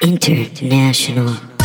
International. 0.00 1.57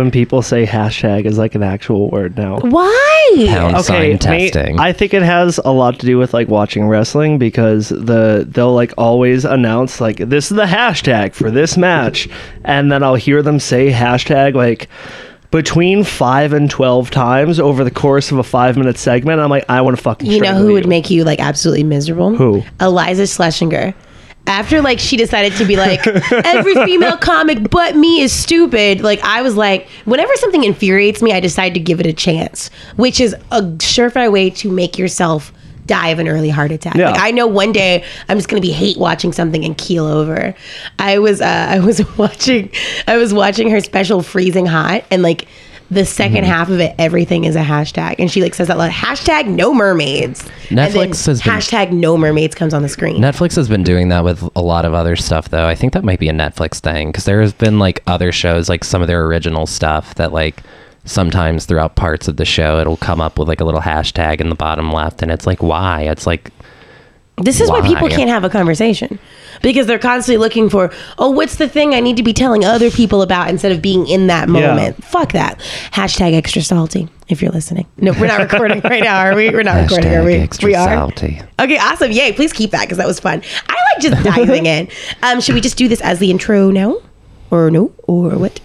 When 0.00 0.10
people 0.10 0.40
say 0.40 0.64
hashtag 0.64 1.26
is 1.26 1.36
like 1.36 1.54
an 1.54 1.62
actual 1.62 2.08
word 2.08 2.38
now. 2.38 2.58
Why? 2.60 3.44
Pound 3.48 3.84
sign 3.84 4.12
mate, 4.12 4.20
testing. 4.22 4.80
I 4.80 4.94
think 4.94 5.12
it 5.12 5.20
has 5.20 5.60
a 5.62 5.70
lot 5.70 5.98
to 5.98 6.06
do 6.06 6.16
with 6.16 6.32
like 6.32 6.48
watching 6.48 6.88
wrestling 6.88 7.36
because 7.38 7.90
the 7.90 8.46
they'll 8.48 8.72
like 8.72 8.94
always 8.96 9.44
announce 9.44 10.00
like 10.00 10.16
this 10.16 10.50
is 10.50 10.56
the 10.56 10.64
hashtag 10.64 11.34
for 11.34 11.50
this 11.50 11.76
match, 11.76 12.30
and 12.64 12.90
then 12.90 13.02
I'll 13.02 13.14
hear 13.14 13.42
them 13.42 13.60
say 13.60 13.92
hashtag 13.92 14.54
like 14.54 14.88
between 15.50 16.02
five 16.02 16.54
and 16.54 16.70
twelve 16.70 17.10
times 17.10 17.60
over 17.60 17.84
the 17.84 17.90
course 17.90 18.32
of 18.32 18.38
a 18.38 18.42
five 18.42 18.78
minute 18.78 18.96
segment. 18.96 19.38
I'm 19.38 19.50
like, 19.50 19.66
I 19.68 19.82
want 19.82 19.98
to 19.98 20.02
fucking. 20.02 20.30
You 20.30 20.38
know 20.38 20.46
strangle 20.46 20.66
who 20.66 20.72
would 20.72 20.88
make 20.88 21.10
you 21.10 21.24
like 21.24 21.40
absolutely 21.40 21.84
miserable? 21.84 22.34
Who? 22.34 22.62
Iliza 22.80 23.24
Shlesinger. 23.24 23.92
After 24.46 24.82
like 24.82 24.98
she 24.98 25.16
decided 25.16 25.52
to 25.58 25.64
be 25.64 25.76
like 25.76 26.04
every 26.44 26.74
female 26.74 27.16
comic 27.16 27.70
but 27.70 27.94
me 27.94 28.20
is 28.20 28.32
stupid. 28.32 29.00
Like 29.00 29.20
I 29.20 29.42
was 29.42 29.56
like, 29.56 29.88
whenever 30.04 30.34
something 30.36 30.64
infuriates 30.64 31.22
me, 31.22 31.32
I 31.32 31.40
decide 31.40 31.74
to 31.74 31.80
give 31.80 32.00
it 32.00 32.06
a 32.06 32.12
chance, 32.12 32.68
which 32.96 33.20
is 33.20 33.34
a 33.52 33.62
surefire 33.62 34.32
way 34.32 34.50
to 34.50 34.70
make 34.70 34.98
yourself 34.98 35.52
die 35.90 36.08
of 36.08 36.20
an 36.20 36.28
early 36.28 36.48
heart 36.48 36.70
attack. 36.70 36.94
Yeah. 36.94 37.10
Like 37.10 37.20
I 37.20 37.32
know 37.32 37.46
one 37.48 37.72
day 37.72 38.04
I'm 38.28 38.38
just 38.38 38.48
gonna 38.48 38.60
be 38.60 38.70
hate 38.70 38.96
watching 38.96 39.32
something 39.32 39.64
and 39.64 39.76
keel 39.76 40.06
over. 40.06 40.54
I 40.98 41.18
was 41.18 41.40
uh, 41.40 41.66
I 41.68 41.80
was 41.80 42.00
watching 42.18 42.70
I 43.08 43.16
was 43.16 43.34
watching 43.34 43.70
her 43.70 43.80
special 43.80 44.22
Freezing 44.22 44.66
Hot 44.66 45.04
and 45.10 45.22
like 45.22 45.48
the 45.90 46.02
2nd 46.02 46.30
Mm-hmm. 46.30 46.44
half 46.44 46.68
of 46.70 46.78
it, 46.80 46.94
everything 46.98 47.44
is 47.44 47.56
a 47.56 47.62
hashtag, 47.62 48.16
and 48.20 48.30
she 48.30 48.40
like 48.42 48.54
says 48.54 48.68
that 48.68 48.78
like 48.78 48.92
hashtag 48.92 49.46
no 49.48 49.74
mermaids. 49.74 50.42
Netflix 50.68 51.26
has 51.26 51.42
been- 51.42 51.52
hashtag 51.52 51.90
no 51.90 52.16
mermaids 52.16 52.54
comes 52.54 52.72
on 52.72 52.82
the 52.82 52.88
screen. 52.88 53.20
Netflix 53.20 53.56
has 53.56 53.68
been 53.68 53.82
doing 53.82 54.08
that 54.10 54.22
with 54.24 54.48
a 54.54 54.62
lot 54.62 54.84
of 54.84 54.94
other 54.94 55.16
stuff, 55.16 55.48
though. 55.48 55.66
I 55.66 55.74
think 55.74 55.92
that 55.94 56.04
might 56.04 56.20
be 56.20 56.28
a 56.28 56.32
Netflix 56.32 56.78
thing 56.78 57.08
because 57.08 57.24
there 57.24 57.40
has 57.40 57.52
been 57.52 57.78
like 57.80 58.02
other 58.06 58.30
shows, 58.32 58.68
like 58.68 58.84
some 58.84 59.02
of 59.02 59.08
their 59.08 59.24
original 59.26 59.66
stuff 59.66 60.14
that 60.14 60.32
like 60.32 60.62
sometimes 61.04 61.64
throughout 61.64 61.96
parts 61.96 62.28
of 62.28 62.36
the 62.36 62.44
show 62.44 62.78
it'll 62.78 62.96
come 62.98 63.20
up 63.20 63.38
with 63.38 63.48
like 63.48 63.60
a 63.60 63.64
little 63.64 63.80
hashtag 63.80 64.40
in 64.40 64.48
the 64.48 64.54
bottom 64.54 64.92
left, 64.92 65.22
and 65.22 65.30
it's 65.32 65.46
like 65.46 65.62
why? 65.62 66.02
It's 66.02 66.26
like 66.26 66.50
This 67.42 67.60
is 67.60 67.70
why 67.70 67.80
people 67.86 68.08
can't 68.08 68.28
have 68.30 68.44
a 68.44 68.48
conversation 68.50 69.18
because 69.62 69.86
they're 69.86 69.98
constantly 69.98 70.38
looking 70.38 70.70
for, 70.70 70.90
oh, 71.18 71.30
what's 71.30 71.56
the 71.56 71.68
thing 71.68 71.94
I 71.94 72.00
need 72.00 72.16
to 72.16 72.22
be 72.22 72.32
telling 72.32 72.64
other 72.64 72.90
people 72.90 73.20
about 73.22 73.48
instead 73.50 73.72
of 73.72 73.82
being 73.82 74.06
in 74.06 74.26
that 74.28 74.48
Yeah. 74.48 74.68
moment. 74.68 75.04
Fuck 75.04 75.32
that. 75.32 75.58
Hashtag 75.92 76.34
extra 76.34 76.62
salty 76.62 77.08
if 77.28 77.42
you're 77.42 77.50
listening. 77.52 77.86
No, 77.98 78.12
we're 78.12 78.26
not 78.26 78.40
recording 78.50 78.80
right 78.80 79.02
now, 79.02 79.18
are 79.18 79.34
we? 79.34 79.50
We're 79.50 79.62
not 79.62 79.82
recording, 79.82 80.14
are 80.14 80.24
we? 80.24 80.34
extra 80.34 80.66
we 80.66 80.74
are. 80.74 80.88
salty. 80.94 81.40
Okay, 81.58 81.78
awesome. 81.78 82.10
Yay. 82.12 82.32
Please 82.32 82.52
keep 82.52 82.70
that 82.70 82.82
because 82.82 82.98
that 82.98 83.06
was 83.06 83.20
fun. 83.20 83.42
I 83.68 83.76
like 83.94 84.02
just 84.02 84.22
diving 84.24 84.66
in. 84.74 84.88
Um, 85.22 85.40
should 85.40 85.54
we 85.54 85.60
just 85.60 85.76
do 85.76 85.88
this 85.88 86.00
as 86.00 86.18
the 86.20 86.30
intro 86.30 86.70
now? 86.70 86.96
Or 87.50 87.70
no? 87.70 87.92
Or 88.06 88.30
what? 88.38 88.60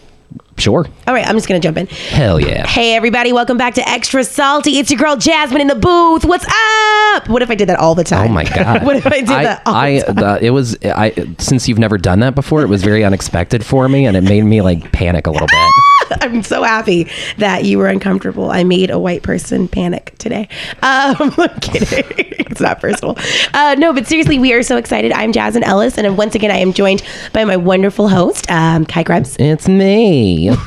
Sure, 0.57 0.85
All 1.05 1.13
right, 1.13 1.27
I'm 1.27 1.35
just 1.35 1.49
going 1.49 1.59
to 1.61 1.65
jump 1.67 1.77
in. 1.77 1.85
hell 1.87 2.39
yeah. 2.39 2.65
Hey, 2.65 2.95
everybody, 2.95 3.33
welcome 3.33 3.57
back 3.57 3.73
to 3.73 3.87
Extra 3.89 4.23
Salty. 4.23 4.77
It's 4.79 4.89
your 4.89 4.97
girl 4.97 5.17
Jasmine 5.17 5.59
in 5.59 5.67
the 5.67 5.75
booth. 5.75 6.23
What's 6.23 6.45
up? 6.45 7.27
What 7.27 7.41
if 7.41 7.49
I 7.49 7.55
did 7.55 7.67
that 7.67 7.77
all 7.77 7.93
the 7.93 8.01
oh 8.01 8.05
time? 8.05 8.31
Oh 8.31 8.33
my 8.33 8.43
god! 8.55 8.83
what 8.85 8.95
if 8.95 9.05
I 9.05 9.17
did 9.19 9.27
that 9.27 9.61
all 9.65 9.75
I, 9.75 9.99
the 9.99 10.05
time? 10.05 10.15
the, 10.15 10.45
it 10.45 10.49
was 10.51 10.77
I 10.85 11.11
since 11.39 11.67
you've 11.67 11.77
never 11.77 11.97
done 11.97 12.21
that 12.21 12.35
before. 12.35 12.61
It 12.61 12.69
was 12.69 12.83
very 12.83 13.03
unexpected 13.03 13.65
for 13.65 13.89
me, 13.89 14.05
and 14.05 14.15
it 14.15 14.21
made 14.23 14.43
me 14.43 14.61
like 14.61 14.93
panic 14.93 15.27
a 15.27 15.31
little 15.31 15.47
bit. 15.47 15.71
I'm 16.21 16.43
so 16.43 16.63
happy 16.63 17.09
that 17.37 17.65
you 17.65 17.77
were 17.77 17.87
uncomfortable. 17.87 18.51
I 18.51 18.63
made 18.63 18.89
a 18.89 18.99
white 18.99 19.23
person 19.23 19.67
panic 19.67 20.15
today. 20.17 20.47
Um, 20.81 21.33
I'm 21.37 21.59
kidding. 21.59 22.03
it's 22.39 22.61
not 22.61 22.79
personal. 22.79 23.17
Uh, 23.53 23.75
no, 23.77 23.93
but 23.93 24.07
seriously, 24.07 24.39
we 24.39 24.53
are 24.53 24.63
so 24.63 24.77
excited. 24.77 25.11
I'm 25.11 25.31
Jasmine 25.31 25.63
Ellis, 25.63 25.97
and 25.97 26.17
once 26.17 26.35
again, 26.35 26.51
I 26.51 26.57
am 26.57 26.73
joined 26.73 27.03
by 27.33 27.45
my 27.45 27.57
wonderful 27.57 28.09
host, 28.09 28.49
um, 28.49 28.85
Kai 28.85 29.03
Krebs. 29.03 29.35
It's 29.39 29.67
me. 29.67 30.55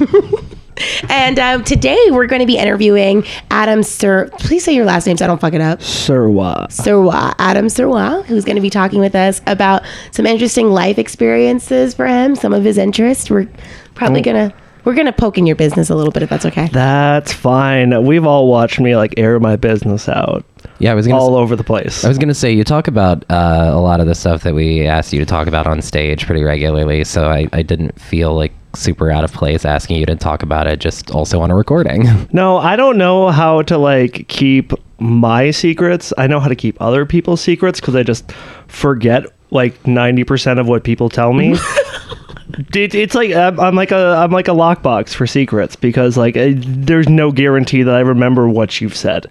And 1.09 1.38
um, 1.38 1.65
today 1.65 1.99
we're 2.10 2.26
going 2.26 2.41
to 2.41 2.47
be 2.47 2.56
interviewing 2.56 3.25
Adam 3.50 3.82
Sir. 3.82 4.31
Please 4.38 4.65
say 4.65 4.75
your 4.75 4.84
last 4.84 5.06
name 5.06 5.16
so 5.16 5.25
I 5.25 5.28
don't 5.28 5.41
fuck 5.41 5.55
it 5.55 5.60
up. 5.60 5.81
Sirwa. 5.81 6.69
Sirwa, 6.69 7.34
Adam 7.38 7.66
Sirwa, 7.66 8.25
who's 8.26 8.44
going 8.44 8.56
to 8.56 8.62
be 8.62 8.70
talking 8.70 9.00
with 9.00 9.15
us 9.15 9.41
about 9.49 9.82
some 10.12 10.25
interesting 10.25 10.70
life 10.70 10.99
experiences 10.99 11.94
for 11.94 12.06
him, 12.06 12.37
some 12.37 12.53
of 12.53 12.62
his 12.62 12.78
interests. 12.78 13.28
We're 13.28 13.49
probably 13.94 14.22
going 14.22 14.50
to. 14.50 14.56
We're 14.84 14.94
gonna 14.94 15.12
poke 15.12 15.37
in 15.39 15.47
your 15.47 15.56
business 15.56 15.91
a 15.91 15.94
little 15.94 16.12
bit 16.12 16.22
if 16.22 16.31
that's 16.31 16.47
okay. 16.47 16.69
That's 16.72 17.33
fine. 17.33 18.05
We've 18.05 18.25
all 18.25 18.49
watched 18.49 18.81
me 18.81 18.97
like 18.97 19.15
air 19.19 19.39
my 19.39 19.56
business 19.56 20.09
out 20.09 20.44
Yeah, 20.78 20.93
I 20.93 20.94
was 20.94 21.06
gonna. 21.06 21.19
all 21.21 21.37
s- 21.37 21.43
over 21.43 21.56
the 21.56 21.65
place. 21.65 22.05
I 22.05 22.09
was 22.09 22.19
gonna 22.19 22.34
say 22.34 22.53
you 22.53 22.65
talk 22.65 22.88
about 22.88 23.25
uh, 23.31 23.71
a 23.72 23.81
lot 23.81 24.00
of 24.00 24.06
the 24.06 24.15
stuff 24.15 24.43
that 24.44 24.55
we 24.55 24.87
asked 24.87 25.12
you 25.12 25.21
to 25.21 25.27
talk 25.27 25.47
about 25.47 25.67
on 25.67 25.83
stage 25.83 26.25
pretty 26.27 26.43
regularly, 26.43 27.05
so 27.05 27.28
I, 27.28 27.49
I 27.53 27.62
didn't 27.62 28.00
feel 28.00 28.34
like 28.34 28.53
super 28.75 29.11
out 29.11 29.25
of 29.25 29.33
place 29.33 29.65
asking 29.65 29.97
you 29.97 30.06
to 30.06 30.15
talk 30.15 30.43
about 30.43 30.67
it 30.67 30.78
just 30.78 31.11
also 31.11 31.41
on 31.41 31.50
a 31.50 31.55
recording. 31.56 32.06
No, 32.33 32.59
I 32.59 32.77
don't 32.77 32.97
know 32.99 33.31
how 33.31 33.62
to 33.62 33.77
like 33.78 34.27
keep 34.28 34.72
my 35.00 35.50
secrets. 35.50 36.12
I 36.19 36.27
know 36.27 36.41
how 36.41 36.49
to 36.49 36.56
keep 36.56 36.81
other 36.81 37.05
people's 37.06 37.41
secrets 37.41 37.81
because 37.81 37.94
I 37.97 38.03
just 38.03 38.31
forget 38.69 39.25
like 39.50 39.83
90% 39.84 40.61
of 40.61 40.69
what 40.69 40.84
people 40.84 41.09
tell 41.09 41.33
me. 41.33 41.56
it, 42.58 42.94
it's 42.94 43.14
like 43.14 43.32
I'm, 43.32 43.58
I'm 43.60 43.74
like 43.74 43.92
a 43.92 44.16
I'm 44.16 44.30
like 44.30 44.48
a 44.48 44.52
lockbox 44.52 45.14
for 45.14 45.26
secrets 45.26 45.76
because 45.76 46.16
like 46.16 46.36
uh, 46.36 46.52
there's 46.56 47.08
no 47.08 47.30
guarantee 47.30 47.82
that 47.82 47.94
I 47.94 48.00
remember 48.00 48.48
what 48.48 48.80
you've 48.80 48.96
said. 48.96 49.26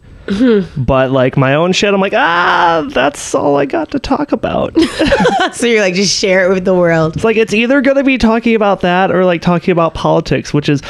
But 0.76 1.12
like 1.12 1.38
my 1.38 1.56
own 1.56 1.72
shit, 1.72 1.94
I'm 1.94 2.02
like 2.02 2.14
ah, 2.14 2.88
that's 2.92 3.34
all 3.34 3.56
I 3.58 3.66
got 3.66 3.92
to 3.92 4.00
talk 4.00 4.32
about. 4.32 4.74
so 5.54 5.68
you're 5.68 5.82
like, 5.82 5.94
just 5.94 6.14
share 6.14 6.46
it 6.46 6.54
with 6.54 6.66
the 6.66 6.76
world. 6.76 7.16
It's 7.16 7.24
like 7.24 7.38
it's 7.38 7.54
either 7.54 7.82
gonna 7.82 8.04
be 8.04 8.18
talking 8.18 8.56
about 8.56 8.82
that 8.82 9.12
or 9.12 9.26
like 9.26 9.42
talking 9.42 9.72
about 9.72 9.94
politics, 9.94 10.54
which 10.54 10.70
is 10.70 10.82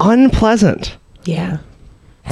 unpleasant. 0.00 0.96
Yeah. 1.24 1.58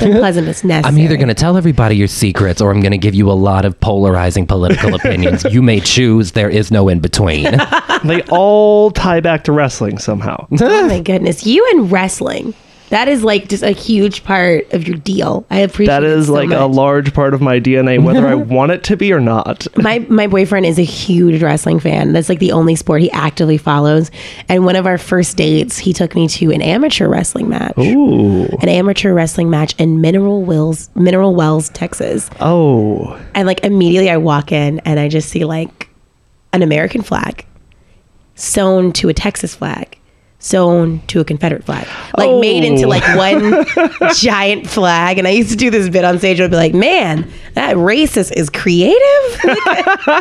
It's 0.02 0.14
unpleasant, 0.14 0.46
necessary. 0.46 0.82
I'm 0.84 0.98
either 0.98 1.16
gonna 1.16 1.34
tell 1.34 1.56
everybody 1.56 1.96
your 1.96 2.08
secrets 2.08 2.60
or 2.60 2.70
I'm 2.70 2.80
gonna 2.80 2.98
give 2.98 3.14
you 3.14 3.30
a 3.30 3.34
lot 3.34 3.64
of 3.64 3.78
polarizing 3.80 4.46
political 4.46 4.94
opinions. 5.00 5.44
You 5.44 5.62
may 5.62 5.80
choose. 5.80 6.32
There 6.32 6.50
is 6.50 6.70
no 6.70 6.88
in 6.88 7.00
between. 7.00 7.44
They 8.04 8.22
all 8.30 8.90
tie 8.90 9.20
back 9.20 9.44
to 9.44 9.52
wrestling 9.52 9.98
somehow. 9.98 10.46
Oh 10.60 10.88
my 10.88 11.00
goodness. 11.04 11.46
You 11.46 11.66
and 11.72 11.90
wrestling. 11.90 12.54
That 12.90 13.08
is 13.08 13.22
like 13.22 13.48
just 13.48 13.62
a 13.62 13.70
huge 13.70 14.24
part 14.24 14.72
of 14.72 14.86
your 14.86 14.96
deal. 14.96 15.46
I 15.50 15.60
appreciate 15.60 15.94
that 15.94 16.04
is 16.04 16.26
so 16.26 16.32
like 16.32 16.50
a 16.50 16.66
large 16.66 17.12
part 17.14 17.34
of 17.34 17.40
my 17.40 17.60
DNA, 17.60 18.02
whether 18.02 18.26
I 18.26 18.34
want 18.58 18.72
it 18.72 18.84
to 18.84 18.96
be 18.96 19.12
or 19.12 19.20
not. 19.20 19.66
my 19.76 20.00
my 20.08 20.26
boyfriend 20.26 20.66
is 20.66 20.78
a 20.78 20.84
huge 20.84 21.42
wrestling 21.42 21.80
fan. 21.80 22.12
That's 22.12 22.28
like 22.28 22.38
the 22.38 22.52
only 22.52 22.76
sport 22.76 23.02
he 23.02 23.10
actively 23.10 23.58
follows. 23.58 24.10
And 24.48 24.64
one 24.64 24.76
of 24.76 24.86
our 24.86 24.98
first 24.98 25.36
dates, 25.36 25.78
he 25.78 25.92
took 25.92 26.14
me 26.14 26.28
to 26.28 26.50
an 26.50 26.62
amateur 26.62 27.08
wrestling 27.08 27.48
match. 27.48 27.78
Ooh. 27.78 28.44
An 28.60 28.68
amateur 28.68 29.12
wrestling 29.12 29.50
match 29.50 29.74
in 29.78 30.00
Mineral 30.00 30.42
Wells, 30.42 30.88
Mineral 30.94 31.34
Wells, 31.34 31.68
Texas. 31.70 32.30
Oh. 32.40 33.20
And 33.34 33.46
like 33.46 33.64
immediately 33.64 34.10
I 34.10 34.16
walk 34.16 34.52
in 34.52 34.80
and 34.80 34.98
I 34.98 35.08
just 35.08 35.28
see 35.28 35.44
like 35.44 35.88
an 36.52 36.62
American 36.62 37.02
flag 37.02 37.44
sewn 38.34 38.92
to 38.92 39.08
a 39.08 39.14
Texas 39.14 39.54
flag. 39.54 39.97
Sewn 40.48 41.00
to 41.08 41.20
a 41.20 41.24
Confederate 41.24 41.64
flag, 41.64 41.86
like 42.16 42.30
made 42.40 42.64
into 42.64 42.84
Oh. 42.84 42.88
like 42.88 43.04
one 43.16 43.64
giant 44.14 44.66
flag. 44.68 45.18
And 45.18 45.26
I 45.28 45.30
used 45.32 45.50
to 45.50 45.56
do 45.56 45.70
this 45.70 45.88
bit 45.88 46.04
on 46.04 46.18
stage. 46.18 46.40
I'd 46.40 46.50
be 46.50 46.56
like, 46.56 46.74
"Man, 46.74 47.30
that 47.54 47.76
racist 47.76 48.32
is 48.36 48.48
creative. 48.48 48.98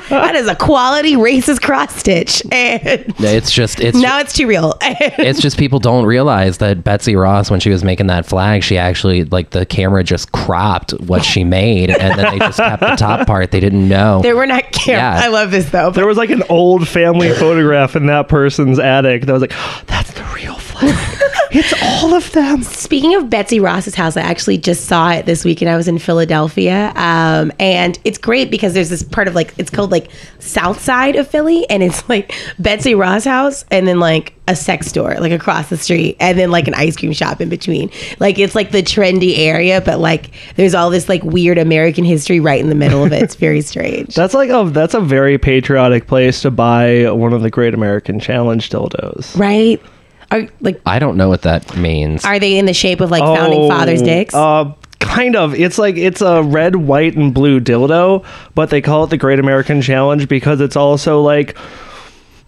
that 0.09 0.33
is 0.35 0.47
a 0.47 0.55
quality 0.55 1.15
racist 1.15 1.61
cross 1.61 1.95
stitch." 1.95 2.41
And 2.51 3.13
it's 3.19 3.51
just 3.51 3.79
it's 3.79 3.97
now 3.97 4.19
it's 4.19 4.33
too 4.33 4.47
real. 4.47 4.73
it's 4.81 5.39
just 5.39 5.57
people 5.57 5.79
don't 5.79 6.05
realize 6.05 6.57
that 6.59 6.83
Betsy 6.83 7.15
Ross, 7.15 7.49
when 7.49 7.59
she 7.59 7.69
was 7.69 7.83
making 7.83 8.07
that 8.07 8.25
flag, 8.25 8.63
she 8.63 8.77
actually 8.77 9.23
like 9.25 9.51
the 9.51 9.65
camera 9.65 10.03
just 10.03 10.31
cropped 10.31 10.91
what 11.01 11.23
she 11.23 11.43
made, 11.43 11.89
and 11.89 12.19
then 12.19 12.31
they 12.33 12.39
just 12.39 12.57
kept 12.57 12.81
the 12.81 12.95
top 12.95 13.27
part. 13.27 13.51
They 13.51 13.59
didn't 13.59 13.87
know. 13.87 14.21
there 14.21 14.35
were 14.35 14.47
not 14.47 14.63
cameras. 14.71 14.87
Yeah. 14.87 15.19
I 15.23 15.27
love 15.27 15.51
this 15.51 15.69
though. 15.69 15.91
There 15.91 16.07
was 16.07 16.17
like 16.17 16.29
an 16.31 16.43
old 16.49 16.87
family 16.87 17.31
photograph 17.33 17.95
in 17.95 18.07
that 18.07 18.27
person's 18.27 18.79
attic 18.79 19.25
that 19.25 19.31
was 19.33 19.41
like, 19.41 19.53
that's 19.87 20.11
the 20.17 20.35
real 20.35 20.55
flag. 20.55 20.95
It's 21.49 21.73
all 21.81 22.13
of 22.13 22.29
them. 22.33 22.61
Speaking 22.61 23.15
of 23.15 23.29
Betsy 23.29 23.61
Ross's 23.61 23.95
house, 23.95 24.17
I 24.17 24.21
actually 24.21 24.57
just 24.57 24.85
saw 24.85 25.11
it 25.11 25.25
this 25.25 25.45
weekend. 25.45 25.71
I 25.71 25.77
was 25.77 25.87
in 25.87 25.97
Philadelphia, 25.97 26.91
um, 26.97 27.53
and 27.57 27.97
it's 28.03 28.17
great 28.17 28.51
because 28.51 28.73
there's 28.73 28.89
this 28.89 29.01
part 29.01 29.29
of 29.29 29.33
like 29.33 29.53
it's 29.57 29.69
called 29.69 29.89
like 29.89 30.09
South 30.39 30.81
Side 30.81 31.15
of 31.15 31.25
Philly, 31.25 31.67
and 31.69 31.81
it's 31.81 32.07
like 32.09 32.33
Betsy 32.59 32.95
Ross 32.95 33.23
house, 33.23 33.63
and 33.71 33.87
then 33.87 33.97
like 33.97 34.33
a 34.49 34.57
sex 34.57 34.87
store 34.87 35.15
like 35.21 35.31
across 35.31 35.69
the 35.69 35.77
street, 35.77 36.17
and 36.19 36.37
then 36.37 36.51
like 36.51 36.67
an 36.67 36.73
ice 36.73 36.97
cream 36.97 37.13
shop 37.13 37.39
in 37.39 37.47
between. 37.47 37.89
Like 38.19 38.37
it's 38.39 38.53
like 38.53 38.71
the 38.71 38.83
trendy 38.83 39.37
area, 39.37 39.79
but 39.79 39.99
like 39.99 40.31
there's 40.57 40.75
all 40.75 40.89
this 40.89 41.07
like 41.07 41.23
weird 41.23 41.57
American 41.57 42.03
history 42.03 42.41
right 42.41 42.59
in 42.59 42.67
the 42.67 42.75
middle 42.75 43.05
of 43.05 43.13
it. 43.13 43.23
It's 43.23 43.35
very 43.35 43.61
strange. 43.71 44.15
That's 44.15 44.33
like 44.33 44.49
a 44.49 44.69
that's 44.69 44.95
a 44.95 45.01
very 45.01 45.37
patriotic 45.37 46.07
place 46.07 46.41
to 46.41 46.51
buy 46.51 47.09
one 47.09 47.31
of 47.31 47.41
the 47.41 47.49
Great 47.49 47.73
American 47.73 48.19
Challenge 48.19 48.69
dildos. 48.69 49.35
right? 49.39 49.81
Are 50.31 50.47
like 50.61 50.81
I 50.85 50.99
don't 50.99 51.17
know 51.17 51.29
what 51.29 51.43
that 51.43 51.77
means. 51.77 52.25
are 52.25 52.39
they 52.39 52.57
in 52.57 52.65
the 52.65 52.73
shape 52.73 52.99
of 53.01 53.11
like 53.11 53.21
founding 53.21 53.69
fathers' 53.69 54.01
dicks? 54.01 54.33
Uh, 54.33 54.73
kind 54.99 55.35
of. 55.35 55.55
It's 55.55 55.77
like 55.77 55.95
it's 55.95 56.21
a 56.21 56.43
red, 56.43 56.75
white, 56.75 57.15
and 57.15 57.33
blue 57.33 57.59
dildo, 57.59 58.25
but 58.53 58.69
they 58.69 58.81
call 58.81 59.05
it 59.05 59.09
the 59.09 59.17
Great 59.17 59.39
American 59.39 59.81
Challenge 59.81 60.27
because 60.27 60.59
it's 60.61 60.75
also 60.75 61.21
like 61.21 61.57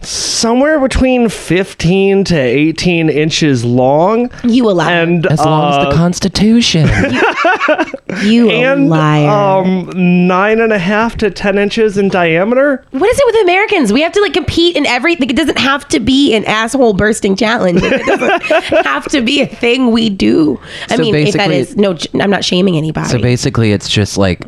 somewhere 0.01 0.80
between 0.80 1.28
15 1.28 2.24
to 2.25 2.36
18 2.38 3.10
inches 3.10 3.66
long 3.66 4.31
you 4.44 4.69
a 4.69 4.72
liar. 4.72 5.04
and 5.04 5.25
as 5.28 5.40
long 5.40 5.69
as 5.69 5.75
uh, 5.86 5.90
the 5.90 5.96
Constitution. 5.96 6.88
you 8.24 8.50
a 8.50 8.63
and 8.63 8.90
liar. 8.90 9.28
um 9.30 9.90
nine 10.28 10.60
and 10.62 10.72
a 10.72 10.78
half 10.80 11.18
to 11.18 11.30
10 11.30 11.57
inches 11.57 11.98
in 11.98 12.07
diameter 12.10 12.84
What 12.92 13.10
is 13.10 13.19
it 13.19 13.25
with 13.25 13.44
Americans? 13.44 13.92
We 13.92 14.01
have 14.01 14.13
to 14.13 14.22
like 14.22 14.34
compete 14.34 14.75
in 14.78 14.86
everything. 14.86 15.30
It 15.30 15.36
doesn't 15.36 15.60
have 15.60 15.88
to 15.90 16.00
be 16.00 16.34
an 16.34 16.45
asshole 16.45 16.94
bursting 16.94 17.36
challenge. 17.36 17.81
It 17.84 18.06
doesn't 18.06 18.42
have 18.86 19.06
to 19.10 19.22
be 19.22 19.42
a 19.42 19.48
thing 19.48 19.92
we 19.92 20.10
do. 20.10 20.60
I 20.90 20.95
So 20.95 21.02
mean, 21.02 21.16
if 21.16 21.34
that 21.34 21.75
no, 21.78 21.98
I'm 22.22 22.30
not 22.30 22.44
shaming 22.45 22.78
anybody. 22.78 23.10
so 23.10 23.19
basically, 23.19 23.72
it's 23.74 23.90
just 23.90 24.18
like 24.18 24.45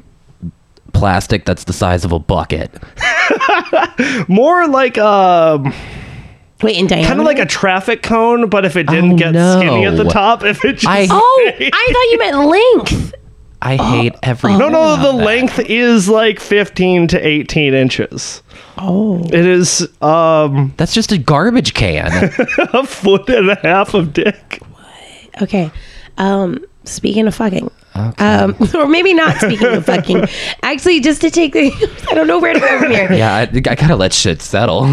plastic 0.93 1.45
that's 1.45 1.63
the 1.65 1.73
size 1.73 2.03
of 2.05 2.11
a 2.11 2.19
bucket. 2.19 2.71
more 4.27 4.67
like 4.67 4.97
um 4.97 5.73
Wait, 6.61 6.77
in 6.77 6.85
diameter. 6.85 7.07
kind 7.07 7.19
of 7.19 7.25
like 7.25 7.39
a 7.39 7.45
traffic 7.45 8.03
cone 8.03 8.47
but 8.49 8.65
if 8.65 8.75
it 8.75 8.88
didn't 8.88 9.13
Oh, 9.13 9.17
get 9.17 9.31
no. 9.33 9.57
skinny 9.59 9.85
at 9.85 9.97
the 9.97 10.03
top 10.03 10.43
if 10.43 10.63
it 10.63 10.73
just 10.73 10.88
I- 10.88 11.07
Oh, 11.09 11.51
I 11.57 11.69
thought 11.93 12.11
you 12.11 12.17
meant 12.19 12.38
length. 12.47 13.13
I 13.63 13.75
hate 13.77 14.15
every. 14.23 14.57
no 14.57 14.69
no 14.69 14.97
the 14.97 15.11
length 15.13 15.59
is 15.59 16.09
like 16.09 16.39
15 16.39 17.07
to 17.09 17.27
18 17.27 17.73
inches 17.73 18.41
Oh, 18.77 19.19
it 19.25 19.45
is 19.45 19.87
um 20.01 20.73
That's 20.77 20.94
just 20.94 21.11
a 21.11 21.17
garbage 21.17 21.73
can. 21.73 22.31
a 22.73 22.85
foot 22.85 23.29
and 23.29 23.49
a 23.51 23.55
half 23.55 23.94
of 23.94 24.13
dick 24.13 24.59
What? 24.71 25.44
okay. 25.44 25.71
Um, 26.17 26.63
speaking 26.83 27.28
of 27.28 27.36
fucking. 27.36 27.69
Um, 27.94 28.56
or 28.75 28.88
maybe 28.88 29.13
not 29.13 29.38
speaking 29.38 29.68
of 29.68 29.86
fucking. 29.86 30.25
Actually, 30.63 31.00
just 31.01 31.22
to 31.22 31.30
take 31.30 31.54
the, 31.54 31.72
I 32.12 32.13
don't 32.13 32.28
know 32.28 32.39
where 32.39 32.54
to 32.54 32.60
go 32.60 32.80
from 32.80 32.92
here. 32.92 33.12
yeah, 33.12 33.36
I, 33.36 33.42
I 33.42 33.75
gotta 33.75 33.95
let 33.95 34.13
shit 34.13 34.42
settle. 34.42 34.83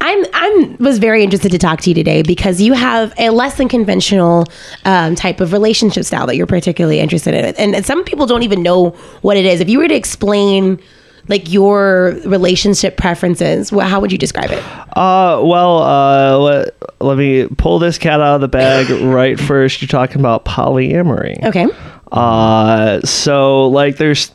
I'm 0.00 0.24
I'm 0.32 0.76
was 0.78 0.98
very 0.98 1.22
interested 1.22 1.52
to 1.52 1.58
talk 1.58 1.80
to 1.82 1.90
you 1.90 1.94
today 1.94 2.22
because 2.22 2.60
you 2.60 2.72
have 2.72 3.12
a 3.18 3.30
less 3.30 3.56
than 3.56 3.68
conventional 3.68 4.46
um, 4.84 5.14
type 5.14 5.40
of 5.40 5.52
relationship 5.52 6.04
style 6.04 6.26
that 6.26 6.36
you're 6.36 6.46
particularly 6.46 7.00
interested 7.00 7.34
in, 7.34 7.44
and, 7.56 7.74
and 7.74 7.86
some 7.86 8.04
people 8.04 8.26
don't 8.26 8.42
even 8.42 8.62
know 8.62 8.90
what 9.22 9.36
it 9.36 9.44
is. 9.44 9.60
If 9.60 9.68
you 9.68 9.78
were 9.78 9.88
to 9.88 9.94
explain 9.94 10.80
like 11.28 11.50
your 11.52 12.16
relationship 12.24 12.96
preferences, 12.96 13.70
well, 13.72 13.86
how 13.88 14.00
would 14.00 14.10
you 14.12 14.18
describe 14.18 14.50
it? 14.50 14.62
Uh, 14.96 15.40
well, 15.42 15.78
uh, 15.82 16.38
let, 16.38 16.74
let 17.00 17.16
me 17.16 17.46
pull 17.58 17.78
this 17.78 17.98
cat 17.98 18.20
out 18.20 18.34
of 18.36 18.40
the 18.40 18.48
bag 18.48 18.90
right 19.02 19.38
first. 19.38 19.80
You're 19.80 19.88
talking 19.88 20.20
about 20.20 20.44
polyamory. 20.44 21.42
Okay, 21.44 21.66
Uh, 22.10 23.00
so 23.02 23.68
like 23.68 23.96
there's 23.96 24.32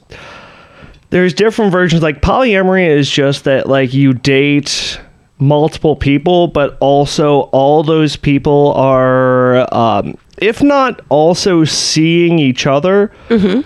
there's 1.09 1.33
different 1.33 1.71
versions. 1.71 2.01
Like 2.01 2.21
polyamory 2.21 2.87
is 2.87 3.09
just 3.09 3.43
that 3.45 3.67
like 3.67 3.93
you 3.93 4.13
date 4.13 4.99
multiple 5.39 5.95
people, 5.95 6.47
but 6.47 6.77
also 6.79 7.41
all 7.51 7.83
those 7.83 8.15
people 8.15 8.73
are, 8.75 9.71
um, 9.73 10.17
if 10.39 10.61
not 10.63 11.01
also 11.09 11.63
seeing 11.63 12.39
each 12.39 12.65
other, 12.67 13.11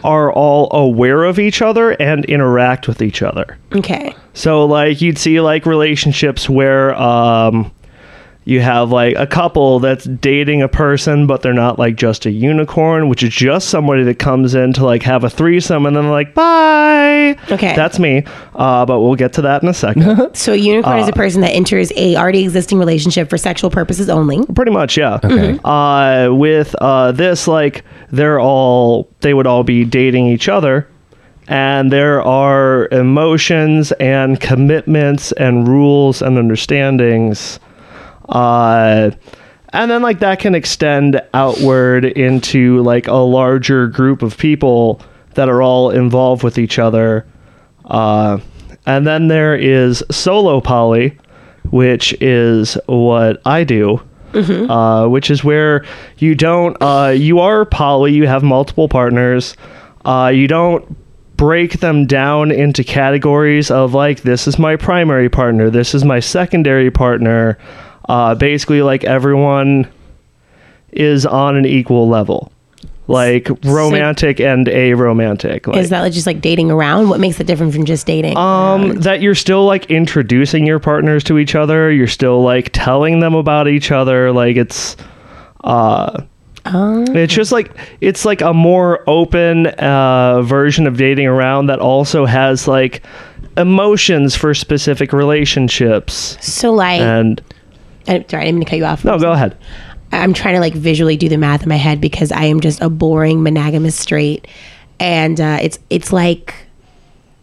are 0.04 0.32
all 0.34 0.70
aware 0.76 1.24
of 1.24 1.40
each 1.40 1.62
other 1.62 1.92
and 1.92 2.26
interact 2.26 2.88
with 2.88 3.02
each 3.02 3.22
other. 3.22 3.58
okay, 3.76 4.16
So 4.34 4.66
like 4.66 5.02
you'd 5.02 5.18
see 5.18 5.40
like 5.42 5.66
relationships 5.66 6.50
where 6.50 6.94
um 6.96 7.72
you 8.52 8.60
have 8.60 8.92
like 8.92 9.16
a 9.18 9.26
couple 9.26 9.80
that's 9.80 10.04
dating 10.06 10.62
a 10.62 10.68
person 10.68 11.26
but 11.26 11.42
they're 11.42 11.54
not 11.54 11.80
like 11.80 11.96
just 11.96 12.26
a 12.26 12.32
unicorn, 12.32 13.08
which 13.10 13.24
is 13.24 13.34
just 13.34 13.70
somebody 13.70 14.04
that 14.04 14.20
comes 14.20 14.54
in 14.54 14.74
to 14.74 14.86
like 14.86 15.02
have 15.04 15.24
a 15.24 15.30
threesome 15.30 15.86
and 15.86 15.96
then 15.96 16.04
they're 16.04 16.12
like 16.12 16.34
bye. 16.36 17.38
Okay. 17.50 17.76
That's 17.76 17.98
me. 17.98 18.24
Uh 18.54 18.86
but 18.86 19.00
we'll 19.00 19.16
get 19.16 19.34
to 19.34 19.42
that 19.44 19.64
in 19.64 19.70
a 19.70 19.74
second. 19.74 20.36
so 20.36 20.54
a 20.54 20.58
unicorn 20.58 21.00
is 21.00 21.08
a 21.08 21.14
person 21.14 21.42
that 21.42 21.52
enters 21.52 21.92
a 21.96 22.16
already 22.18 22.44
existing 22.44 22.78
relationship 22.78 23.30
for 23.30 23.38
sexual 23.38 23.70
purposes 23.70 24.10
only. 24.10 24.46
Pretty 24.54 24.72
much, 24.72 24.98
yeah. 24.98 25.20
Okay. 25.24 25.60
Uh 25.64 26.34
with 26.34 26.76
uh 26.82 27.12
this 27.14 27.48
like 27.48 27.84
they're 28.12 28.40
all 28.40 29.10
they 29.22 29.34
would 29.34 29.48
all 29.48 29.64
be 29.64 29.86
dating 29.86 30.28
each 30.28 30.50
other 30.50 30.88
and 31.48 31.92
there 31.92 32.22
are 32.22 32.88
emotions 32.92 33.92
and 33.94 34.40
commitments 34.40 35.32
and 35.34 35.68
rules 35.68 36.22
and 36.22 36.38
understandings 36.38 37.60
uh 38.32 39.12
and 39.74 39.90
then 39.90 40.02
like 40.02 40.20
that 40.20 40.40
can 40.40 40.54
extend 40.56 41.22
outward 41.34 42.04
into 42.06 42.82
like 42.84 43.08
a 43.08 43.14
larger 43.14 43.88
group 43.88 44.22
of 44.22 44.38
people 44.38 45.02
that 45.36 45.48
are 45.48 45.62
all 45.62 45.92
involved 45.92 46.44
with 46.44 46.58
each 46.58 46.78
other. 46.78 47.26
Uh 47.86 48.40
and 48.86 49.06
then 49.06 49.28
there 49.28 49.56
is 49.56 50.04
solo 50.12 50.60
poly 50.60 51.18
which 51.70 52.14
is 52.22 52.78
what 52.88 53.40
i 53.46 53.64
do 53.64 54.02
uh, 54.34 55.08
which 55.08 55.30
is 55.30 55.44
where 55.44 55.86
you 56.18 56.36
don't 56.36 56.78
uh, 56.82 57.14
you 57.16 57.40
are 57.40 57.66
poly 57.66 58.14
you 58.14 58.28
have 58.28 58.44
multiple 58.44 58.88
partners. 58.88 59.56
Uh, 60.06 60.32
you 60.34 60.48
don't 60.48 60.96
break 61.36 61.80
them 61.80 62.06
down 62.06 62.52
into 62.52 62.84
categories 62.84 63.70
of 63.70 63.94
like 63.94 64.22
this 64.22 64.48
is 64.48 64.60
my 64.60 64.76
primary 64.76 65.28
partner 65.28 65.70
this 65.70 65.96
is 65.96 66.06
my 66.06 66.20
secondary 66.20 66.92
partner 66.92 67.58
uh, 68.10 68.36
basically 68.36 68.82
like 68.82 69.04
everyone 69.04 69.92
is 70.92 71.26
on 71.26 71.56
an 71.56 71.66
equal 71.66 72.08
level 72.08 72.52
like 73.08 73.50
romantic 73.64 74.40
and 74.40 74.68
aromantic 74.68 75.68
like 75.68 75.78
Is 75.78 75.90
that 75.90 76.10
just 76.12 76.26
like 76.26 76.40
dating 76.40 76.72
around? 76.72 77.10
What 77.10 77.20
makes 77.20 77.40
it 77.40 77.48
different 77.48 77.74
from 77.74 77.86
just 77.86 78.08
dating? 78.08 78.38
um, 78.38 78.94
that 79.02 79.22
you're 79.22 79.36
still 79.36 79.66
like 79.66 79.92
introducing 79.92 80.66
your 80.66 80.80
partners 80.80 81.24
to 81.26 81.38
each 81.38 81.56
other. 81.56 81.92
You're 81.92 82.08
still 82.08 82.42
like 82.42 82.70
telling 82.72 83.20
them 83.20 83.34
about 83.36 83.68
each 83.68 83.92
other. 83.92 84.32
Like 84.32 84.56
it's, 84.56 84.96
uh, 85.64 86.24
it's 86.66 87.34
just 87.34 87.52
like 87.52 87.72
it's 88.00 88.24
like 88.24 88.42
a 88.42 88.54
more 88.54 89.04
open 89.10 89.68
uh, 89.68 90.42
version 90.44 90.88
of 90.88 90.96
dating 90.96 91.28
around 91.28 91.66
that 91.68 91.80
also 91.80 92.26
has 92.26 92.68
like 92.68 93.04
emotions 93.58 94.36
for 94.36 94.54
specific 94.54 95.12
relationships. 95.12 96.38
so 96.40 96.72
like, 96.72 97.02
And 97.02 97.42
I'm 98.12 98.30
sorry, 98.30 98.44
I 98.44 98.46
didn't 98.46 98.60
mean 98.60 98.66
to 98.66 98.70
cut 98.70 98.78
you 98.78 98.86
off. 98.86 99.04
no, 99.06 99.18
go 99.18 99.32
ahead. 99.32 99.58
I'm 100.12 100.34
trying 100.34 100.56
to 100.56 100.60
like 100.60 100.74
visually 100.74 101.18
do 101.18 101.30
the 101.30 101.38
math 101.38 101.64
in 101.64 101.70
my 101.70 101.78
head 101.78 102.02
because 102.02 102.32
I 102.32 102.44
am 102.46 102.60
just 102.60 102.82
a 102.82 102.90
boring 102.90 103.44
monogamous 103.44 103.96
straight, 103.96 104.48
and 105.00 105.40
uh, 105.40 105.60
it's 105.62 105.80
it's 105.90 106.12
like 106.14 106.54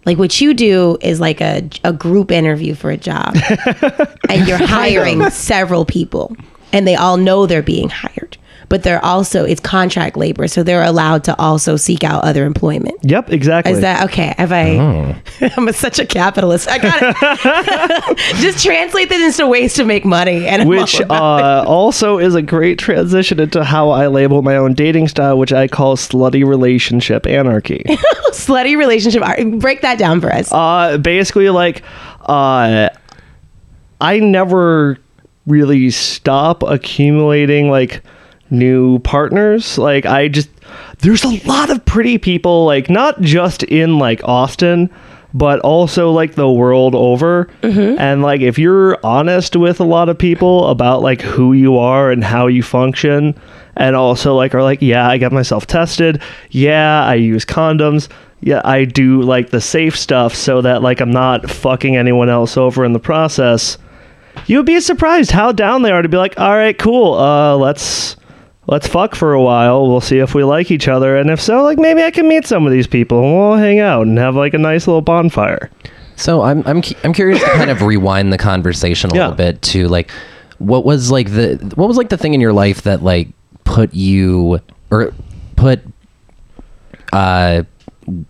like 0.05 0.19
what 0.19 0.41
you 0.41 0.55
do 0.55 0.97
is 1.03 1.21
like 1.21 1.41
a 1.41 1.69
a 1.85 1.93
group 1.93 2.31
interview 2.31 2.75
for 2.75 2.91
a 2.91 2.97
job, 2.97 3.37
and 4.31 4.47
you're 4.49 4.59
hiring 4.59 5.29
several 5.31 5.85
people, 5.85 6.35
and 6.73 6.87
they 6.87 6.95
all 6.97 7.17
know 7.19 7.47
they're 7.47 7.63
being 7.63 7.89
hired, 7.91 8.38
but 8.69 8.83
they're 8.83 9.05
also 9.05 9.45
it's 9.45 9.61
contract 9.61 10.17
labor, 10.17 10.47
so 10.49 10.63
they're 10.63 10.83
allowed 10.83 11.25
to 11.25 11.39
also 11.39 11.77
seek 11.77 12.05
out 12.05 12.25
other 12.25 12.45
employment. 12.45 12.97
Yep, 13.03 13.31
exactly. 13.33 13.73
Is 13.73 13.81
that 13.81 14.05
okay? 14.07 14.35
Have 14.39 14.53
I? 14.53 15.21
I'm 15.57 15.69
a, 15.69 15.73
such 15.73 15.99
a 15.99 16.07
capitalist. 16.07 16.69
I 16.69 16.79
got 16.79 16.99
it. 17.03 18.19
Just 18.43 18.65
translate 18.65 19.09
this 19.09 19.39
into 19.39 19.49
ways 19.49 19.75
to 19.75 19.85
make 19.85 20.05
money, 20.05 20.47
and 20.47 20.69
which 20.69 21.01
uh, 21.01 21.65
also 21.67 22.19
is 22.19 22.35
a 22.35 22.43
great 22.43 22.79
transition 22.79 23.41
into 23.41 23.65
how 23.65 23.91
I 23.91 24.07
label 24.09 24.43
my 24.43 24.57
own 24.57 24.75
dating 24.75 25.09
style, 25.09 25.39
which 25.39 25.53
I 25.53 25.69
call 25.69 25.97
slutty 25.97 26.45
relationship 26.47 27.27
anarchy. 27.27 27.85
slutty 28.33 28.77
relationship. 28.77 29.23
Break 29.61 29.81
that 29.83 29.99
down 29.99 30.21
for 30.21 30.33
us. 30.33 30.51
uh 30.53 30.99
basically 30.99 31.49
like 31.51 31.83
uh 32.23 32.89
i 34.01 34.19
never 34.19 34.99
really 35.47 35.91
stop 35.91 36.63
accumulating 36.63 37.71
like 37.71 38.03
new 38.51 38.99
partners 39.01 39.79
like 39.79 40.07
i 40.07 40.29
just 40.29 40.49
there's 41.01 41.25
a 41.25 41.47
lot 41.47 41.71
of 41.71 41.85
pretty 41.85 42.19
people 42.19 42.65
like 42.65 42.89
not 42.89 43.21
just 43.21 43.63
in 43.65 43.99
like 43.99 44.21
austin 44.25 44.91
but 45.35 45.61
also 45.61 46.11
like 46.11 46.35
the 46.35 46.51
world 46.51 46.95
over. 46.95 47.49
And 47.99 48.23
like 48.23 48.41
if 48.41 48.59
you're 48.59 48.99
honest 49.05 49.57
with 49.57 49.81
a 49.81 49.85
lot 49.85 50.09
of 50.09 50.19
people 50.19 50.69
about 50.69 51.03
like 51.03 51.21
who 51.21 51.53
you 51.53 51.79
are 51.79 52.11
and 52.11 52.25
how 52.25 52.47
you 52.47 52.63
function, 52.63 53.39
and 53.77 53.95
also 53.95 54.35
like 54.35 54.55
are 54.55 54.63
like, 54.63 54.83
yeah, 54.83 55.09
I 55.09 55.19
got 55.19 55.33
myself 55.33 55.67
tested. 55.67 56.21
Yeah, 56.51 57.05
I 57.05 57.15
use 57.15 57.45
condoms. 57.45 58.09
Yeah, 58.41 58.61
I 58.65 58.85
do 58.85 59.23
like 59.23 59.51
the 59.51 59.61
safe 59.61 59.97
stuff 59.97 60.35
so 60.35 60.63
that 60.63 60.83
like 60.83 61.01
I'm 61.01 61.11
not 61.11 61.51
fucking 61.51 61.97
anyone 61.97 62.29
else 62.29 62.57
over 62.57 62.85
in 62.85 62.93
the 62.93 62.99
process. 62.99 63.79
You'd 64.47 64.67
be 64.67 64.81
surprised 64.81 65.31
how 65.31 65.53
down 65.53 65.83
they 65.83 65.91
are 65.91 66.03
to 66.03 66.09
be 66.09 66.17
like, 66.17 66.39
all 66.39 66.57
right, 66.57 66.79
cool. 66.79 67.15
Uh, 67.15 67.57
let's 67.57 68.17
let's 68.69 68.87
fuck 68.87 69.15
for 69.17 69.33
a 69.33 69.43
while. 69.43 69.89
We'll 69.89 70.01
see 70.01 70.19
if 70.19 70.35
we 70.35 70.45
like 70.45 70.71
each 70.71 70.87
other, 70.87 71.17
and 71.17 71.29
if 71.31 71.41
so, 71.41 71.63
like 71.65 71.79
maybe 71.79 72.03
I 72.05 72.11
can 72.13 72.29
meet 72.29 72.47
some 72.47 72.65
of 72.67 72.71
these 72.73 72.87
people 72.87 73.19
and 73.25 73.37
we'll 73.37 73.57
hang 73.57 73.81
out 73.81 74.07
and 74.07 74.17
have 74.19 74.37
like 74.37 74.55
a 74.55 74.59
nice 74.59 74.87
little 74.87 75.03
bonfire. 75.03 75.71
So 76.17 76.43
I'm 76.43 76.63
I'm 76.67 76.83
I'm 77.05 77.13
curious 77.13 77.41
to 77.41 77.47
kind 77.51 77.71
of 77.71 77.83
rewind 77.83 78.33
the 78.33 78.39
conversation 78.39 79.11
a 79.11 79.15
Yeah. 79.15 79.21
little 79.23 79.37
bit 79.37 79.63
to 79.63 79.89
like 79.89 80.11
what 80.59 80.85
was 80.85 81.11
like 81.11 81.31
the 81.31 81.57
what 81.77 81.89
was 81.89 81.97
like 81.97 82.09
the 82.09 82.17
thing 82.17 82.35
in 82.35 82.41
your 82.41 82.53
life 82.53 82.83
that 82.83 83.03
like 83.03 83.29
put 83.65 83.95
you 83.95 84.59
or 84.91 85.13
put 85.57 85.81
uh 87.13 87.63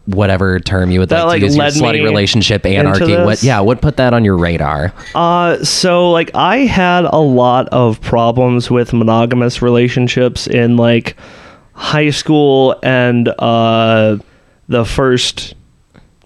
whatever 0.07 0.59
term 0.59 0.91
you 0.91 1.01
would 1.01 1.09
That, 1.09 1.23
like 1.25 1.41
to 1.41 1.47
like, 1.47 1.57
use 1.57 1.57
your 1.57 1.87
slutty 1.87 2.03
relationship 2.03 2.67
anarchy 2.67 3.17
what 3.17 3.43
yeah 3.43 3.61
what 3.61 3.81
put 3.81 3.97
that 3.99 4.13
on 4.15 4.25
your 4.25 4.37
radar 4.37 4.93
Uh, 5.15 5.63
so 5.65 6.11
like 6.11 6.31
I 6.35 6.59
had 6.59 7.05
a 7.05 7.19
lot 7.19 7.69
of 7.69 8.01
problems 8.01 8.71
with 8.71 8.93
monogamous 8.93 9.63
relationships 9.63 10.47
in 10.47 10.77
like 10.77 11.17
high 11.75 12.11
school 12.11 12.77
and 12.83 13.29
uh, 13.39 14.19
the 14.69 14.85
first 14.85 15.55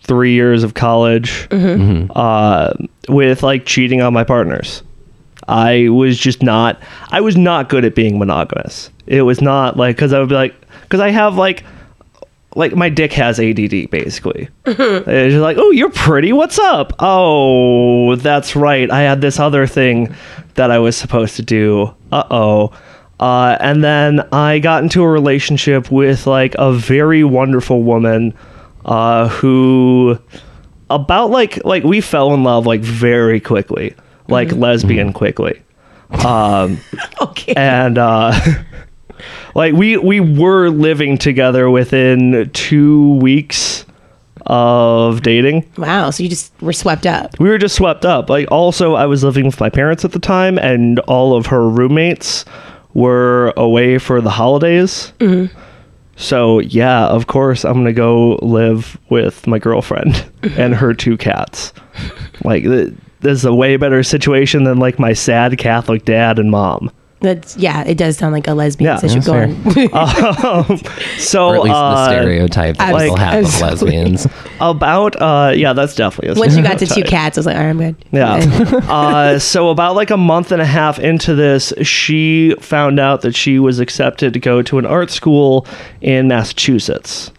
three 0.00 0.32
years 0.32 0.64
of 0.64 0.74
college 0.74 1.46
uh, 1.52 2.72
with 3.08 3.42
like 3.42 3.66
cheating 3.66 4.00
on 4.02 4.12
my 4.12 4.24
partners. 4.24 4.82
I 5.48 5.88
was 5.90 6.18
just 6.18 6.42
not. 6.42 6.80
I 7.10 7.20
was 7.20 7.36
not 7.36 7.68
good 7.68 7.84
at 7.84 7.94
being 7.94 8.18
monogamous. 8.18 8.90
It 9.06 9.22
was 9.22 9.40
not 9.42 9.76
like 9.76 9.96
because 9.96 10.12
I 10.12 10.20
would 10.20 10.28
be 10.28 10.34
like 10.34 10.54
because 10.82 11.00
I 11.00 11.10
have 11.10 11.36
like 11.36 11.64
like 12.54 12.74
my 12.74 12.88
dick 12.88 13.12
has 13.14 13.38
ADD 13.40 13.90
basically. 13.90 14.48
It's 14.66 15.32
just 15.34 15.36
like, 15.42 15.56
oh, 15.58 15.70
you're 15.70 15.90
pretty. 15.90 16.32
What's 16.32 16.58
up? 16.58 16.92
Oh, 16.98 18.16
that's 18.16 18.54
right. 18.56 18.90
I 18.90 19.02
had 19.02 19.20
this 19.20 19.38
other 19.40 19.66
thing 19.66 20.14
that 20.54 20.70
I 20.70 20.78
was 20.78 20.96
supposed 20.96 21.36
to 21.36 21.42
do. 21.42 21.94
Uh 22.10 22.24
oh. 22.30 22.72
Uh, 23.20 23.56
and 23.60 23.84
then 23.84 24.20
I 24.32 24.58
got 24.58 24.82
into 24.82 25.02
a 25.02 25.08
relationship 25.08 25.90
with 25.92 26.26
like 26.26 26.54
a 26.58 26.72
very 26.72 27.22
wonderful 27.22 27.82
woman 27.84 28.34
uh, 28.84 29.28
who 29.28 30.18
about 30.90 31.30
like 31.30 31.64
like 31.64 31.84
we 31.84 32.00
fell 32.00 32.34
in 32.34 32.42
love 32.42 32.66
like 32.66 32.80
very 32.80 33.38
quickly, 33.40 33.94
like 34.28 34.50
lesbian 34.52 35.12
quickly. 35.12 35.62
Um, 36.24 36.78
Okay. 37.22 37.54
and 37.56 37.96
uh 37.96 38.32
like 39.54 39.74
we 39.74 39.96
we 39.96 40.20
were 40.20 40.68
living 40.68 41.18
together 41.18 41.70
within 41.70 42.50
two 42.52 43.14
weeks 43.16 43.84
of 44.46 45.22
dating. 45.22 45.70
Wow. 45.76 46.10
So 46.10 46.22
you 46.22 46.28
just 46.28 46.52
were 46.60 46.72
swept 46.72 47.06
up. 47.06 47.38
we 47.38 47.48
were 47.48 47.58
just 47.58 47.76
swept 47.76 48.04
up. 48.04 48.28
Like 48.28 48.50
also 48.50 48.94
i 48.94 49.06
was 49.06 49.22
living 49.24 49.46
with 49.46 49.60
my 49.60 49.70
parents 49.70 50.04
at 50.04 50.12
the 50.12 50.18
time 50.18 50.58
and 50.58 50.98
all 51.00 51.36
of 51.36 51.46
her 51.46 51.68
roommates 51.68 52.44
were 52.94 53.52
away 53.56 53.98
for 53.98 54.20
the 54.20 54.30
holidays. 54.30 55.12
Mm-hmm. 55.18 55.56
So 56.16 56.60
yeah 56.60 57.06
of 57.06 57.26
course 57.26 57.64
i'm 57.64 57.74
gonna 57.74 57.92
go 57.92 58.38
live 58.42 58.98
with 59.08 59.46
my 59.46 59.58
girlfriend 59.58 60.14
mm-hmm. 60.42 60.60
and 60.60 60.74
her 60.74 60.94
two 60.94 61.16
cats. 61.16 61.72
Like 62.44 62.64
th- 62.64 62.94
this 63.20 63.38
is 63.38 63.44
a 63.44 63.54
way 63.54 63.76
better 63.76 64.02
situation 64.02 64.64
than 64.64 64.78
like 64.78 64.98
my 64.98 65.12
sad 65.12 65.56
catholic 65.56 66.04
dad 66.04 66.38
and 66.38 66.50
mom 66.50 66.90
That's 67.22 67.56
yeah. 67.56 67.82
It 67.84 67.96
does 67.96 68.16
sound 68.18 68.32
like 68.32 68.46
a 68.48 68.54
lesbian 68.54 68.90
Yeah, 68.90 68.96
situation 68.96 69.62
that's 69.64 69.74
going. 69.74 69.94
um, 69.94 70.78
so 71.18 71.48
or 71.48 71.54
at 71.56 71.62
least 71.62 71.72
the 71.74 71.78
uh, 71.78 72.08
stereotype 72.08 72.76
that 72.76 72.92
like- 72.92 73.04
people 73.04 73.16
have 73.16 73.44
of 73.44 73.60
lesbians 73.60 74.26
about 74.60 75.20
uh 75.20 75.52
yeah 75.54 75.72
that's 75.72 75.94
definitely 75.94 76.36
a 76.36 76.38
Once 76.38 76.56
you 76.56 76.62
got 76.62 76.78
to 76.78 76.86
two 76.86 77.02
cats, 77.02 77.36
I 77.36 77.40
was 77.40 77.46
like, 77.46 77.56
all 77.56 77.62
right, 77.62 77.70
I'm 77.70 77.78
good. 77.78 77.96
yeah 78.12 78.34
uh 78.88 79.38
so 79.38 79.70
about 79.70 79.94
like 79.96 80.10
a 80.10 80.16
month 80.16 80.52
and 80.52 80.60
a 80.62 80.66
half 80.66 80.98
into 80.98 81.34
this 81.34 81.72
she 81.82 82.54
found 82.60 82.98
out 83.00 83.22
that 83.22 83.34
she 83.34 83.58
was 83.58 83.78
accepted 83.80 84.32
to 84.34 84.38
go 84.40 84.62
to 84.62 84.78
an 84.78 84.86
art 84.86 85.10
school 85.10 85.66
in 86.00 86.28
massachusetts 86.28 87.30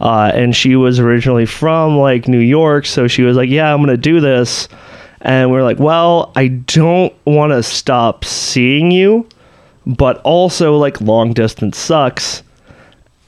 uh 0.00 0.30
and 0.34 0.54
she 0.56 0.74
was 0.76 0.98
originally 0.98 1.46
from 1.46 1.96
like 1.98 2.26
new 2.28 2.38
york 2.38 2.86
so 2.86 3.06
she 3.06 3.22
was 3.22 3.36
like 3.36 3.48
yeah 3.50 3.72
i'm 3.72 3.80
gonna 3.80 3.96
do 3.96 4.20
this 4.20 4.68
and 5.20 5.50
we 5.50 5.56
are 5.58 5.62
like 5.62 5.78
well 5.78 6.32
i 6.34 6.48
don't 6.48 7.14
want 7.24 7.52
to 7.52 7.62
stop 7.62 8.24
seeing 8.24 8.90
you 8.90 9.26
but 9.86 10.18
also 10.22 10.76
like 10.76 11.00
long 11.00 11.32
distance 11.32 11.76
sucks 11.78 12.42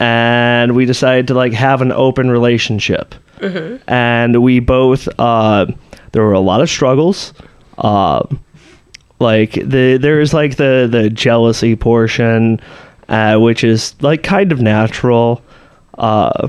and 0.01 0.75
we 0.75 0.85
decided 0.87 1.27
to 1.29 1.35
like 1.35 1.53
have 1.53 1.81
an 1.83 1.93
open 1.93 2.31
relationship. 2.31 3.15
And 3.87 4.43
we 4.43 4.61
both 4.61 5.09
uh 5.19 5.67
there 6.13 6.23
were 6.23 6.33
a 6.33 6.41
lot 6.41 6.61
of 6.61 6.71
struggles 6.71 7.33
uh 7.79 8.25
like 9.19 9.53
the 9.53 9.99
there's 10.01 10.33
like 10.33 10.57
the 10.57 10.89
the 10.91 11.11
jealousy 11.11 11.77
portion 11.77 12.61
uh 13.09 13.37
which 13.39 13.65
is 13.65 13.95
like 14.01 14.23
kind 14.23 14.53
of 14.53 14.61
natural 14.61 15.43
uh 15.99 16.49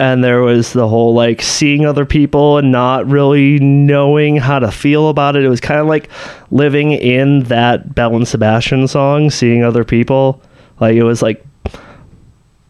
and 0.00 0.24
there 0.24 0.40
was 0.40 0.72
the 0.72 0.88
whole 0.88 1.12
like 1.12 1.42
seeing 1.42 1.84
other 1.84 2.06
people 2.06 2.56
and 2.56 2.72
not 2.72 3.06
really 3.06 3.58
knowing 3.58 4.38
how 4.38 4.58
to 4.58 4.70
feel 4.70 5.10
about 5.10 5.36
it. 5.36 5.44
It 5.44 5.50
was 5.50 5.60
kind 5.60 5.78
of 5.78 5.86
like 5.86 6.08
living 6.50 6.92
in 6.92 7.40
that 7.44 7.94
Belle 7.94 8.16
and 8.16 8.26
Sebastian 8.26 8.88
song, 8.88 9.28
seeing 9.28 9.62
other 9.62 9.84
people. 9.84 10.40
Like 10.80 10.96
it 10.96 11.02
was 11.02 11.20
like 11.20 11.44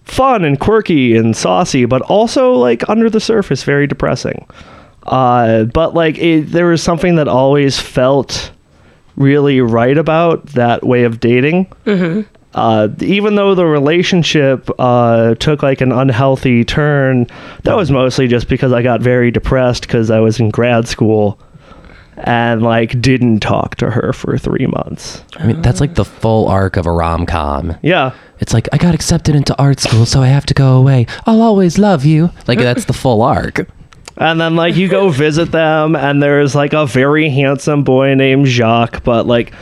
fun 0.03 0.45
and 0.45 0.59
quirky 0.59 1.17
and 1.17 1.37
saucy, 1.37 1.85
but 1.85 2.03
also 2.03 2.55
like 2.55 2.89
under 2.89 3.09
the 3.09 3.21
surface, 3.21 3.63
very 3.63 3.87
depressing. 3.87 4.45
Uh, 5.05 5.65
but 5.65 5.95
like 5.95 6.19
it, 6.19 6.47
there 6.51 6.67
was 6.67 6.83
something 6.83 7.15
that 7.15 7.29
always 7.29 7.79
felt 7.79 8.51
really 9.15 9.61
right 9.61 9.97
about 9.97 10.45
that 10.47 10.83
way 10.85 11.05
of 11.05 11.21
dating. 11.21 11.73
Uh, 12.55 12.89
even 13.01 13.37
though 13.37 13.55
the 13.55 13.65
relationship 13.67 14.69
uh, 14.79 15.35
took 15.37 15.63
like 15.63 15.81
an 15.81 15.93
unhealthy 15.93 16.65
turn, 16.65 17.27
that 17.63 17.77
was 17.77 17.91
mostly 17.91 18.27
just 18.27 18.49
because 18.49 18.73
I 18.73 18.83
got 18.83 19.01
very 19.01 19.31
depressed 19.31 19.83
because 19.83 20.11
I 20.11 20.19
was 20.21 20.41
in 20.41 20.51
grad 20.51 20.89
school 20.89 21.39
and 22.17 22.61
like 22.63 23.01
didn't 23.01 23.41
talk 23.41 23.77
to 23.77 23.91
her 23.91 24.13
for 24.13 24.37
three 24.37 24.67
months. 24.67 25.23
i 25.39 25.47
mean 25.47 25.63
that's 25.63 25.81
like 25.81 25.95
the 25.95 26.05
full 26.05 26.49
arc 26.49 26.77
of 26.77 26.85
a 26.85 26.93
rom-com 26.93 27.75
Yeah. 27.83 28.13
It's 28.41 28.53
like 28.53 28.69
I 28.73 28.79
got 28.79 28.95
accepted 28.95 29.35
into 29.35 29.57
art 29.59 29.81
school, 29.81 30.05
so 30.07 30.21
I 30.23 30.27
have 30.29 30.47
to 30.47 30.55
go 30.55 30.77
away. 30.77 31.07
I'll 31.27 31.43
always 31.43 31.79
love 31.79 32.05
you. 32.07 32.31
Like 32.49 32.59
that's 32.59 32.87
the 32.87 32.95
full 32.95 33.21
arc. 33.23 33.69
And 34.17 34.41
then 34.41 34.57
like 34.57 34.77
you 34.77 34.89
go 34.89 35.09
visit 35.11 35.51
them 35.53 35.95
and 35.95 36.23
there's 36.23 36.55
like 36.55 36.73
a 36.73 36.85
very 36.87 37.29
handsome 37.31 37.85
boy 37.85 38.15
named 38.15 38.47
Jacques, 38.47 39.05
but 39.05 39.27
like 39.27 39.53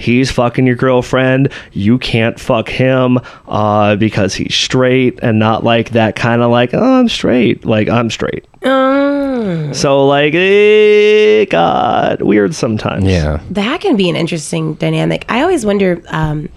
he's 0.00 0.30
fucking 0.30 0.66
your 0.66 0.76
girlfriend. 0.76 1.52
You 1.72 1.98
can't 1.98 2.38
fuck 2.38 2.68
him 2.68 3.18
uh 3.48 3.96
because 3.96 4.34
he's 4.34 4.54
straight 4.54 5.18
and 5.22 5.38
not 5.38 5.64
like 5.64 5.90
that 5.90 6.16
kind 6.16 6.42
of 6.42 6.50
like, 6.50 6.74
oh 6.74 6.98
I'm 7.00 7.08
straight. 7.08 7.64
Like 7.64 7.88
I'm 7.88 8.10
straight. 8.10 8.46
Mm. 8.62 9.74
So 9.74 10.06
like 10.06 10.34
it 10.34 11.50
got 11.50 12.22
weird 12.22 12.54
sometimes. 12.54 13.04
Yeah. 13.04 13.40
That 13.50 13.80
can 13.80 13.96
be 13.96 14.08
an 14.10 14.16
interesting 14.16 14.74
dynamic. 14.74 15.24
I 15.28 15.42
always 15.42 15.64
wonder. 15.64 16.02
Um, 16.08 16.48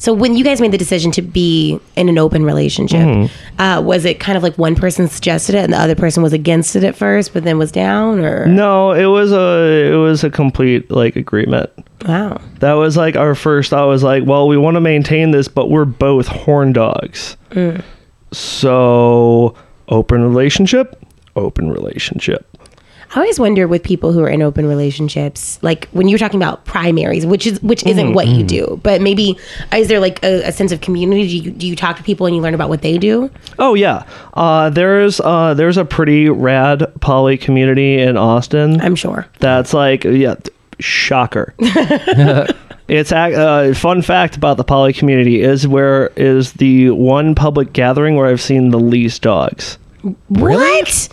so 0.00 0.12
when 0.12 0.34
you 0.36 0.42
guys 0.42 0.60
made 0.60 0.72
the 0.72 0.78
decision 0.78 1.12
to 1.12 1.22
be 1.22 1.78
in 1.94 2.08
an 2.08 2.18
open 2.18 2.44
relationship, 2.44 3.06
Mm-hmm. 3.06 3.60
uh, 3.60 3.80
was 3.80 4.04
it 4.04 4.18
kind 4.18 4.36
of 4.36 4.42
like 4.42 4.56
one 4.58 4.74
person 4.74 5.06
suggested 5.08 5.54
it 5.54 5.62
and 5.62 5.72
the 5.72 5.78
other 5.78 5.94
person 5.94 6.22
was 6.22 6.32
against 6.32 6.74
it 6.74 6.82
at 6.82 6.96
first, 6.96 7.32
but 7.32 7.44
then 7.44 7.56
was 7.58 7.70
down, 7.70 8.18
or 8.18 8.46
No, 8.46 8.90
it 8.90 9.04
was 9.06 9.30
a 9.30 9.92
it 9.92 9.96
was 9.96 10.24
a 10.24 10.30
complete 10.30 10.90
like 10.90 11.14
agreement. 11.14 11.70
wow? 12.08 12.40
That 12.58 12.72
was 12.72 12.96
like 12.96 13.14
our 13.14 13.34
first 13.36 13.72
I 13.72 13.84
was 13.84 14.02
like, 14.02 14.24
well, 14.26 14.48
we 14.48 14.56
want 14.56 14.74
to 14.74 14.80
maintain 14.80 15.30
this, 15.30 15.46
but 15.46 15.70
we're 15.70 15.84
both 15.84 16.26
horn 16.26 16.72
dogs. 16.72 17.36
So 18.32 19.54
open 19.88 20.22
relationship, 20.22 21.02
open 21.36 21.70
relationship. 21.70 22.46
I 23.12 23.18
always 23.18 23.40
wonder 23.40 23.66
with 23.66 23.82
people 23.82 24.12
who 24.12 24.22
are 24.22 24.28
in 24.28 24.40
open 24.40 24.66
relationships, 24.66 25.58
like 25.62 25.88
when 25.88 26.06
you're 26.08 26.18
talking 26.18 26.40
about 26.40 26.64
primaries, 26.64 27.26
which 27.26 27.44
is 27.44 27.60
which 27.60 27.84
isn't 27.84 28.12
what 28.12 28.28
you 28.28 28.44
do, 28.44 28.78
but 28.84 29.00
maybe 29.00 29.36
is 29.74 29.88
there 29.88 29.98
like 29.98 30.22
a, 30.22 30.48
a 30.48 30.52
sense 30.52 30.70
of 30.70 30.80
community? 30.80 31.26
Do 31.26 31.36
you, 31.36 31.50
do 31.50 31.66
you 31.66 31.74
talk 31.74 31.96
to 31.96 32.04
people 32.04 32.26
and 32.26 32.36
you 32.36 32.40
learn 32.40 32.54
about 32.54 32.68
what 32.68 32.82
they 32.82 32.98
do? 32.98 33.28
Oh 33.58 33.74
yeah, 33.74 34.04
uh, 34.34 34.70
there's 34.70 35.18
uh, 35.20 35.54
there's 35.54 35.76
a 35.76 35.84
pretty 35.84 36.28
rad 36.28 36.86
poly 37.00 37.36
community 37.36 37.98
in 37.98 38.16
Austin. 38.16 38.80
I'm 38.80 38.94
sure. 38.94 39.26
That's 39.40 39.74
like 39.74 40.04
yeah, 40.04 40.36
shocker. 40.78 41.52
it's 41.58 43.10
ac- 43.10 43.34
uh, 43.34 43.74
fun 43.74 44.02
fact 44.02 44.36
about 44.36 44.56
the 44.56 44.64
poly 44.64 44.92
community 44.92 45.40
is 45.40 45.66
where 45.66 46.08
is 46.14 46.52
the 46.54 46.90
one 46.90 47.34
public 47.34 47.72
gathering 47.72 48.14
where 48.14 48.26
I've 48.26 48.40
seen 48.40 48.70
the 48.70 48.78
least 48.78 49.22
dogs. 49.22 49.78
What? 50.28 51.08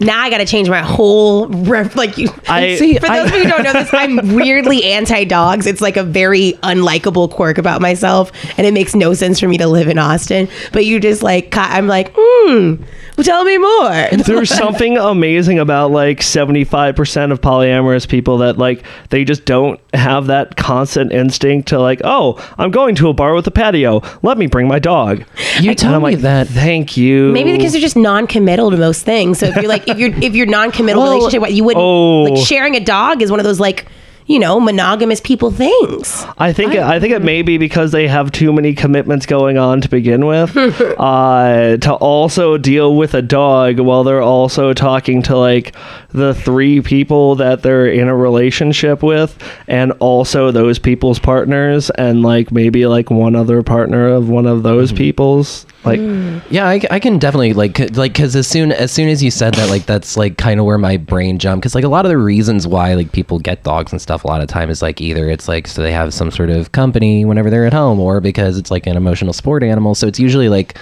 Now 0.00 0.20
I 0.20 0.30
got 0.30 0.38
to 0.38 0.44
change 0.46 0.68
my 0.68 0.80
whole 0.82 1.48
ref. 1.48 1.96
Like 1.96 2.18
you, 2.18 2.28
I- 2.48 2.76
See, 2.76 2.94
for 2.98 3.06
those 3.08 3.28
of 3.30 3.34
you 3.36 3.44
who 3.44 3.48
don't 3.48 3.62
know 3.62 3.72
this, 3.72 3.90
I'm 3.92 4.16
weirdly 4.34 4.84
anti 4.84 5.24
dogs. 5.24 5.66
It's 5.66 5.80
like 5.80 5.96
a 5.96 6.02
very 6.02 6.52
unlikable 6.62 7.30
quirk 7.30 7.58
about 7.58 7.80
myself, 7.80 8.30
and 8.58 8.66
it 8.66 8.74
makes 8.74 8.94
no 8.94 9.14
sense 9.14 9.40
for 9.40 9.48
me 9.48 9.58
to 9.58 9.66
live 9.66 9.88
in 9.88 9.98
Austin. 9.98 10.48
But 10.72 10.84
you 10.84 11.00
just 11.00 11.22
like, 11.22 11.56
I'm 11.56 11.86
like, 11.86 12.12
hmm, 12.16 12.74
well, 13.16 13.24
tell 13.24 13.44
me 13.44 13.58
more. 13.58 14.08
There's 14.24 14.50
something 14.54 14.98
amazing 14.98 15.58
about 15.58 15.90
like 15.92 16.20
75% 16.20 17.32
of 17.32 17.40
polyamorous 17.40 18.08
people 18.08 18.38
that 18.38 18.58
like 18.58 18.84
they 19.10 19.24
just 19.24 19.44
don't 19.44 19.80
have 19.94 20.26
that 20.26 20.56
constant 20.56 21.12
instinct 21.12 21.68
to 21.68 21.78
like, 21.78 22.00
oh, 22.04 22.44
I'm 22.58 22.70
going 22.70 22.94
to 22.96 23.08
a 23.08 23.12
bar 23.12 23.34
with 23.34 23.46
a 23.46 23.50
patio. 23.52 24.02
Let 24.22 24.36
me 24.38 24.46
bring 24.46 24.66
my 24.66 24.78
dog. 24.80 25.24
You 25.60 25.70
And 25.70 25.78
tell 25.78 26.00
me 26.00 26.12
like, 26.14 26.18
that. 26.18 26.48
Thank 26.48 26.96
you. 26.96 27.30
Maybe 27.32 27.52
because 27.52 27.72
they're 27.72 27.80
just 27.80 27.96
non-committal 27.96 28.70
to 28.72 28.76
most 28.76 29.04
things. 29.04 29.38
So 29.38 29.52
if 29.56 29.62
you're 29.62 29.68
like, 29.68 29.88
if 29.88 29.98
you're 29.98 30.14
if 30.22 30.34
you're 30.34 30.46
non-committal 30.46 31.02
Well, 31.02 31.12
relationship, 31.12 31.40
what 31.40 31.52
you 31.52 31.64
wouldn't 31.64 31.82
oh. 31.82 32.22
like 32.22 32.46
sharing 32.46 32.76
a 32.76 32.80
dog 32.80 33.22
is 33.22 33.30
one 33.30 33.40
of 33.40 33.44
those 33.44 33.60
like, 33.60 33.86
you 34.26 34.38
know, 34.38 34.58
monogamous 34.58 35.20
people 35.20 35.50
things. 35.50 36.24
I 36.38 36.52
think 36.52 36.74
I, 36.74 36.98
think 36.98 37.12
it 37.12 37.22
may 37.22 37.42
be 37.42 37.58
because 37.58 37.92
they 37.92 38.08
have 38.08 38.32
too 38.32 38.52
many 38.52 38.74
commitments 38.74 39.26
going 39.26 39.58
on 39.58 39.82
to 39.82 39.88
begin 39.88 40.26
with. 40.26 40.56
uh, 40.98 41.76
to 41.76 41.92
also 41.94 42.56
deal 42.56 42.96
with 42.96 43.14
a 43.14 43.22
dog 43.22 43.78
while 43.80 44.02
they're 44.02 44.22
also 44.22 44.72
talking 44.72 45.22
to 45.24 45.36
like 45.36 45.74
the 46.14 46.32
three 46.32 46.80
people 46.80 47.34
that 47.34 47.62
they're 47.62 47.88
in 47.88 48.06
a 48.06 48.16
relationship 48.16 49.02
with, 49.02 49.36
and 49.66 49.90
also 49.98 50.52
those 50.52 50.78
people's 50.78 51.18
partners, 51.18 51.90
and 51.90 52.22
like 52.22 52.52
maybe 52.52 52.86
like 52.86 53.10
one 53.10 53.34
other 53.34 53.64
partner 53.64 54.06
of 54.06 54.28
one 54.28 54.46
of 54.46 54.62
those 54.62 54.90
mm-hmm. 54.90 54.98
people's. 54.98 55.66
Like, 55.84 55.98
mm. 55.98 56.40
Yeah, 56.50 56.68
I, 56.68 56.80
I 56.90 57.00
can 57.00 57.18
definitely 57.18 57.52
like 57.52 57.76
c- 57.76 57.88
like 57.88 58.12
because 58.12 58.36
as 58.36 58.46
soon 58.46 58.70
as 58.70 58.92
soon 58.92 59.08
as 59.08 59.24
you 59.24 59.30
said 59.32 59.54
that, 59.54 59.68
like 59.68 59.86
that's 59.86 60.16
like 60.16 60.38
kind 60.38 60.60
of 60.60 60.66
where 60.66 60.78
my 60.78 60.96
brain 60.96 61.38
jumped. 61.40 61.62
Because 61.62 61.74
like 61.74 61.84
a 61.84 61.88
lot 61.88 62.06
of 62.06 62.10
the 62.10 62.16
reasons 62.16 62.64
why 62.64 62.94
like 62.94 63.10
people 63.10 63.40
get 63.40 63.64
dogs 63.64 63.90
and 63.90 64.00
stuff, 64.00 64.22
a 64.22 64.28
lot 64.28 64.40
of 64.40 64.46
time 64.46 64.70
is 64.70 64.82
like 64.82 65.00
either 65.00 65.28
it's 65.28 65.48
like 65.48 65.66
so 65.66 65.82
they 65.82 65.92
have 65.92 66.14
some 66.14 66.30
sort 66.30 66.48
of 66.48 66.70
company 66.70 67.24
whenever 67.24 67.50
they're 67.50 67.66
at 67.66 67.72
home, 67.72 67.98
or 67.98 68.20
because 68.20 68.56
it's 68.56 68.70
like 68.70 68.86
an 68.86 68.96
emotional 68.96 69.32
sport 69.32 69.64
animal. 69.64 69.96
So 69.96 70.06
it's 70.06 70.20
usually 70.20 70.48
like 70.48 70.78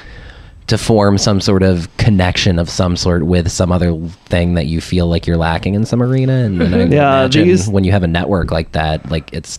to 0.68 0.78
form 0.78 1.18
some 1.18 1.40
sort 1.40 1.62
of 1.62 1.94
connection 1.96 2.58
of 2.58 2.70
some 2.70 2.96
sort 2.96 3.24
with 3.26 3.50
some 3.50 3.72
other 3.72 3.94
thing 4.26 4.54
that 4.54 4.66
you 4.66 4.80
feel 4.80 5.06
like 5.08 5.26
you're 5.26 5.36
lacking 5.36 5.74
in 5.74 5.84
some 5.84 6.02
arena. 6.02 6.32
And 6.32 6.60
then 6.60 6.72
I 6.74 6.78
Yeah, 6.84 7.18
imagine 7.20 7.48
these- 7.48 7.68
when 7.68 7.84
you 7.84 7.92
have 7.92 8.02
a 8.02 8.06
network 8.08 8.50
like 8.50 8.72
that, 8.72 9.10
like 9.10 9.32
it's 9.32 9.58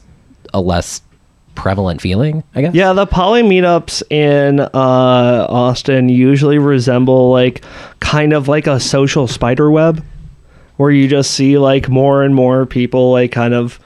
a 0.53 0.61
less 0.61 1.01
prevalent 1.55 2.01
feeling, 2.01 2.43
I 2.55 2.61
guess. 2.61 2.73
Yeah, 2.73 2.93
the 2.93 3.05
poly 3.05 3.43
meetups 3.43 4.01
in 4.09 4.59
uh, 4.59 4.69
Austin 4.73 6.09
usually 6.09 6.57
resemble 6.57 7.29
like 7.31 7.63
kind 7.99 8.33
of 8.33 8.47
like 8.47 8.65
a 8.65 8.79
social 8.79 9.27
spider 9.27 9.69
web, 9.69 10.03
where 10.77 10.89
you 10.89 11.07
just 11.07 11.31
see 11.31 11.57
like 11.59 11.89
more 11.89 12.23
and 12.23 12.33
more 12.33 12.65
people 12.65 13.11
like 13.11 13.31
kind 13.31 13.53
of 13.53 13.79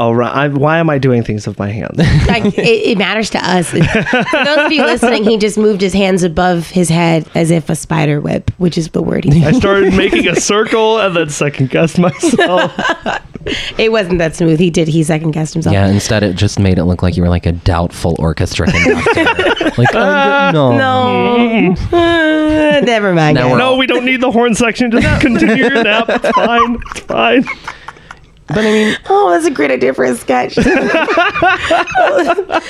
around. 0.00 0.36
I, 0.36 0.48
why 0.48 0.78
am 0.78 0.88
I 0.90 0.98
doing 0.98 1.22
things 1.22 1.46
with 1.46 1.58
my 1.58 1.70
hands? 1.70 1.98
Like, 2.30 2.44
it, 2.58 2.58
it 2.58 2.98
matters 2.98 3.30
to 3.30 3.38
us. 3.38 3.70
For 3.70 3.78
those 3.78 4.58
of 4.66 4.72
you 4.72 4.84
listening, 4.84 5.24
he 5.24 5.36
just 5.36 5.58
moved 5.58 5.80
his 5.80 5.92
hands 5.92 6.22
above 6.22 6.68
his 6.70 6.88
head 6.88 7.28
as 7.34 7.50
if 7.50 7.68
a 7.68 7.74
spider 7.74 8.20
web, 8.20 8.48
which 8.58 8.78
is 8.78 8.88
the 8.90 9.02
word 9.02 9.24
he 9.24 9.44
I 9.44 9.50
started 9.50 9.94
making 9.96 10.28
a 10.28 10.36
circle 10.36 11.00
and 11.00 11.16
then 11.16 11.28
second 11.28 11.70
guessed 11.70 11.98
myself. 11.98 12.72
It 13.78 13.90
wasn't 13.90 14.18
that 14.18 14.36
smooth. 14.36 14.58
He 14.60 14.68
did. 14.68 14.86
He 14.86 15.02
second 15.02 15.30
guessed 15.30 15.54
himself. 15.54 15.72
Yeah, 15.72 15.86
instead 15.86 16.22
it 16.22 16.36
just 16.36 16.58
made 16.58 16.76
it 16.76 16.84
look 16.84 17.02
like 17.02 17.16
you 17.16 17.22
were 17.22 17.30
like 17.30 17.46
a 17.46 17.52
doubtful 17.52 18.14
orchestra 18.18 18.70
conductor. 18.70 19.72
like, 19.78 19.94
uh, 19.94 20.52
no. 20.52 20.76
No. 20.76 21.74
Uh, 21.90 22.80
never 22.80 23.14
mind. 23.14 23.36
Now 23.36 23.48
guys. 23.48 23.58
no, 23.58 23.76
we 23.76 23.86
don't 23.86 24.04
need 24.04 24.20
the 24.20 24.30
horn 24.30 24.54
section. 24.54 24.90
Just 24.90 25.22
continue 25.22 25.56
your 25.56 25.82
nap. 25.82 26.04
It's 26.10 26.28
fine. 26.30 26.78
It's 26.90 27.00
fine. 27.00 27.44
But 28.54 28.64
I 28.64 28.72
mean, 28.72 28.96
Oh, 29.08 29.30
that's 29.30 29.46
a 29.46 29.50
great 29.50 29.70
idea 29.70 29.94
for 29.94 30.04
a 30.04 30.14
sketch. 30.16 30.54
the, 30.56 30.64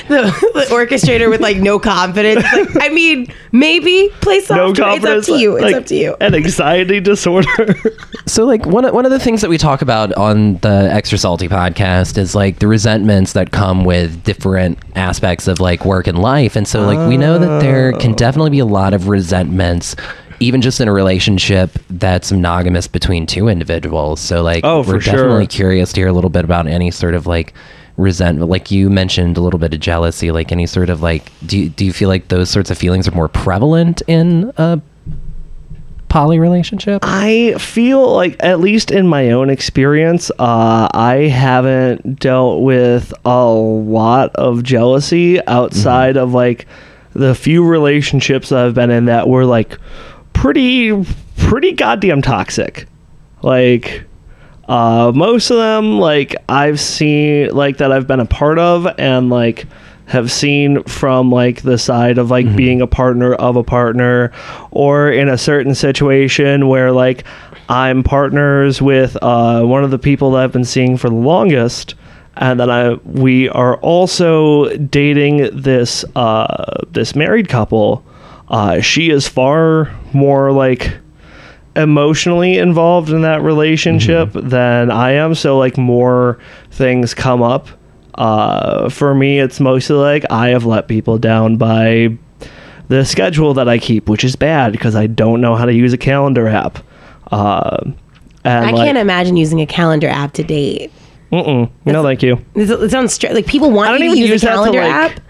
the 0.09 0.67
orchestrator 0.71 1.31
with 1.31 1.41
like 1.41 1.57
no 1.57 1.79
confidence. 1.79 2.45
Like, 2.53 2.69
I 2.83 2.89
mean, 2.91 3.33
maybe 3.53 4.11
play 4.21 4.41
softer. 4.41 4.63
No 4.63 4.75
confidence. 4.75 5.29
it's 5.29 5.29
up 5.29 5.35
to 5.35 5.41
you. 5.41 5.57
It's 5.57 5.63
like, 5.63 5.75
up 5.77 5.87
to 5.87 5.95
you. 5.95 6.17
An 6.21 6.35
anxiety 6.35 7.01
disorder. 7.01 7.75
so 8.27 8.45
like 8.45 8.67
one 8.67 8.85
of, 8.85 8.93
one 8.93 9.05
of 9.05 9.11
the 9.11 9.19
things 9.19 9.41
that 9.41 9.49
we 9.51 9.57
talk 9.59 9.81
about 9.83 10.13
on 10.15 10.57
the 10.59 10.89
Extra 10.93 11.17
Salty 11.19 11.49
podcast 11.49 12.19
is 12.19 12.35
like 12.35 12.59
the 12.59 12.67
resentments 12.67 13.33
that 13.33 13.51
come 13.51 13.85
with 13.85 14.23
different 14.23 14.79
aspects 14.97 15.49
of 15.49 15.61
like 15.61 15.85
work 15.85 16.07
and 16.07 16.19
life. 16.19 16.57
And 16.57 16.69
so 16.69 16.83
like 16.83 17.09
we 17.09 17.17
know 17.17 17.39
that 17.39 17.61
there 17.61 17.93
can 17.93 18.13
oh. 18.13 18.17
definitely 18.17 18.51
be 18.51 18.59
a 18.59 18.67
lot 18.67 18.93
of 18.93 19.09
resentments 19.09 19.97
even 20.41 20.61
just 20.63 20.81
in 20.81 20.89
a 20.89 20.93
relationship 20.93 21.71
that's 21.91 22.33
monogamous 22.33 22.87
between 22.89 23.27
two 23.27 23.47
individuals. 23.49 24.21
So 24.21 24.43
like 24.43 24.65
Oh, 24.65 24.79
we're 24.81 25.01
sure. 25.01 25.15
definitely 25.15 25.47
curious 25.47 25.93
to 25.93 26.01
hear 26.01 26.09
a 26.09 26.13
little 26.13 26.31
bit 26.31 26.45
about 26.45 26.67
any 26.67 26.91
sort 26.91 27.15
of 27.15 27.27
like 27.27 27.53
resentment 27.97 28.51
like 28.51 28.71
you 28.71 28.89
mentioned 28.89 29.37
a 29.37 29.41
little 29.43 29.59
bit 29.59 29.75
of 29.75 29.81
jealousy 29.81 30.31
like 30.31 30.51
any 30.53 30.65
sort 30.65 30.89
of 30.89 31.03
like 31.03 31.31
do 31.45 31.59
you, 31.59 31.69
do 31.69 31.85
you 31.85 31.93
feel 31.93 32.09
like 32.09 32.29
those 32.29 32.49
sorts 32.49 32.71
of 32.71 32.79
feelings 32.79 33.07
are 33.07 33.11
more 33.11 33.29
prevalent 33.29 34.01
in 34.07 34.51
a 34.57 34.81
poly 36.09 36.39
relationship 36.39 37.01
I 37.05 37.55
feel 37.59 38.11
like, 38.15 38.37
at 38.41 38.59
least 38.59 38.91
in 38.91 39.07
my 39.07 39.31
own 39.31 39.49
experience, 39.51 40.31
uh, 40.39 40.89
I 40.93 41.29
haven't 41.31 42.19
dealt 42.19 42.63
with 42.63 43.13
a 43.25 43.45
lot 43.47 44.35
of 44.35 44.63
jealousy 44.65 45.45
outside 45.47 46.17
of 46.17 46.33
like 46.33 46.67
the 47.13 47.35
few 47.35 47.65
relationships 47.67 48.49
that 48.49 48.65
I've 48.65 48.75
been 48.75 48.91
in 48.91 49.05
that 49.07 49.29
were 49.29 49.45
like 49.45 49.79
pretty, 50.33 51.05
pretty 51.37 51.73
goddamn 51.73 52.23
toxic. 52.23 52.87
Like, 53.43 54.05
uh, 54.69 55.13
most 55.15 55.51
of 55.51 55.57
them, 55.57 55.99
like, 55.99 56.37
I've 56.49 56.81
seen, 56.81 57.51
like, 57.51 57.79
that 57.79 57.93
I've 57.93 58.07
been 58.07 58.21
a 58.21 58.27
part 58.27 58.59
of 58.59 58.87
and 58.99 59.31
like 59.31 59.67
have 60.11 60.31
seen 60.31 60.83
from 60.85 61.31
like 61.31 61.63
the 61.63 61.79
side 61.79 62.19
of 62.19 62.33
like 62.33 62.57
being 62.57 62.81
a 62.81 62.87
partner 62.87 63.33
of 63.35 63.55
a 63.55 63.63
partner 63.63 64.33
or 64.73 65.09
in 65.09 65.29
a 65.29 65.39
certain 65.39 65.73
situation 65.73 66.67
where 66.67 66.91
like 66.91 67.23
I'm 67.69 68.03
partners 68.03 68.83
with 68.83 69.17
uh, 69.23 69.63
one 69.63 69.85
of 69.85 69.93
the 69.93 70.01
people 70.01 70.33
that 70.33 70.43
I've 70.43 70.53
been 70.53 70.65
seeing 70.65 70.97
for 70.97 71.09
the 71.09 71.15
longest 71.15 71.95
and 72.37 72.59
then 72.59 72.69
I 72.71 72.95
we 73.05 73.49
are 73.51 73.77
also 73.77 74.77
dating 74.77 75.49
this 75.57 76.05
uh, 76.17 76.83
this 76.91 77.15
married 77.15 77.49
couple 77.49 78.05
uh, 78.51 78.81
she 78.81 79.11
is 79.11 79.27
far 79.29 79.91
more 80.13 80.53
like 80.53 80.97
emotionally 81.77 82.59
involved 82.59 83.11
in 83.11 83.23
that 83.23 83.43
relationship 83.43 84.31
than 84.35 84.91
I 84.91 85.13
am. 85.13 85.35
So 85.35 85.57
like 85.57 85.79
more 85.79 86.39
things 86.71 87.15
come 87.15 87.43
up. 87.43 87.69
Uh, 88.17 88.89
for 88.91 89.15
me, 89.15 89.39
it's 89.39 89.61
mostly 89.61 89.97
like 89.97 90.25
I 90.31 90.49
have 90.49 90.67
let 90.67 90.89
people 90.89 91.17
down 91.17 91.57
by 91.57 92.17
the 92.89 93.05
schedule 93.05 93.55
that 93.55 93.69
I 93.69 93.79
keep, 93.79 94.09
which 94.09 94.25
is 94.25 94.35
bad 94.35 94.73
because 94.73 94.97
I 94.97 95.07
don't 95.07 95.41
know 95.41 95.55
how 95.55 95.65
to 95.65 95.73
use 95.73 95.93
a 95.93 95.99
calendar 95.99 96.49
app. 96.49 96.85
Uh, 97.31 97.79
and 98.45 98.67
I 98.67 98.71
like, 98.73 98.87
can't 98.87 98.99
imagine 98.99 99.37
using 99.37 99.61
a 99.61 99.67
calendar 99.67 100.09
app 100.09 100.33
to 100.33 100.43
date. 100.43 100.91
Mm-mm, 101.31 101.71
no, 101.85 102.03
thank 102.03 102.23
you. 102.25 102.45
It 102.57 102.69
it 102.69 102.91
sounds 102.91 103.15
str- 103.15 103.29
like 103.29 103.47
people 103.47 103.71
want 103.71 103.91
I 103.91 103.93
don't 103.93 104.01
you 104.01 104.07
even 104.07 104.17
to 104.17 104.21
use, 104.23 104.31
use 104.31 104.43
a 104.43 104.47
that 104.47 104.51
to 104.51 104.57
calendar 104.57 104.81
like. 104.81 104.91
app. 104.91 105.21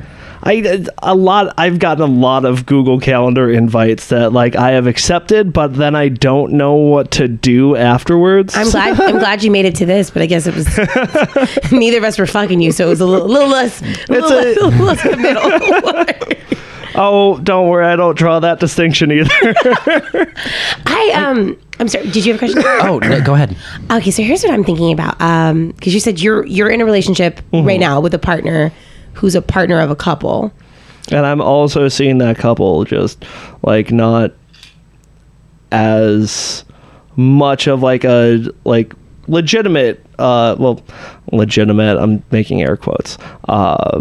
I 0.42 0.86
a 1.02 1.14
lot. 1.14 1.54
I've 1.58 1.78
gotten 1.78 2.02
a 2.02 2.06
lot 2.06 2.44
of 2.44 2.64
Google 2.64 2.98
Calendar 2.98 3.50
invites 3.50 4.08
that 4.08 4.32
like 4.32 4.56
I 4.56 4.70
have 4.72 4.86
accepted, 4.86 5.52
but 5.52 5.74
then 5.74 5.94
I 5.94 6.08
don't 6.08 6.52
know 6.52 6.74
what 6.74 7.10
to 7.12 7.28
do 7.28 7.76
afterwards. 7.76 8.56
I'm 8.56 8.70
glad. 8.70 9.00
I'm 9.00 9.18
glad 9.18 9.42
you 9.42 9.50
made 9.50 9.66
it 9.66 9.74
to 9.76 9.86
this, 9.86 10.10
but 10.10 10.22
I 10.22 10.26
guess 10.26 10.46
it 10.46 10.54
was 10.54 11.72
neither 11.72 11.98
of 11.98 12.04
us 12.04 12.18
were 12.18 12.26
fucking 12.26 12.60
you, 12.60 12.72
so 12.72 12.86
it 12.86 12.88
was 12.88 13.00
a 13.00 13.06
little, 13.06 13.28
little 13.28 13.48
less, 13.48 13.82
a 13.82 13.84
little, 14.08 14.28
a- 14.28 14.32
less, 14.32 14.56
a 14.56 14.66
little 14.66 14.86
less 14.86 15.02
committal. 15.02 16.36
oh, 16.94 17.38
don't 17.40 17.68
worry, 17.68 17.84
I 17.84 17.96
don't 17.96 18.16
draw 18.16 18.40
that 18.40 18.60
distinction 18.60 19.12
either. 19.12 19.28
I 20.86 21.12
um, 21.16 21.58
I'm 21.78 21.88
sorry. 21.88 22.10
Did 22.10 22.24
you 22.24 22.32
have 22.32 22.42
a 22.42 22.46
question? 22.46 22.62
oh 22.82 22.98
no, 22.98 23.20
go 23.20 23.34
ahead 23.34 23.56
Okay, 23.90 24.10
so 24.10 24.22
here's 24.22 24.42
what 24.42 24.52
I'm 24.54 24.64
thinking 24.64 24.92
about. 24.92 25.20
Um, 25.20 25.72
because 25.72 25.92
you 25.92 26.00
said 26.00 26.18
you're 26.18 26.46
you're 26.46 26.70
in 26.70 26.80
a 26.80 26.86
relationship 26.86 27.40
right 27.52 27.80
now 27.80 28.00
with 28.00 28.14
a 28.14 28.18
partner 28.18 28.72
who's 29.14 29.34
a 29.34 29.42
partner 29.42 29.80
of 29.80 29.90
a 29.90 29.96
couple. 29.96 30.52
and 31.10 31.26
I'm 31.26 31.40
also 31.40 31.88
seeing 31.88 32.18
that 32.18 32.38
couple 32.38 32.84
just 32.84 33.24
like 33.62 33.90
not 33.90 34.32
as 35.72 36.64
much 37.16 37.66
of 37.66 37.82
like 37.82 38.04
a 38.04 38.44
like 38.64 38.92
legitimate 39.28 40.04
uh 40.18 40.56
well 40.58 40.82
legitimate 41.32 41.96
i'm 41.98 42.22
making 42.32 42.62
air 42.62 42.76
quotes 42.76 43.16
uh 43.48 44.00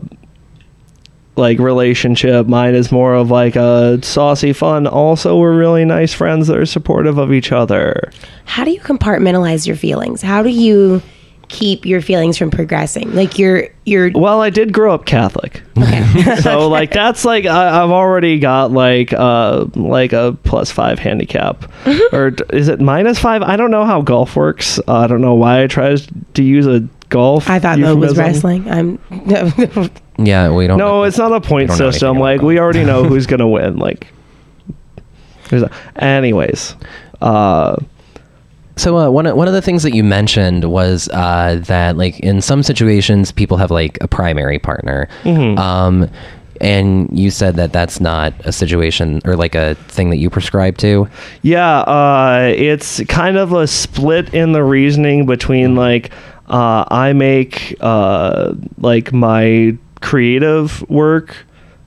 like 1.35 1.59
relationship 1.59 2.47
mine 2.47 2.73
is 2.73 2.91
more 2.91 3.13
of 3.13 3.29
like 3.29 3.55
a 3.55 3.99
saucy 4.01 4.51
fun 4.53 4.87
also 4.87 5.37
we're 5.37 5.55
really 5.57 5.85
nice 5.85 6.13
friends 6.13 6.47
that 6.47 6.57
are 6.57 6.65
supportive 6.65 7.17
of 7.17 7.31
each 7.31 7.51
other 7.51 8.11
How 8.45 8.63
do 8.63 8.71
you 8.71 8.79
compartmentalize 8.79 9.67
your 9.67 9.75
feelings? 9.75 10.21
How 10.23 10.41
do 10.41 10.49
you 10.49 11.01
keep 11.49 11.85
your 11.85 12.01
feelings 12.01 12.37
from 12.37 12.49
progressing? 12.51 13.13
Like 13.13 13.37
you're 13.37 13.67
you're 13.85 14.11
Well, 14.13 14.41
I 14.41 14.49
did 14.49 14.71
grow 14.71 14.93
up 14.93 15.05
Catholic, 15.05 15.61
so 16.41 16.69
like 16.69 16.91
that's 16.91 17.25
like 17.25 17.45
I, 17.45 17.83
I've 17.83 17.89
already 17.91 18.39
got 18.39 18.71
like 18.71 19.11
uh 19.13 19.65
like 19.75 20.13
a 20.13 20.37
plus 20.43 20.71
five 20.71 20.99
handicap, 20.99 21.61
Mm-hmm. 21.83 22.15
or 22.15 22.33
is 22.55 22.67
it 22.67 22.79
minus 22.79 23.19
five? 23.19 23.41
I 23.41 23.55
don't 23.57 23.71
know 23.71 23.85
how 23.85 24.01
golf 24.01 24.35
works. 24.35 24.79
Uh, 24.87 24.93
I 24.99 25.07
don't 25.07 25.21
know 25.21 25.33
why 25.35 25.63
I 25.63 25.67
tried 25.67 26.01
to 26.35 26.43
use 26.43 26.67
a 26.67 26.87
golf. 27.09 27.49
I 27.49 27.57
thought 27.59 27.79
that 27.79 27.97
was 27.97 28.17
wrestling. 28.17 28.69
I'm 28.69 28.99
Yeah, 30.21 30.51
we 30.53 30.67
don't. 30.67 30.77
No, 30.77 31.03
it's 31.03 31.17
not 31.17 31.31
a 31.31 31.39
point 31.39 31.69
don't 31.69 31.77
know 31.79 31.85
anything 31.85 31.91
system. 31.93 32.19
Like 32.19 32.41
we 32.41 32.59
already 32.59 32.83
know 32.83 33.03
who's 33.05 33.25
gonna 33.31 33.47
win. 33.47 33.77
Like, 33.77 34.07
there's 35.49 35.63
a, 35.63 35.71
anyways. 35.95 36.75
Uh, 37.21 37.77
So 38.79 38.97
uh, 38.97 39.09
one 39.09 39.25
of, 39.25 39.35
one 39.35 39.47
of 39.47 39.53
the 39.53 39.61
things 39.61 39.83
that 39.83 39.93
you 39.93 40.03
mentioned 40.05 40.63
was 40.71 41.09
uh, 41.09 41.59
that 41.65 41.97
like 41.97 42.19
in 42.21 42.41
some 42.41 42.63
situations 42.63 43.31
people 43.31 43.57
have 43.57 43.71
like 43.71 43.97
a 44.01 44.07
primary 44.07 44.57
partner, 44.57 45.07
Mm-hmm. 45.23 45.57
um, 45.59 46.09
and 46.61 47.09
you 47.17 47.29
said 47.31 47.55
that 47.55 47.71
that's 47.71 47.99
not 48.01 48.33
a 48.45 48.51
situation 48.51 49.21
or 49.25 49.35
like 49.37 49.55
a 49.55 49.75
thing 49.87 50.09
that 50.09 50.17
you 50.17 50.29
prescribe 50.29 50.77
to. 50.79 51.07
Yeah, 51.41 51.79
uh, 51.81 52.53
it's 52.55 53.01
kind 53.05 53.37
of 53.37 53.53
a 53.53 53.65
split 53.67 54.33
in 54.33 54.51
the 54.51 54.63
reasoning 54.63 55.25
between 55.25 55.75
like 55.75 56.11
uh, 56.47 56.83
I 56.89 57.13
make 57.13 57.75
uh, 57.79 58.53
like 58.77 59.13
my 59.13 59.77
creative 60.01 60.87
work, 60.89 61.35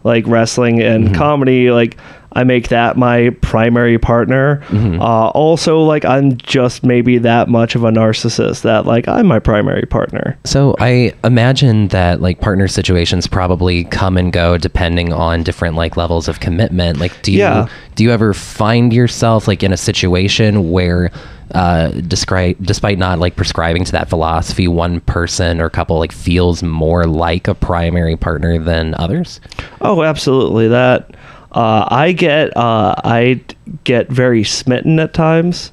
like 0.04 0.26
wrestling 0.26 0.80
and 0.82 1.14
comedy, 1.14 1.70
like 1.70 1.96
I 2.34 2.44
make 2.44 2.68
that 2.68 2.96
my 2.96 3.30
primary 3.42 3.98
partner. 3.98 4.62
Uh, 4.72 5.28
also, 5.28 5.80
like 5.82 6.04
I'm 6.04 6.36
just 6.38 6.82
maybe 6.84 7.18
that 7.18 7.48
much 7.48 7.74
of 7.74 7.84
a 7.84 7.90
narcissist 7.90 8.62
that 8.62 8.86
like 8.86 9.06
I'm 9.08 9.26
my 9.26 9.38
primary 9.38 9.86
partner. 9.86 10.38
So 10.44 10.74
I 10.78 11.14
imagine 11.24 11.88
that 11.88 12.20
like 12.20 12.40
partner 12.40 12.68
situations 12.68 13.26
probably 13.26 13.84
come 13.84 14.16
and 14.16 14.32
go 14.32 14.56
depending 14.58 15.12
on 15.12 15.42
different 15.42 15.76
like 15.76 15.96
levels 15.96 16.28
of 16.28 16.40
commitment. 16.40 16.98
Like, 16.98 17.20
do 17.22 17.32
you 17.32 17.38
Yeah. 17.38 17.66
do 17.96 18.04
you 18.04 18.10
ever 18.10 18.32
find 18.34 18.92
yourself 18.92 19.46
like 19.46 19.62
in 19.62 19.72
a 19.72 19.76
situation 19.76 20.70
where, 20.70 21.10
uh, 21.54 21.88
despite 22.08 22.98
not 22.98 23.18
like 23.18 23.36
prescribing 23.36 23.84
to 23.84 23.92
that 23.92 24.08
philosophy, 24.08 24.66
one 24.68 25.00
person 25.00 25.60
or 25.60 25.68
couple 25.68 25.98
like 25.98 26.12
feels 26.12 26.62
more 26.62 27.04
like 27.06 27.46
a 27.48 27.54
primary 27.54 28.16
partner 28.16 28.58
than 28.58 28.94
others? 28.94 29.40
Oh, 29.82 30.02
absolutely. 30.02 30.68
That 30.68 31.10
uh, 31.52 31.86
I 31.88 32.12
get 32.12 32.56
uh, 32.56 32.94
I 33.04 33.34
d- 33.46 33.56
get 33.84 34.08
very 34.08 34.42
smitten 34.44 34.98
at 34.98 35.12
times 35.14 35.70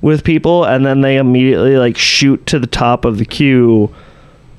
with 0.00 0.24
people, 0.24 0.64
and 0.64 0.84
then 0.84 1.00
they 1.00 1.16
immediately 1.16 1.76
like 1.76 1.96
shoot 1.96 2.44
to 2.46 2.58
the 2.58 2.66
top 2.66 3.04
of 3.04 3.18
the 3.18 3.24
queue. 3.24 3.94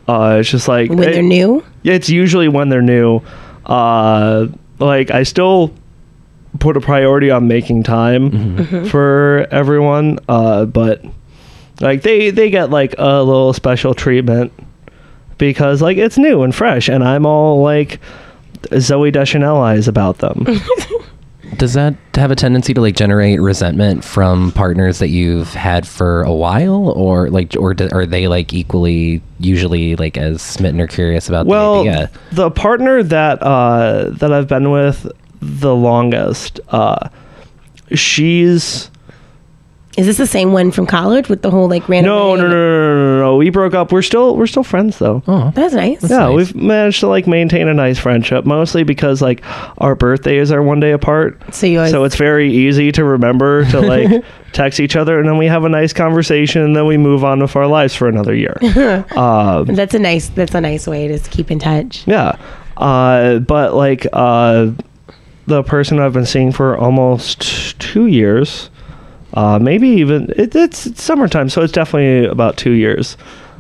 Uh, 0.08 0.38
it's 0.39 0.49
just 0.49 0.67
like 0.67 0.89
when 0.89 0.99
it- 1.10 1.13
they're 1.13 1.21
new. 1.23 1.63
Yeah, 1.84 1.93
it's 1.93 2.10
usually 2.10 2.47
when 2.47 2.69
they're 2.69 2.82
new. 2.82 3.21
Uh, 3.65 4.47
like 4.80 5.12
I 5.12 5.23
still 5.23 5.73
put 6.60 6.78
a 6.78 6.82
priority 6.82 7.30
on 7.32 7.47
making 7.47 7.84
time 7.84 8.86
for 8.88 9.47
everyone, 9.52 10.19
uh, 10.30 10.65
but 10.65 11.04
like 11.82 12.04
they 12.04 12.30
they 12.30 12.49
get 12.49 12.69
like 12.69 12.95
a 12.97 13.21
little 13.23 13.52
special 13.54 13.93
treatment 13.93 14.54
because 15.38 15.82
like 15.82 15.97
it's 15.97 16.17
new 16.17 16.43
and 16.43 16.54
fresh, 16.56 16.88
and 16.89 17.04
I'm 17.04 17.26
all 17.26 17.62
like 17.62 17.99
Zooey 18.71 19.12
Deschanel 19.12 19.58
eyes 19.58 19.88
about 19.88 20.19
them. 20.19 20.45
Does 21.58 21.73
that 21.73 21.95
have 22.15 22.32
a 22.32 22.36
tendency 22.36 22.73
to 22.73 22.82
like 22.82 22.95
generate 22.95 23.39
resentment 23.39 24.04
from 24.04 24.52
partners 24.54 24.99
that 24.99 25.10
you've 25.10 25.54
had 25.54 25.88
for 25.88 26.23
a 26.23 26.34
while, 26.34 26.89
or 26.89 27.30
like, 27.30 27.56
or 27.60 27.73
do, 27.73 27.89
are 27.91 28.06
they 28.06 28.28
like 28.28 28.54
equally 28.54 29.21
usually 29.39 29.95
like 29.95 30.17
as 30.17 30.41
smitten 30.41 30.82
or 30.82 30.88
curious 30.88 31.30
about 31.30 31.45
well, 31.45 31.84
the 31.84 31.89
idea? 31.89 32.12
the 32.32 32.49
partner 32.49 33.04
that 33.04 33.41
uh, 33.43 34.10
that 34.12 34.34
I've 34.34 34.47
been 34.47 34.71
with 34.71 35.12
the 35.41 35.76
longest, 35.76 36.60
uh, 36.69 37.10
she's 37.93 38.89
Is 39.95 40.08
this 40.08 40.17
the 40.17 40.25
same 40.25 40.53
one 40.53 40.71
from 40.71 40.88
college 40.88 41.29
with 41.29 41.43
the 41.43 41.51
whole 41.51 41.69
like 41.69 41.88
random? 41.88 42.10
no, 42.12 42.36
no, 42.36 42.41
no, 42.41 42.49
no, 42.49 42.95
no, 42.95 42.95
no, 42.95 43.19
no. 43.19 43.36
We 43.38 43.51
broke 43.51 43.75
up. 43.75 43.91
We're 43.91 44.01
still 44.01 44.36
we're 44.36 44.47
still 44.47 44.63
friends 44.63 44.97
though. 44.97 45.21
Oh, 45.27 45.51
That's 45.53 45.75
nice. 45.75 46.10
yeah, 46.10 46.17
nice. 46.29 46.36
we've 46.36 46.56
managed 46.56 46.99
to 47.01 47.08
like 47.08 47.27
maintain 47.27 47.67
a 47.67 47.75
nice 47.75 47.99
friendship, 47.99 48.43
mostly 48.43 48.84
because 48.84 49.21
like 49.21 49.43
our 49.77 49.93
birthdays 49.95 50.51
are 50.51 50.63
one 50.63 50.79
day 50.79 50.93
apart. 50.93 51.39
So 51.53 51.67
you 51.67 51.77
always, 51.77 51.91
So 51.91 52.03
it's 52.06 52.15
very 52.15 52.51
easy 52.51 52.91
to 52.93 53.03
remember 53.03 53.65
to 53.65 53.82
like 53.82 54.25
text 54.51 54.79
each 54.79 54.95
other, 54.95 55.19
and 55.19 55.29
then 55.29 55.38
we 55.38 55.45
have 55.45 55.63
a 55.63 55.69
nice 55.69 55.93
conversation, 55.93 56.63
and 56.63 56.75
then 56.75 56.88
we 56.88 56.97
move 56.97 57.23
on 57.23 57.39
with 57.39 57.56
our 57.56 57.67
lives 57.67 57.93
for 57.95 58.08
another 58.08 58.34
year. 58.34 58.58
uh, 59.12 59.63
that's 59.67 59.93
a 59.93 59.99
nice 59.99 60.29
that's 60.29 60.56
a 60.56 60.62
nice 60.62 60.88
way 60.88 61.08
to 61.08 61.19
keep 61.29 61.51
in 61.51 61.60
touch. 61.60 62.03
yeah, 62.08 62.36
uh, 62.77 63.38
but 63.39 63.75
like 63.75 64.08
uh, 64.12 64.71
the 65.45 65.62
person 65.62 65.99
I've 65.99 66.13
been 66.13 66.25
seeing 66.25 66.51
for 66.51 66.75
almost 66.77 67.79
two 67.79 68.08
years, 68.08 68.71
uh, 69.34 69.60
maybe 69.60 69.88
even 69.89 70.30
it, 70.36 70.56
it's, 70.56 70.86
it's 70.86 71.04
summertime, 71.04 71.50
so 71.50 71.62
it's 71.62 71.74
definitely 71.74 72.26
about 72.30 72.58
two 72.58 72.72
years. 72.72 73.17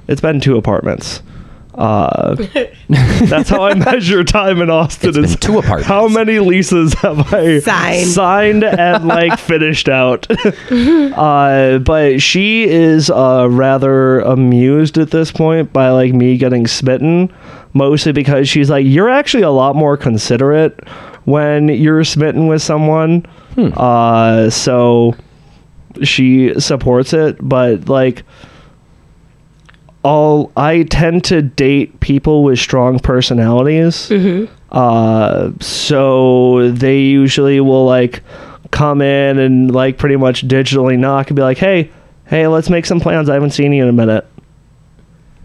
It's 0.07 0.21
been 0.21 0.39
two 0.39 0.57
apartments. 0.57 1.21
Uh, 1.75 2.35
that's 2.89 3.49
how 3.49 3.63
I 3.63 3.73
measure 3.73 4.23
time 4.23 4.61
in 4.61 4.69
Austin. 4.69 5.09
It's 5.09 5.17
been 5.17 5.25
is 5.25 5.35
two 5.37 5.57
apartments. 5.57 5.87
How 5.87 6.07
many 6.07 6.37
leases 6.37 6.93
have 6.95 7.33
I 7.33 7.59
Signed. 7.61 8.07
signed 8.09 8.63
and 8.63 9.07
like 9.07 9.39
finished 9.39 9.89
out? 9.89 10.27
uh, 10.71 11.79
but 11.79 12.21
she 12.21 12.65
is 12.65 13.09
uh, 13.09 13.47
rather 13.49 14.19
amused 14.19 14.99
at 14.99 15.09
this 15.09 15.31
point 15.31 15.73
by 15.73 15.89
like 15.89 16.13
me 16.13 16.37
getting 16.37 16.67
smitten, 16.67 17.33
mostly 17.73 18.11
because 18.11 18.47
she's 18.47 18.69
like, 18.69 18.85
"You're 18.85 19.09
actually 19.09 19.43
a 19.43 19.49
lot 19.49 19.75
more 19.75 19.97
considerate 19.97 20.79
when 21.25 21.69
you're 21.69 22.03
smitten 22.03 22.45
with 22.47 22.61
someone." 22.61 23.25
Uh, 23.57 24.49
so 24.51 25.15
she 26.03 26.59
supports 26.59 27.13
it, 27.13 27.37
but 27.39 27.87
like 27.87 28.23
all 30.03 30.51
I 30.57 30.83
tend 30.83 31.23
to 31.25 31.41
date 31.41 31.99
people 31.99 32.43
with 32.43 32.59
strong 32.59 32.99
personalities. 32.99 34.11
Uh, 34.71 35.51
so 35.59 36.71
they 36.71 36.99
usually 36.99 37.59
will 37.59 37.85
like 37.85 38.21
come 38.71 39.01
in 39.01 39.37
and 39.37 39.71
like 39.73 39.97
pretty 39.97 40.15
much 40.15 40.47
digitally 40.47 40.97
knock 40.97 41.27
and 41.29 41.35
be 41.35 41.41
like, 41.43 41.57
"Hey, 41.57 41.91
hey, 42.25 42.47
let's 42.47 42.69
make 42.69 42.85
some 42.85 42.99
plans. 42.99 43.29
I 43.29 43.35
haven't 43.35 43.51
seen 43.51 43.71
you 43.71 43.83
in 43.83 43.89
a 43.89 43.93
minute." 43.93 44.25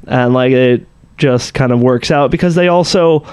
And 0.07 0.33
like 0.33 0.53
it 0.53 0.87
just 1.19 1.53
kind 1.53 1.73
of 1.73 1.81
works 1.81 2.11
out 2.11 2.31
because 2.31 2.55
they 2.55 2.69
also 2.69 3.27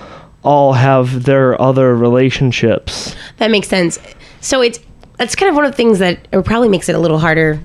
all 0.43 0.73
have 0.73 1.23
their 1.23 1.59
other 1.59 1.95
relationships. 1.95 3.15
That 3.37 3.49
makes 3.49 3.67
sense. 3.67 3.97
So 4.41 4.61
it's 4.61 4.79
that's 5.17 5.35
kind 5.35 5.49
of 5.49 5.55
one 5.55 5.65
of 5.65 5.71
the 5.71 5.77
things 5.77 5.99
that 5.99 6.29
probably 6.43 6.69
makes 6.69 6.89
it 6.89 6.95
a 6.95 6.99
little 6.99 7.19
harder 7.19 7.59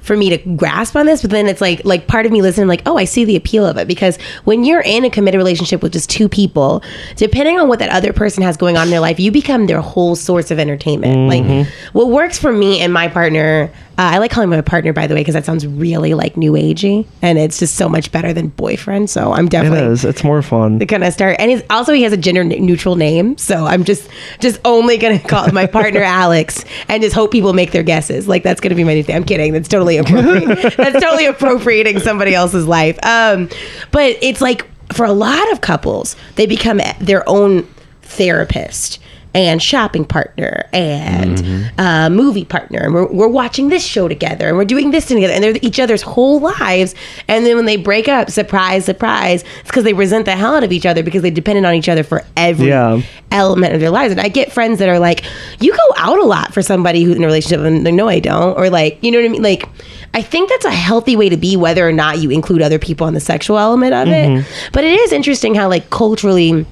for 0.00 0.16
me 0.16 0.30
to 0.30 0.38
grasp 0.56 0.96
on 0.96 1.04
this, 1.04 1.20
but 1.20 1.30
then 1.30 1.46
it's 1.46 1.60
like 1.60 1.84
like 1.84 2.06
part 2.06 2.24
of 2.24 2.32
me 2.32 2.40
listening 2.40 2.66
like, 2.66 2.82
oh, 2.86 2.96
I 2.96 3.04
see 3.04 3.24
the 3.26 3.36
appeal 3.36 3.66
of 3.66 3.76
it 3.76 3.86
because 3.86 4.16
when 4.44 4.64
you're 4.64 4.80
in 4.80 5.04
a 5.04 5.10
committed 5.10 5.36
relationship 5.38 5.82
with 5.82 5.92
just 5.92 6.08
two 6.08 6.28
people, 6.30 6.82
depending 7.16 7.60
on 7.60 7.68
what 7.68 7.78
that 7.80 7.90
other 7.90 8.14
person 8.14 8.42
has 8.42 8.56
going 8.56 8.78
on 8.78 8.84
in 8.84 8.90
their 8.90 9.00
life, 9.00 9.20
you 9.20 9.30
become 9.30 9.66
their 9.66 9.82
whole 9.82 10.16
source 10.16 10.50
of 10.50 10.58
entertainment. 10.58 11.28
Like 11.28 11.42
mm-hmm. 11.44 11.70
what 11.92 12.08
works 12.08 12.38
for 12.38 12.50
me 12.50 12.80
and 12.80 12.90
my 12.90 13.08
partner, 13.08 13.70
uh, 13.98 14.14
I 14.14 14.18
like 14.18 14.30
calling 14.30 14.50
him 14.50 14.56
my 14.56 14.62
partner 14.62 14.92
by 14.92 15.06
the 15.06 15.14
way 15.14 15.20
because 15.20 15.34
that 15.34 15.44
sounds 15.44 15.66
really 15.66 16.14
like 16.14 16.36
new 16.36 16.52
agey, 16.52 17.06
and 17.22 17.38
it's 17.38 17.58
just 17.58 17.74
so 17.74 17.88
much 17.88 18.10
better 18.10 18.32
than 18.32 18.48
boyfriend. 18.48 19.10
So 19.10 19.32
I'm 19.32 19.48
definitely 19.48 19.92
is. 19.92 20.04
It's 20.04 20.24
more 20.24 20.42
fun. 20.42 20.78
gonna 20.88 21.12
start 21.12 21.36
and 21.38 21.50
he's 21.50 21.62
also 21.70 21.92
he 21.92 22.02
has 22.02 22.12
a 22.12 22.16
gender 22.16 22.42
neutral 22.42 22.96
name 22.96 23.36
so 23.38 23.66
i'm 23.66 23.84
just 23.84 24.08
just 24.40 24.60
only 24.64 24.98
gonna 24.98 25.18
call 25.28 25.50
my 25.52 25.66
partner 25.66 26.02
alex 26.02 26.64
and 26.88 27.02
just 27.02 27.14
hope 27.14 27.30
people 27.30 27.52
make 27.52 27.70
their 27.70 27.82
guesses 27.82 28.26
like 28.26 28.42
that's 28.42 28.60
gonna 28.60 28.74
be 28.74 28.84
my 28.84 28.94
new 28.94 29.02
thing 29.02 29.14
i'm 29.14 29.24
kidding 29.24 29.52
that's 29.52 29.68
totally 29.68 29.96
appropriate 29.96 30.46
that's 30.76 31.02
totally 31.04 31.26
appropriating 31.26 32.00
somebody 32.00 32.34
else's 32.34 32.66
life 32.66 32.98
um 33.04 33.48
but 33.92 34.16
it's 34.22 34.40
like 34.40 34.66
for 34.92 35.04
a 35.04 35.12
lot 35.12 35.52
of 35.52 35.60
couples 35.60 36.16
they 36.36 36.46
become 36.46 36.80
their 37.00 37.28
own 37.28 37.62
therapist 38.02 38.98
and 39.34 39.62
shopping 39.62 40.04
partner 40.04 40.64
and 40.72 41.70
uh, 41.78 42.08
movie 42.10 42.44
partner. 42.44 42.80
And 42.80 42.94
we're, 42.94 43.06
we're 43.12 43.28
watching 43.28 43.68
this 43.68 43.84
show 43.84 44.08
together 44.08 44.48
and 44.48 44.56
we're 44.56 44.64
doing 44.64 44.90
this 44.90 45.06
together 45.06 45.32
and 45.32 45.44
they're 45.44 45.56
each 45.62 45.78
other's 45.78 46.02
whole 46.02 46.40
lives. 46.40 46.94
And 47.28 47.44
then 47.44 47.56
when 47.56 47.66
they 47.66 47.76
break 47.76 48.08
up 48.08 48.30
surprise 48.30 48.84
surprise 48.86 49.44
it's 49.60 49.68
because 49.68 49.84
they 49.84 49.92
resent 49.92 50.24
the 50.24 50.34
hell 50.34 50.54
out 50.56 50.64
of 50.64 50.72
each 50.72 50.86
other 50.86 51.02
because 51.02 51.22
they 51.22 51.30
depended 51.30 51.64
on 51.64 51.74
each 51.74 51.88
other 51.88 52.02
for 52.02 52.24
every 52.36 52.68
Yeah. 52.68 53.02
element 53.30 53.74
of 53.74 53.80
their 53.80 53.90
lives. 53.90 54.12
And 54.12 54.20
i 54.20 54.28
get 54.28 54.50
friends 54.50 54.78
that 54.78 54.88
are 54.88 54.98
like 54.98 55.22
you 55.60 55.72
go 55.72 55.94
out 55.98 56.18
a 56.18 56.24
lot 56.24 56.54
for 56.54 56.62
somebody 56.62 57.02
who's 57.04 57.16
in 57.16 57.22
a 57.22 57.26
relationship 57.26 57.60
and 57.60 57.84
they're, 57.84 57.92
no 57.92 58.08
i 58.08 58.18
don't. 58.20 58.56
Or 58.58 58.70
like 58.70 58.98
you 59.02 59.10
know 59.10 59.18
what 59.18 59.26
i 59.26 59.28
mean? 59.28 59.42
Like 59.42 59.68
i 60.14 60.22
think 60.22 60.48
that's 60.48 60.64
a 60.64 60.70
healthy 60.70 61.16
way 61.16 61.28
to 61.28 61.36
be 61.36 61.56
whether 61.56 61.86
or 61.86 61.92
not 61.92 62.18
you 62.18 62.30
include 62.30 62.62
other 62.62 62.78
people 62.78 63.06
on 63.06 63.12
the 63.14 63.20
sexual 63.20 63.58
element 63.58 63.92
of 63.94 64.08
it. 64.08 64.46
But 64.72 64.84
it 64.84 64.98
is 64.98 65.12
interesting 65.12 65.54
how 65.54 65.68
like 65.68 65.90
culturally 65.90 66.64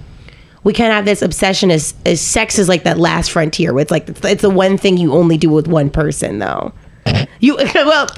we 0.66 0.72
of 0.72 0.90
have 0.90 1.04
this 1.04 1.22
obsession 1.22 1.70
as, 1.70 1.94
as 2.04 2.20
sex 2.20 2.58
is 2.58 2.68
like 2.68 2.82
that 2.82 2.98
last 2.98 3.30
frontier 3.30 3.78
it's 3.78 3.90
like 3.90 4.08
it's, 4.08 4.42
the 4.42 4.50
one 4.50 4.76
thing 4.76 4.96
you 4.96 5.12
only 5.12 5.38
do 5.38 5.48
with 5.48 5.68
one 5.68 5.88
person 5.88 6.40
though 6.40 6.72
you 7.40 7.56
You 7.58 7.66
well, 7.74 8.08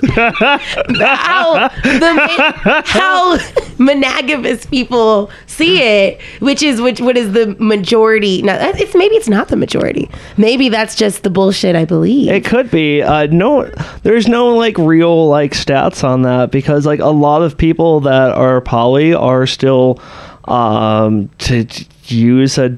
how 0.99 1.69
the 1.83 2.83
how 2.87 3.39
monogamous 3.79 4.65
people 4.67 5.31
see 5.47 5.83
it, 5.83 6.21
which 6.41 6.63
is 6.63 6.81
which 6.81 7.01
what 7.01 7.17
is 7.17 7.33
the 7.33 7.55
majority? 7.59 8.43
Now 8.43 8.57
it's 8.61 8.95
maybe 8.95 9.17
it's 9.17 9.29
not 9.29 9.49
the 9.49 9.57
majority. 9.57 10.09
Maybe 10.37 10.69
that's 10.69 10.95
just 10.95 11.25
the 11.25 11.31
bullshit 11.31 11.77
I 11.77 11.85
believe. 11.85 12.31
It 12.31 12.45
could 12.45 12.71
be. 12.71 13.03
Uh, 13.03 13.27
no, 13.27 13.71
there's 14.03 14.29
no 14.29 14.55
like 14.55 14.79
real 14.79 15.29
like 15.29 15.53
stats 15.53 16.05
on 16.05 16.23
that 16.23 16.51
because 16.51 16.87
like 16.87 17.01
a 17.01 17.07
lot 17.07 17.43
of 17.43 17.59
people 17.59 18.01
that 18.01 18.31
are 18.31 18.61
poly 18.61 19.13
are 19.13 19.47
still 19.47 20.01
um, 20.45 21.29
to, 21.39 21.65
to 21.65 21.85
use 22.11 22.59
a 22.59 22.77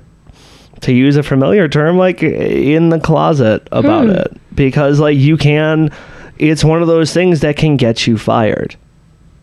to 0.80 0.92
use 0.92 1.16
a 1.16 1.22
familiar 1.22 1.68
term 1.68 1.98
like 1.98 2.22
in 2.22 2.88
the 2.88 2.98
closet 2.98 3.66
about 3.70 4.04
Hmm. 4.06 4.10
it 4.12 4.36
because 4.54 4.98
like 5.00 5.16
you 5.18 5.36
can. 5.36 5.90
It's 6.38 6.64
one 6.64 6.80
of 6.80 6.88
those 6.88 7.12
things 7.12 7.40
that 7.40 7.56
can 7.56 7.76
get 7.76 8.06
you 8.06 8.16
fired. 8.16 8.76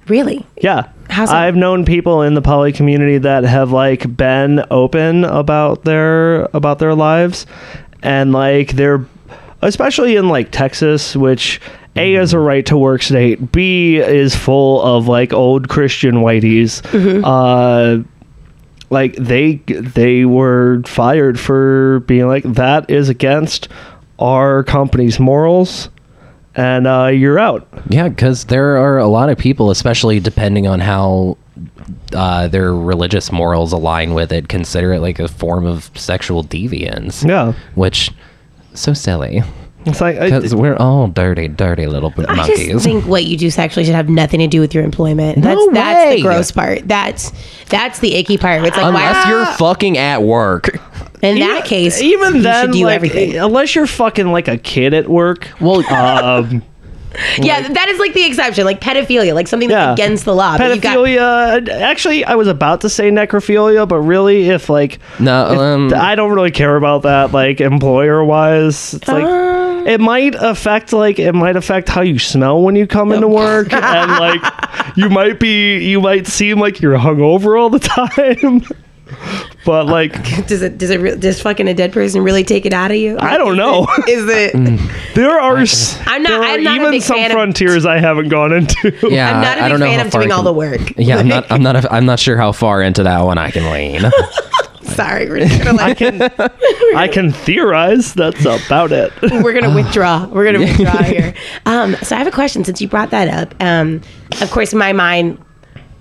really? 0.07 0.45
Yeah. 0.61 0.89
How's? 1.09 1.29
I've 1.29 1.55
known 1.55 1.85
people 1.85 2.21
in 2.23 2.33
the 2.33 2.41
poly 2.41 2.71
community 2.71 3.17
that 3.19 3.43
have 3.43 3.71
like 3.71 4.15
been 4.17 4.63
open 4.71 5.25
about 5.25 5.83
their 5.83 6.43
about 6.53 6.79
their 6.79 6.95
lives 6.95 7.45
and 8.03 8.31
like 8.31 8.71
they're 8.73 9.05
especially 9.61 10.15
in 10.15 10.27
like 10.29 10.51
Texas 10.51 11.15
which 11.15 11.59
A 11.95 12.15
is 12.15 12.33
a 12.33 12.39
right 12.39 12.65
to 12.67 12.77
work 12.77 13.01
state, 13.03 13.51
B 13.51 13.97
is 13.97 14.35
full 14.35 14.81
of 14.81 15.07
like 15.07 15.33
old 15.33 15.67
Christian 15.69 16.15
whiteys. 16.15 16.81
Mm-hmm. 16.91 17.23
Uh 17.23 18.03
like 18.89 19.15
they 19.15 19.55
they 19.67 20.25
were 20.25 20.81
fired 20.85 21.39
for 21.39 21.99
being 22.01 22.27
like 22.27 22.43
that 22.43 22.89
is 22.89 23.09
against 23.09 23.67
our 24.19 24.63
company's 24.63 25.19
morals 25.19 25.89
and 26.57 26.87
uh, 26.87 27.07
you're 27.07 27.37
out. 27.37 27.67
Yeah, 27.87 28.09
because 28.09 28.45
there 28.45 28.77
are 28.77 28.97
a 28.97 29.07
lot 29.07 29.29
of 29.29 29.37
people, 29.37 29.69
especially 29.69 30.19
depending 30.19 30.67
on 30.67 30.79
how 30.79 31.37
uh, 32.13 32.47
their 32.47 32.73
religious 32.73 33.31
morals 33.31 33.71
align 33.73 34.15
with 34.15 34.31
it, 34.31 34.49
consider 34.49 34.93
it 34.93 34.99
like 34.99 35.19
a 35.19 35.27
form 35.27 35.67
of 35.67 35.91
sexual 35.95 36.43
deviance. 36.43 37.27
Yeah. 37.27 37.53
Which, 37.75 38.11
so 38.73 38.93
silly. 38.93 39.43
It's 39.87 40.01
like 40.01 40.19
Because 40.19 40.53
we're 40.55 40.75
all 40.75 41.07
dirty, 41.07 41.47
dirty 41.47 41.87
little 41.87 42.09
b- 42.11 42.25
I 42.27 42.35
monkeys. 42.35 42.67
just 42.67 42.85
think 42.85 43.05
what 43.05 43.25
you 43.25 43.37
do 43.37 43.49
sexually 43.49 43.85
should 43.85 43.95
have 43.95 44.09
nothing 44.09 44.39
to 44.39 44.47
do 44.47 44.59
with 44.59 44.73
your 44.75 44.83
employment. 44.83 45.41
That's 45.41 45.55
No 45.57 45.71
that's 45.73 46.09
way. 46.09 46.15
the 46.17 46.21
gross 46.23 46.51
part. 46.51 46.87
That's 46.87 47.31
that's 47.69 47.99
the 47.99 48.15
icky 48.15 48.37
part. 48.37 48.63
It's 48.65 48.75
like 48.77 48.85
Unless 48.85 49.25
why, 49.25 49.31
you're 49.31 49.45
fucking 49.57 49.97
at 49.97 50.21
work. 50.23 50.69
in 51.21 51.39
that 51.39 51.65
case, 51.65 52.01
even 52.01 52.35
you 52.37 52.41
then, 52.43 52.65
should 52.67 52.73
do 52.73 52.85
like, 52.85 52.95
everything. 52.95 53.37
unless 53.37 53.73
you're 53.75 53.87
fucking 53.87 54.27
like 54.31 54.47
a 54.47 54.57
kid 54.57 54.93
at 54.93 55.07
work. 55.09 55.47
Well, 55.59 55.83
Um, 55.93 56.61
yeah, 57.39 57.67
that 57.67 57.87
is 57.89 57.97
like 57.99 58.13
the 58.13 58.25
exception, 58.25 58.65
like 58.65 58.79
pedophilia, 58.79 59.33
like 59.33 59.47
something 59.47 59.69
that's 59.69 59.99
yeah, 59.99 60.05
against 60.05 60.25
the 60.25 60.35
law. 60.35 60.57
But 60.57 60.71
you've 60.73 60.81
got- 60.83 60.97
pedophilia. 60.97 61.69
actually, 61.69 62.23
I 62.23 62.35
was 62.35 62.47
about 62.47 62.81
to 62.81 62.89
say 62.89 63.09
necrophilia, 63.09 63.87
but 63.87 63.99
really, 64.01 64.49
if 64.49 64.69
like, 64.69 64.99
no, 65.19 65.51
if- 65.51 65.57
um, 65.57 65.93
I 65.95 66.13
don't 66.15 66.31
really 66.33 66.51
care 66.51 66.75
about 66.75 67.03
that. 67.03 67.31
Like 67.31 67.59
employer 67.61 68.23
wise, 68.23 68.93
it's 68.93 69.07
like. 69.07 69.23
It 69.87 69.99
might 70.01 70.35
affect 70.35 70.91
like 70.93 71.17
it 71.17 71.33
might 71.33 71.55
affect 71.55 71.87
how 71.89 72.01
you 72.01 72.19
smell 72.19 72.61
when 72.61 72.75
you 72.75 72.85
come 72.85 73.11
into 73.13 73.27
work 73.27 73.71
and 73.73 74.11
like 74.19 74.41
you 74.97 75.09
might 75.09 75.39
be 75.39 75.77
you 75.79 76.01
might 76.01 76.27
seem 76.27 76.59
like 76.59 76.81
you're 76.81 76.97
hungover 76.97 77.59
all 77.59 77.69
the 77.69 77.79
time 78.39 78.63
but 79.65 79.85
like 79.85 80.11
does 80.47 80.61
it 80.61 80.77
does 80.77 80.89
it 80.89 80.99
re- 80.99 81.15
does 81.15 81.41
fucking 81.41 81.67
a 81.69 81.73
dead 81.73 81.93
person 81.93 82.21
really 82.21 82.43
take 82.43 82.65
it 82.65 82.73
out 82.73 82.91
of 82.91 82.97
you? 82.97 83.17
I 83.17 83.37
don't 83.37 83.55
know. 83.55 83.87
Is 84.07 84.27
it? 84.29 84.53
Mm. 84.57 85.13
There 85.13 85.39
are 85.39 85.57
s- 85.59 85.97
I'm 86.05 86.21
not- 86.23 86.29
there 86.29 86.41
are 86.41 86.43
I'm 86.55 86.63
not 86.63 86.73
a 86.73 86.79
even 86.79 86.91
big 86.91 87.01
some 87.01 87.15
fan 87.17 87.31
of- 87.31 87.35
frontiers 87.35 87.85
I 87.85 87.99
haven't 87.99 88.27
gone 88.29 88.51
into. 88.51 88.93
yeah, 89.09 89.33
I'm 89.35 89.41
not 89.41 89.57
a 89.57 89.61
I 89.63 89.69
don't 89.69 89.79
big 89.79 89.89
fan 89.89 90.05
of 90.05 90.11
far 90.11 90.21
I 90.21 90.23
doing 90.25 90.31
all 90.33 90.37
can- 90.39 90.45
the 90.45 90.53
work. 90.53 90.93
Yeah, 90.97 91.17
I'm 91.17 91.27
not. 91.29 91.49
I'm 91.51 91.63
not. 91.63 91.75
A, 91.85 91.93
I'm 91.93 92.05
not 92.05 92.19
sure 92.19 92.35
how 92.37 92.51
far 92.51 92.81
into 92.81 93.03
that 93.03 93.21
one 93.23 93.37
I 93.37 93.51
can 93.51 93.71
lean. 93.71 94.11
Sorry, 94.87 95.29
we're 95.29 95.39
just 95.45 95.63
gonna 95.63 95.81
I 95.81 95.93
can 95.93 96.21
I 96.95 97.07
can 97.07 97.31
theorize. 97.31 98.13
That's 98.13 98.45
about 98.45 98.91
it. 98.91 99.11
we're 99.21 99.53
gonna 99.53 99.73
withdraw. 99.75 100.25
We're 100.27 100.45
gonna 100.45 100.59
withdraw 100.65 101.03
here. 101.03 101.33
Um, 101.65 101.95
so 101.97 102.15
I 102.15 102.19
have 102.19 102.27
a 102.27 102.31
question 102.31 102.63
since 102.63 102.81
you 102.81 102.87
brought 102.87 103.11
that 103.11 103.27
up. 103.27 103.53
Um, 103.63 104.01
of 104.41 104.49
course, 104.51 104.73
my 104.73 104.93
mind 104.93 105.43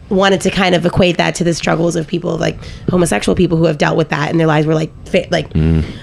wanted 0.09 0.41
to 0.41 0.51
kind 0.51 0.77
of 0.77 0.87
equate 0.87 1.17
that 1.17 1.35
to 1.35 1.43
the 1.43 1.53
struggles 1.53 1.97
of 1.97 2.07
people 2.07 2.39
like 2.39 2.57
homosexual 2.89 3.35
people 3.35 3.59
who 3.59 3.65
have 3.65 3.77
dealt 3.77 3.97
with 3.97 4.09
that 4.11 4.31
in 4.31 4.39
their 4.39 4.47
lives 4.47 4.65
where 4.65 4.77
like 4.77 4.93
fa- 5.09 5.27
like 5.33 5.51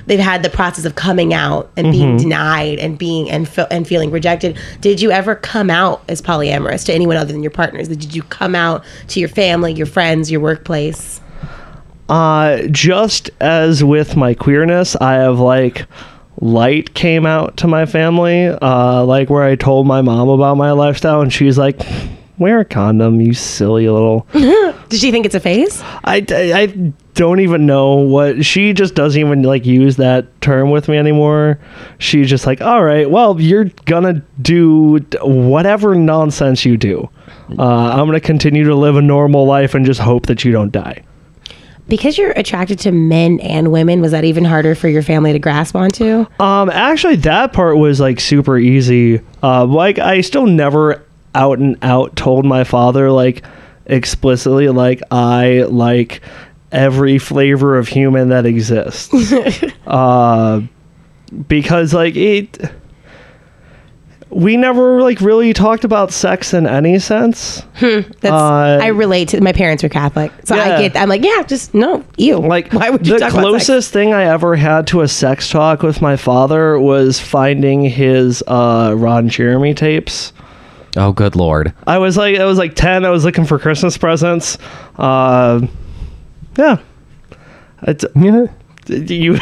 they've 0.08 0.20
had 0.20 0.44
the 0.44 0.50
process 0.50 0.84
of 0.84 0.96
coming 0.96 1.34
out 1.34 1.72
and 1.78 1.90
being 1.90 2.18
denied 2.18 2.80
and 2.80 2.98
being 2.98 3.30
and 3.32 3.48
fe- 3.48 3.66
and 3.72 3.88
feeling 3.88 4.12
rejected 4.12 4.60
did 4.82 5.00
you 5.00 5.10
ever 5.10 5.36
come 5.36 5.70
out 5.70 6.04
as 6.10 6.22
polyamorous 6.22 6.84
to 6.86 6.92
anyone 6.94 7.16
other 7.16 7.32
than 7.32 7.42
your 7.42 7.50
partners 7.50 7.88
did 7.88 8.14
you 8.14 8.22
come 8.24 8.56
out 8.56 8.84
to 9.08 9.22
your 9.22 9.30
family 9.30 9.72
your 9.72 9.88
friends 9.88 10.30
your 10.30 10.42
workplace 10.42 11.22
Uh, 12.10 12.64
just 12.70 13.30
as 13.40 13.84
with 13.84 14.16
my 14.16 14.34
queerness, 14.34 14.96
I 14.96 15.14
have 15.14 15.40
like 15.40 15.86
light 16.42 16.94
came 16.94 17.26
out 17.26 17.58
to 17.58 17.68
my 17.68 17.86
family. 17.86 18.48
Uh, 18.48 19.04
like 19.06 19.30
where 19.30 19.44
I 19.44 19.56
told 19.56 19.88
my 19.88 20.02
mom 20.02 20.30
about 20.30 20.58
my 20.58 20.72
lifestyle, 20.72 21.22
and 21.22 21.32
she's 21.32 21.58
like, 21.58 21.82
"Wear 22.38 22.60
a 22.60 22.66
condom, 22.66 23.22
you 23.22 23.34
silly 23.34 23.88
little." 23.88 24.28
did 24.34 25.00
she 25.00 25.12
think 25.12 25.26
it's 25.26 25.34
a 25.34 25.40
phase 25.40 25.82
I, 26.04 26.24
I, 26.30 26.54
I 26.54 26.94
don't 27.16 27.40
even 27.40 27.66
know 27.66 27.96
what 27.96 28.46
she 28.46 28.74
just 28.74 28.96
doesn't 28.96 29.20
even 29.20 29.44
like 29.44 29.66
use 29.66 29.98
that 29.98 30.42
term 30.42 30.72
with 30.72 30.88
me 30.88 30.98
anymore. 30.98 31.60
She's 32.00 32.30
just 32.30 32.46
like, 32.46 32.62
all 32.62 32.84
right, 32.84 33.10
well, 33.10 33.40
you're 33.40 33.66
gonna 33.86 34.22
do 34.42 34.98
whatever 35.22 35.96
nonsense 35.96 36.66
you 36.66 36.78
do. 36.78 37.10
Uh, 37.58 37.92
I'm 37.92 38.06
gonna 38.08 38.20
continue 38.20 38.66
to 38.66 38.76
live 38.76 38.98
a 38.98 39.02
normal 39.02 39.46
life 39.46 39.74
and 39.74 39.86
just 39.86 40.00
hope 40.00 40.26
that 40.26 40.44
you 40.44 40.52
don't 40.52 40.72
die. 40.72 41.04
Because 41.88 42.18
you're 42.18 42.32
attracted 42.32 42.80
to 42.80 42.92
men 42.92 43.40
and 43.42 43.72
women 43.72 44.02
was 44.02 44.12
that 44.12 44.24
even 44.24 44.46
harder 44.46 44.76
for 44.76 44.88
your 44.88 45.02
family 45.02 45.34
to 45.34 45.40
grasp 45.40 45.76
onto 45.76 46.26
Um, 46.40 46.70
actually, 46.70 47.18
that 47.18 47.54
part 47.54 47.78
was 47.78 48.00
like 48.00 48.20
super 48.20 48.58
easy. 48.58 49.22
Uh, 49.42 49.66
like 49.66 50.00
I 50.00 50.22
still 50.22 50.48
never 50.48 51.04
out 51.36 51.60
and 51.60 51.78
out 51.82 52.16
told 52.16 52.46
my 52.46 52.64
father 52.64 53.12
like 53.12 53.44
explicitly 53.86 54.70
like 54.70 55.02
I 55.12 55.64
like 55.64 56.22
every 56.72 57.20
flavor 57.20 57.78
of 57.78 57.88
human 57.88 58.30
that 58.30 58.46
exists. 58.46 59.12
uh, 59.88 60.62
because 61.48 61.94
like 61.94 62.16
it, 62.16 62.60
we 64.36 64.58
never 64.58 65.02
like 65.02 65.22
really 65.22 65.54
talked 65.54 65.84
about 65.84 66.12
sex 66.12 66.54
in 66.54 66.66
any 66.68 67.00
sense. 67.00 67.64
That's 67.80 68.24
Uh, 68.26 68.80
I 68.82 68.88
relate 68.88 69.30
to 69.30 69.42
my 69.42 69.54
parents 69.54 69.84
were 69.84 69.90
Catholic, 69.90 70.32
so 70.44 70.56
I 70.56 70.82
get. 70.88 70.96
I'm 70.98 71.10
like, 71.10 71.24
yeah, 71.24 71.44
just 71.44 71.74
no, 71.74 72.04
you. 72.18 72.38
Like 72.38 72.72
why 72.74 72.90
would 72.90 73.06
you 73.08 73.14
the 73.14 73.20
talk 73.20 73.32
about 73.34 73.44
sex? 73.54 73.66
closest 73.68 73.94
thing 73.94 74.14
I 74.14 74.24
ever 74.26 74.56
had 74.56 74.88
to 74.88 75.02
a 75.02 75.08
sex 75.08 75.50
talk 75.50 75.84
with 75.84 76.02
my 76.02 76.16
father 76.18 76.80
was 76.80 77.20
finding 77.20 77.84
his 77.84 78.44
uh, 78.48 78.94
Ron 78.98 79.30
Jeremy 79.30 79.74
tapes. 79.74 80.34
oh, 80.98 81.12
good 81.12 81.36
lord. 81.36 81.74
I 81.88 81.98
was 81.98 82.18
like, 82.18 82.38
I 82.38 82.46
was 82.46 82.58
like 82.58 82.76
ten. 82.76 83.06
I 83.06 83.10
was 83.10 83.26
looking 83.26 83.46
for 83.46 83.58
Christmas 83.60 83.98
presents. 83.98 84.58
Uh, 84.98 85.66
yeah, 86.58 86.78
It's- 87.88 88.06
Yeah. 88.16 88.48
you. 88.90 89.40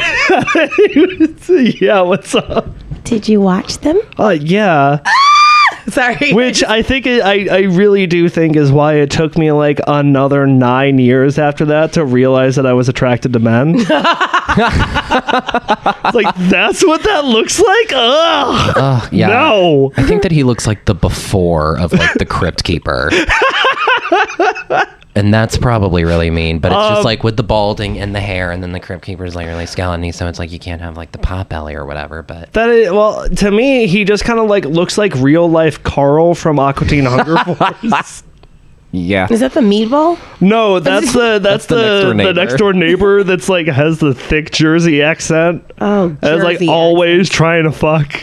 yeah, 1.80 2.00
what's 2.02 2.34
up? 2.34 2.68
Did 3.04 3.28
you 3.28 3.40
watch 3.40 3.78
them? 3.78 4.00
Uh, 4.18 4.30
yeah, 4.40 4.98
Sorry. 5.88 6.32
which 6.32 6.62
I 6.64 6.82
think 6.82 7.06
it, 7.06 7.22
I 7.22 7.46
I 7.50 7.60
really 7.62 8.06
do 8.06 8.28
think 8.28 8.56
is 8.56 8.70
why 8.72 8.94
it 8.94 9.10
took 9.10 9.36
me 9.36 9.50
like 9.52 9.80
another 9.86 10.46
nine 10.46 10.98
years 10.98 11.38
after 11.38 11.64
that 11.66 11.92
to 11.94 12.04
realize 12.04 12.56
that 12.56 12.66
I 12.66 12.72
was 12.72 12.88
attracted 12.88 13.32
to 13.32 13.38
men. 13.38 13.76
It's 16.04 16.14
like 16.14 16.34
that's 16.50 16.84
what 16.84 17.02
that 17.04 17.24
looks 17.24 17.58
like. 17.58 17.92
Ugh. 17.94 18.76
Uh, 18.76 19.08
yeah. 19.10 19.28
No. 19.28 19.92
I 19.96 20.02
think 20.02 20.22
that 20.24 20.32
he 20.32 20.42
looks 20.44 20.66
like 20.66 20.84
the 20.84 20.94
before 20.94 21.78
of 21.78 21.92
like 21.94 22.12
the 22.14 22.26
Crypt 22.26 22.62
Keeper. 22.64 23.10
and 25.14 25.32
that's 25.32 25.56
probably 25.58 26.04
really 26.04 26.30
mean, 26.30 26.58
but 26.58 26.72
it's 26.72 26.78
Um, 26.80 26.94
just 26.94 27.04
like 27.04 27.22
with 27.22 27.36
the 27.36 27.42
balding 27.42 27.98
and 27.98 28.14
the 28.14 28.20
hair, 28.20 28.50
and 28.50 28.62
then 28.62 28.72
the 28.72 28.80
Crypt 28.80 29.04
Keeper's 29.04 29.34
like 29.34 29.46
really 29.46 29.66
skeleton 29.66 30.12
so 30.12 30.26
it's 30.26 30.38
like 30.38 30.50
you 30.52 30.58
can't 30.58 30.80
have 30.80 30.96
like 30.96 31.12
the 31.12 31.18
pot 31.18 31.48
belly 31.48 31.74
or 31.74 31.84
whatever. 31.84 32.22
But 32.22 32.52
That 32.54 32.68
is, 32.70 32.90
well, 32.90 33.28
to 33.28 33.50
me, 33.50 33.86
he 33.86 34.04
just 34.04 34.24
kind 34.24 34.38
of 34.38 34.48
like 34.48 34.64
looks 34.64 34.96
like 34.98 35.14
real 35.16 35.48
life 35.50 35.82
Carl 35.82 36.34
from 36.34 36.58
Aqua 36.58 36.86
Teen 36.86 37.04
Hunger 37.04 37.36
Force. 37.90 38.22
yeah, 38.90 39.26
Is 39.30 39.40
that 39.40 39.52
the 39.52 39.60
meatball? 39.60 40.18
no, 40.40 40.78
that's 40.80 41.12
the 41.12 41.38
that's, 41.38 41.66
That's 41.66 41.66
the 41.66 41.74
the 41.74 42.14
next-door 42.14 42.14
the 42.14 42.14
neighbor. 42.14 42.32
next 42.34 42.54
door 42.56 42.72
neighbor 42.72 43.24
that's 43.24 43.48
like 43.48 43.66
has 43.66 43.98
the 43.98 44.14
thick 44.14 44.50
Jersey 44.50 45.02
accent. 45.02 45.64
Oh, 45.80 46.04
and 46.06 46.18
is 46.22 46.42
like 46.42 46.56
Jersey 46.58 46.68
always 46.68 47.28
trying 47.28 47.64
to 47.64 47.72
fuck. 47.72 48.22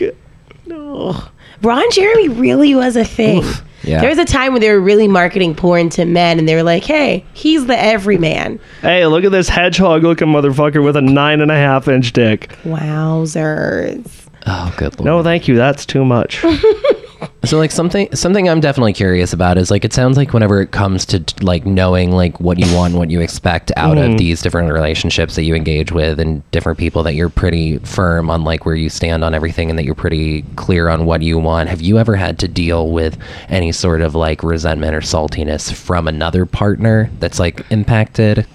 No. 0.65 1.21
Ron 1.61 1.91
Jeremy 1.91 2.29
really 2.29 2.73
was 2.75 2.95
a 2.95 3.03
thing. 3.03 3.43
Yeah. 3.89 4.01
There 4.01 4.09
was 4.09 4.19
a 4.19 4.25
time 4.25 4.53
when 4.53 4.61
they 4.61 4.69
were 4.69 4.79
really 4.79 5.07
marketing 5.07 5.55
porn 5.55 5.89
to 5.91 6.05
men, 6.05 6.37
and 6.37 6.47
they 6.47 6.55
were 6.55 6.63
like, 6.63 6.83
"Hey, 6.83 7.25
he's 7.33 7.65
the 7.65 7.77
everyman." 7.77 8.59
Hey, 8.81 9.05
look 9.07 9.23
at 9.23 9.31
this 9.31 9.49
hedgehog 9.49 10.03
looking 10.03 10.27
motherfucker 10.27 10.83
with 10.83 10.95
a 10.95 11.01
nine 11.01 11.41
and 11.41 11.51
a 11.51 11.55
half 11.55 11.87
inch 11.87 12.13
dick. 12.13 12.55
Wowzers! 12.63 14.07
oh 14.45 14.73
good 14.77 14.97
lord. 14.99 15.05
No, 15.05 15.23
thank 15.23 15.47
you. 15.47 15.55
That's 15.55 15.85
too 15.85 16.05
much. 16.05 16.43
So 17.45 17.57
like 17.57 17.71
something 17.71 18.13
something 18.15 18.49
I'm 18.49 18.59
definitely 18.59 18.93
curious 18.93 19.33
about 19.33 19.57
is 19.57 19.71
like 19.71 19.85
it 19.85 19.93
sounds 19.93 20.17
like 20.17 20.33
whenever 20.33 20.61
it 20.61 20.71
comes 20.71 21.05
to 21.07 21.23
like 21.41 21.65
knowing 21.65 22.11
like 22.11 22.39
what 22.39 22.59
you 22.59 22.75
want, 22.75 22.95
what 22.95 23.09
you 23.09 23.21
expect 23.21 23.71
out 23.77 23.97
of 23.97 24.03
mm-hmm. 24.03 24.17
these 24.17 24.41
different 24.41 24.71
relationships 24.71 25.35
that 25.35 25.43
you 25.43 25.55
engage 25.55 25.91
with 25.91 26.19
and 26.19 26.49
different 26.51 26.77
people 26.77 27.01
that 27.03 27.15
you're 27.15 27.29
pretty 27.29 27.77
firm 27.79 28.29
on 28.29 28.43
like 28.43 28.65
where 28.65 28.75
you 28.75 28.89
stand 28.89 29.23
on 29.23 29.33
everything 29.33 29.69
and 29.69 29.79
that 29.79 29.85
you're 29.85 29.95
pretty 29.95 30.43
clear 30.57 30.89
on 30.89 31.05
what 31.05 31.21
you 31.21 31.39
want. 31.39 31.69
Have 31.69 31.81
you 31.81 31.97
ever 31.97 32.15
had 32.15 32.39
to 32.39 32.47
deal 32.47 32.91
with 32.91 33.17
any 33.47 33.71
sort 33.71 34.01
of 34.01 34.15
like 34.15 34.43
resentment 34.43 34.93
or 34.93 35.01
saltiness 35.01 35.73
from 35.73 36.07
another 36.07 36.45
partner 36.45 37.09
that's 37.19 37.39
like 37.39 37.65
impacted 37.71 38.45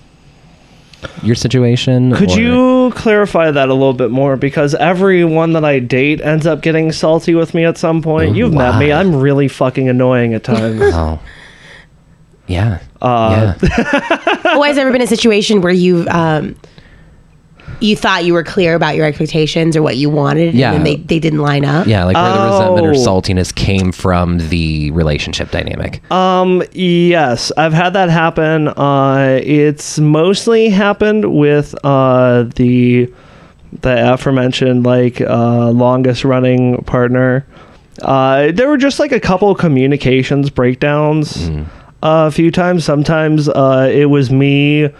your 1.22 1.34
situation? 1.34 2.12
Could 2.14 2.30
or- 2.32 2.40
you 2.40 2.92
clarify 2.94 3.50
that 3.50 3.68
a 3.68 3.72
little 3.74 3.92
bit 3.92 4.10
more? 4.10 4.36
Because 4.36 4.74
everyone 4.74 5.52
that 5.54 5.64
I 5.64 5.78
date 5.78 6.20
ends 6.20 6.46
up 6.46 6.60
getting 6.62 6.92
salty 6.92 7.34
with 7.34 7.54
me 7.54 7.64
at 7.64 7.78
some 7.78 8.02
point. 8.02 8.36
You've 8.36 8.52
met 8.52 8.78
me. 8.78 8.92
I'm 8.92 9.14
really 9.14 9.48
fucking 9.48 9.88
annoying 9.88 10.34
at 10.34 10.44
times. 10.44 10.80
Oh. 10.94 11.20
Yeah. 12.46 12.80
Uh, 13.00 13.54
yeah. 13.62 14.40
Always 14.54 14.76
ever 14.76 14.92
been 14.92 15.00
a 15.00 15.06
situation 15.06 15.62
where 15.62 15.72
you've 15.72 16.06
um 16.08 16.56
you 17.80 17.96
thought 17.96 18.24
you 18.24 18.32
were 18.32 18.44
clear 18.44 18.74
about 18.74 18.96
your 18.96 19.06
expectations 19.06 19.76
or 19.76 19.82
what 19.82 19.96
you 19.96 20.08
wanted 20.10 20.54
Yeah. 20.54 20.68
and 20.72 20.76
then 20.78 20.84
they, 20.84 20.96
they 21.02 21.18
didn't 21.18 21.40
line 21.40 21.64
up? 21.64 21.86
Yeah, 21.86 22.04
like 22.04 22.16
where 22.16 22.32
the 22.32 22.44
resentment 22.50 22.86
or 22.86 22.90
Oh. 22.90 22.94
saltiness 23.20 23.54
came 23.54 23.92
from 23.92 24.38
the 24.48 24.90
relationship 24.92 25.50
dynamic. 25.50 26.08
Um, 26.10 26.62
yes, 26.72 27.50
I've 27.56 27.72
had 27.72 27.92
that 27.94 28.10
happen. 28.10 28.68
Uh, 28.68 29.40
it's 29.42 29.98
mostly 29.98 30.68
happened 30.68 31.34
with 31.36 31.74
uh 31.84 32.44
the 32.56 33.12
the 33.80 34.12
aforementioned 34.12 34.84
like 34.84 35.20
uh 35.20 35.70
longest 35.70 36.24
running 36.24 36.76
partner. 36.84 37.46
Uh, 38.02 38.50
there 38.52 38.68
were 38.68 38.76
just 38.76 38.98
like 38.98 39.12
a 39.12 39.20
couple 39.20 39.54
communications 39.54 40.50
breakdowns 40.50 41.48
uh, 42.02 42.26
a 42.26 42.30
few 42.30 42.50
times. 42.50 42.84
Sometimes 42.84 43.48
uh, 43.48 43.88
it 43.92 44.06
was 44.06 44.30
me 44.30 44.90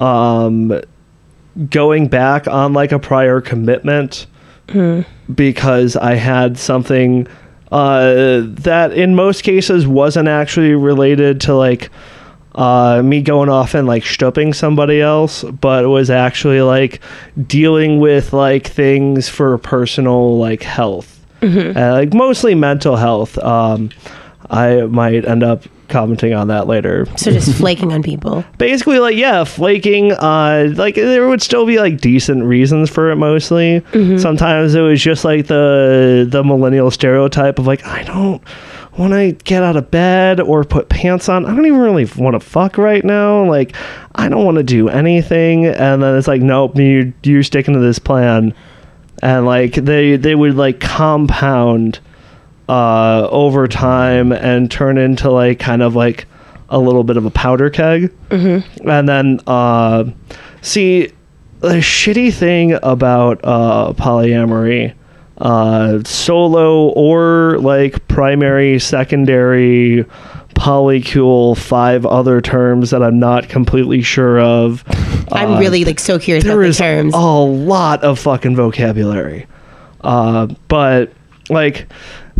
um 0.00 0.80
going 1.70 2.08
back 2.08 2.46
on 2.46 2.72
like 2.72 2.92
a 2.92 2.98
prior 2.98 3.40
commitment 3.40 4.26
because 5.34 5.96
I 5.96 6.14
had 6.14 6.58
something 6.58 7.26
uh, 7.70 8.42
that 8.44 8.92
in 8.92 9.14
most 9.14 9.42
cases 9.42 9.86
wasn't 9.86 10.28
actually 10.28 10.74
related 10.74 11.40
to 11.42 11.54
like 11.54 11.90
uh, 12.54 13.02
me 13.04 13.20
going 13.22 13.48
off 13.48 13.74
and 13.74 13.86
like 13.86 14.04
stopping 14.04 14.52
somebody 14.52 15.00
else, 15.00 15.44
but 15.44 15.84
it 15.84 15.88
was 15.88 16.10
actually 16.10 16.62
like 16.62 17.00
dealing 17.46 18.00
with 18.00 18.32
like 18.32 18.66
things 18.66 19.28
for 19.28 19.56
personal 19.58 20.38
like 20.38 20.62
health, 20.62 21.24
uh, 21.76 21.92
like 21.92 22.12
mostly 22.14 22.54
mental 22.54 22.96
health. 22.96 23.36
Um, 23.38 23.90
I 24.50 24.82
might 24.82 25.24
end 25.26 25.42
up 25.42 25.64
commenting 25.88 26.34
on 26.34 26.48
that 26.48 26.66
later. 26.66 27.06
So 27.16 27.30
just 27.30 27.56
flaking 27.56 27.92
on 27.92 28.02
people. 28.02 28.44
basically 28.58 28.98
like 28.98 29.16
yeah 29.16 29.44
flaking 29.44 30.12
uh 30.12 30.72
like 30.74 30.94
there 30.94 31.28
would 31.28 31.42
still 31.42 31.66
be 31.66 31.78
like 31.78 32.00
decent 32.00 32.44
reasons 32.44 32.90
for 32.90 33.10
it 33.10 33.16
mostly. 33.16 33.82
Sometimes 34.18 34.74
it 34.74 34.80
was 34.80 35.00
just 35.00 35.24
like 35.24 35.46
the 35.46 36.26
the 36.28 36.42
millennial 36.44 36.90
stereotype 36.90 37.58
of 37.58 37.66
like 37.66 37.84
i 37.86 38.02
don't 38.04 38.42
want 38.98 39.12
to 39.12 39.32
get 39.44 39.62
out 39.62 39.76
of 39.76 39.90
bed 39.90 40.40
or 40.40 40.64
put 40.64 40.88
pants 40.88 41.28
on. 41.28 41.44
I 41.44 41.54
don't 41.54 41.66
even 41.66 41.78
really 41.80 42.06
want 42.16 42.34
to 42.34 42.40
fuck 42.40 42.78
right 42.78 43.04
now. 43.04 43.44
Like 43.44 43.74
i 44.14 44.28
don't 44.28 44.44
want 44.44 44.56
to 44.56 44.62
do 44.64 44.88
anything. 44.88 45.66
And 45.66 46.02
then 46.02 46.16
it's 46.16 46.28
like 46.28 46.42
nope 46.42 46.76
you 46.76 47.12
you're 47.22 47.42
sticking 47.42 47.74
to 47.74 47.80
this 47.80 47.98
plan. 47.98 48.54
And 49.22 49.46
like 49.46 49.74
they 49.74 50.16
they 50.16 50.34
would 50.34 50.56
like 50.56 50.80
compound 50.80 52.00
uh 52.68 53.28
over 53.30 53.68
time 53.68 54.32
and 54.32 54.70
turn 54.70 54.98
into 54.98 55.30
like 55.30 55.58
kind 55.58 55.82
of 55.82 55.94
like 55.94 56.26
a 56.68 56.78
little 56.78 57.04
bit 57.04 57.16
of 57.16 57.24
a 57.24 57.30
powder 57.30 57.70
keg 57.70 58.12
and 58.30 59.08
then 59.08 59.38
uh 59.46 60.04
see 60.62 61.12
the 61.60 61.74
shitty 61.78 62.32
thing 62.32 62.72
about 62.82 63.40
uh 63.44 63.92
polyamory 63.92 64.92
uh 65.38 66.02
solo 66.04 66.88
or 66.88 67.58
like 67.60 68.06
primary 68.08 68.78
secondary 68.80 70.04
polycule 70.54 71.56
five 71.56 72.04
other 72.06 72.40
terms 72.40 72.90
that 72.90 73.02
i'm 73.02 73.18
not 73.20 73.48
completely 73.48 74.02
sure 74.02 74.40
of 74.40 74.82
I'm 75.32 75.58
really 75.58 75.84
like 75.84 75.98
so 76.00 76.18
curious 76.18 76.44
about 76.44 76.56
the 76.56 76.72
terms. 76.72 77.12
a 77.14 77.18
lot 77.18 78.04
of 78.04 78.18
fucking 78.18 78.54
vocabulary. 78.54 79.46
Uh, 80.00 80.46
but 80.68 81.12
like, 81.50 81.86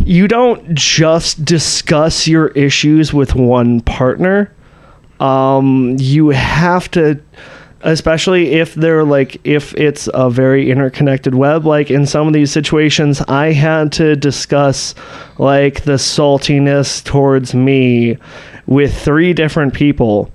you 0.07 0.25
don't 0.29 0.73
just 0.73 1.43
discuss 1.43 2.29
your 2.29 2.47
issues 2.49 3.13
with 3.13 3.35
one 3.35 3.81
partner. 3.81 4.53
Um, 5.19 5.97
you 5.99 6.29
have 6.29 6.89
to, 6.91 7.19
especially 7.81 8.53
if 8.53 8.73
they're 8.73 9.03
like, 9.03 9.41
if 9.43 9.73
it's 9.73 10.07
a 10.13 10.29
very 10.29 10.71
interconnected 10.71 11.35
web. 11.35 11.65
Like 11.65 11.91
in 11.91 12.05
some 12.05 12.25
of 12.25 12.33
these 12.33 12.51
situations, 12.51 13.21
I 13.27 13.51
had 13.51 13.91
to 13.93 14.15
discuss 14.15 14.95
like 15.39 15.83
the 15.83 15.97
saltiness 15.97 17.03
towards 17.03 17.53
me 17.53 18.17
with 18.65 18.97
three 18.97 19.33
different 19.33 19.73
people. 19.73 20.31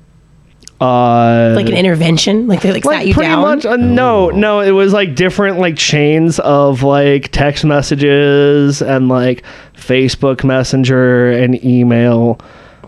Uh, 0.83 1.53
like 1.55 1.67
an 1.69 1.75
intervention? 1.77 2.47
Like 2.49 2.61
they 2.63 2.73
like, 2.73 2.85
sat 2.85 3.07
you 3.07 3.15
pretty 3.15 3.29
down? 3.29 3.43
much 3.43 3.65
uh, 3.65 3.77
no 3.77 4.31
no 4.31 4.61
it 4.61 4.73
was 4.73 4.93
like 4.93 5.15
different 5.15 5.59
like 5.59 5.77
chains 5.77 6.39
of 6.41 6.83
like 6.83 7.31
text 7.31 7.65
messages 7.65 8.83
and 8.83 9.09
like 9.09 9.45
facebook 9.77 10.45
messenger 10.45 11.31
and 11.33 11.63
email 11.65 12.41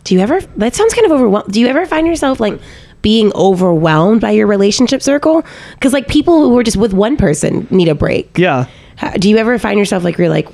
Do 0.04 0.14
you 0.14 0.20
ever 0.20 0.40
that 0.56 0.74
sounds 0.74 0.92
kind 0.94 1.06
of 1.06 1.12
overwhelmed. 1.12 1.52
Do 1.52 1.60
you 1.60 1.66
ever 1.68 1.86
find 1.86 2.06
yourself 2.06 2.40
like 2.40 2.60
being 3.02 3.32
overwhelmed 3.34 4.20
by 4.20 4.30
your 4.32 4.46
relationship 4.46 5.02
circle? 5.02 5.44
Because 5.74 5.92
like 5.92 6.08
people 6.08 6.48
who 6.48 6.58
are 6.58 6.62
just 6.62 6.76
with 6.76 6.92
one 6.94 7.16
person 7.16 7.66
need 7.70 7.88
a 7.88 7.94
break. 7.94 8.36
yeah 8.38 8.66
How- 8.96 9.12
Do 9.12 9.28
you 9.30 9.36
ever 9.36 9.58
find 9.58 9.78
yourself 9.78 10.02
like 10.04 10.18
you're 10.18 10.28
like, 10.30 10.48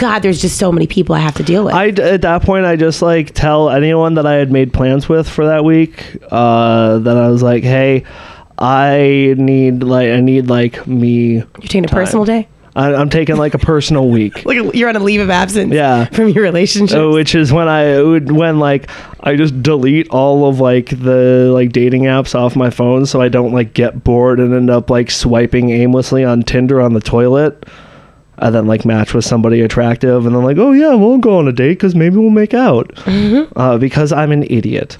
God, 0.00 0.20
there's 0.20 0.40
just 0.40 0.58
so 0.58 0.72
many 0.72 0.86
people 0.86 1.14
I 1.14 1.20
have 1.20 1.34
to 1.36 1.42
deal 1.42 1.64
with. 1.64 1.74
i 1.74 1.88
at 1.88 2.22
that 2.22 2.42
point 2.42 2.64
i 2.66 2.74
just 2.76 3.02
like 3.02 3.32
tell 3.34 3.70
anyone 3.70 4.14
that 4.14 4.26
i 4.26 4.34
had 4.34 4.50
made 4.50 4.72
plans 4.72 5.08
with 5.08 5.28
for 5.28 5.46
that 5.46 5.64
week 5.64 6.16
uh 6.30 6.98
that 6.98 7.16
i 7.16 7.28
was 7.28 7.42
like 7.42 7.62
hey 7.62 8.04
i 8.58 9.34
need 9.38 9.82
like 9.82 10.08
i 10.10 10.20
need 10.20 10.48
like 10.48 10.86
me 10.86 11.34
you're 11.34 11.44
taking 11.62 11.84
a 11.84 11.88
personal 11.88 12.24
day. 12.24 12.48
I, 12.74 12.94
i'm 12.94 13.10
taking 13.10 13.36
like 13.36 13.52
a 13.54 13.58
personal 13.58 14.08
week 14.08 14.44
Like 14.46 14.74
you're 14.74 14.88
on 14.88 14.96
a 14.96 15.00
leave 15.00 15.20
of 15.20 15.28
absence. 15.30 15.72
Yeah. 15.74 16.06
From 16.06 16.30
your 16.30 16.42
relationship. 16.42 16.98
Uh, 16.98 17.10
which 17.10 17.34
is 17.34 17.52
when 17.52 17.68
I 17.68 18.00
would 18.02 18.32
when 18.32 18.58
like 18.58 18.90
I 19.20 19.36
just 19.36 19.62
delete 19.62 20.08
all 20.08 20.48
of 20.48 20.58
like 20.58 20.86
the 20.88 21.50
like 21.52 21.72
dating 21.72 22.04
apps 22.04 22.34
off 22.34 22.56
my 22.56 22.70
phone 22.70 23.04
so 23.04 23.20
I 23.20 23.28
don't 23.28 23.52
like 23.52 23.74
get 23.74 24.02
bored 24.02 24.40
and 24.40 24.54
end 24.54 24.70
up 24.70 24.88
like 24.88 25.10
swiping 25.10 25.68
aimlessly 25.70 26.24
on 26.24 26.42
Tinder 26.42 26.80
on 26.80 26.94
the 26.94 27.00
toilet. 27.00 27.66
And 28.38 28.54
then 28.54 28.66
like 28.66 28.84
match 28.84 29.14
with 29.14 29.24
somebody 29.24 29.60
attractive 29.60 30.26
and 30.26 30.34
then 30.34 30.42
like 30.42 30.56
oh 30.56 30.72
yeah 30.72 30.94
we'll 30.94 31.18
go 31.18 31.38
on 31.38 31.46
a 31.46 31.52
date 31.52 31.74
because 31.74 31.94
maybe 31.94 32.16
we'll 32.16 32.30
make 32.30 32.54
out 32.54 32.90
uh, 33.56 33.78
because 33.78 34.10
I'm 34.12 34.32
an 34.32 34.44
idiot. 34.44 34.96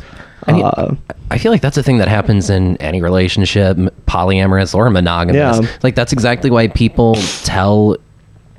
mean, 0.52 0.64
uh, 0.64 0.94
I 1.30 1.38
feel 1.38 1.50
like 1.52 1.60
that's 1.60 1.76
a 1.76 1.82
thing 1.82 1.98
that 1.98 2.08
happens 2.08 2.50
in 2.50 2.76
any 2.78 3.00
relationship, 3.00 3.76
polyamorous 4.06 4.74
or 4.74 4.90
monogamous. 4.90 5.60
Yeah. 5.60 5.76
Like 5.82 5.94
that's 5.94 6.12
exactly 6.12 6.50
why 6.50 6.68
people 6.68 7.14
tell 7.44 7.96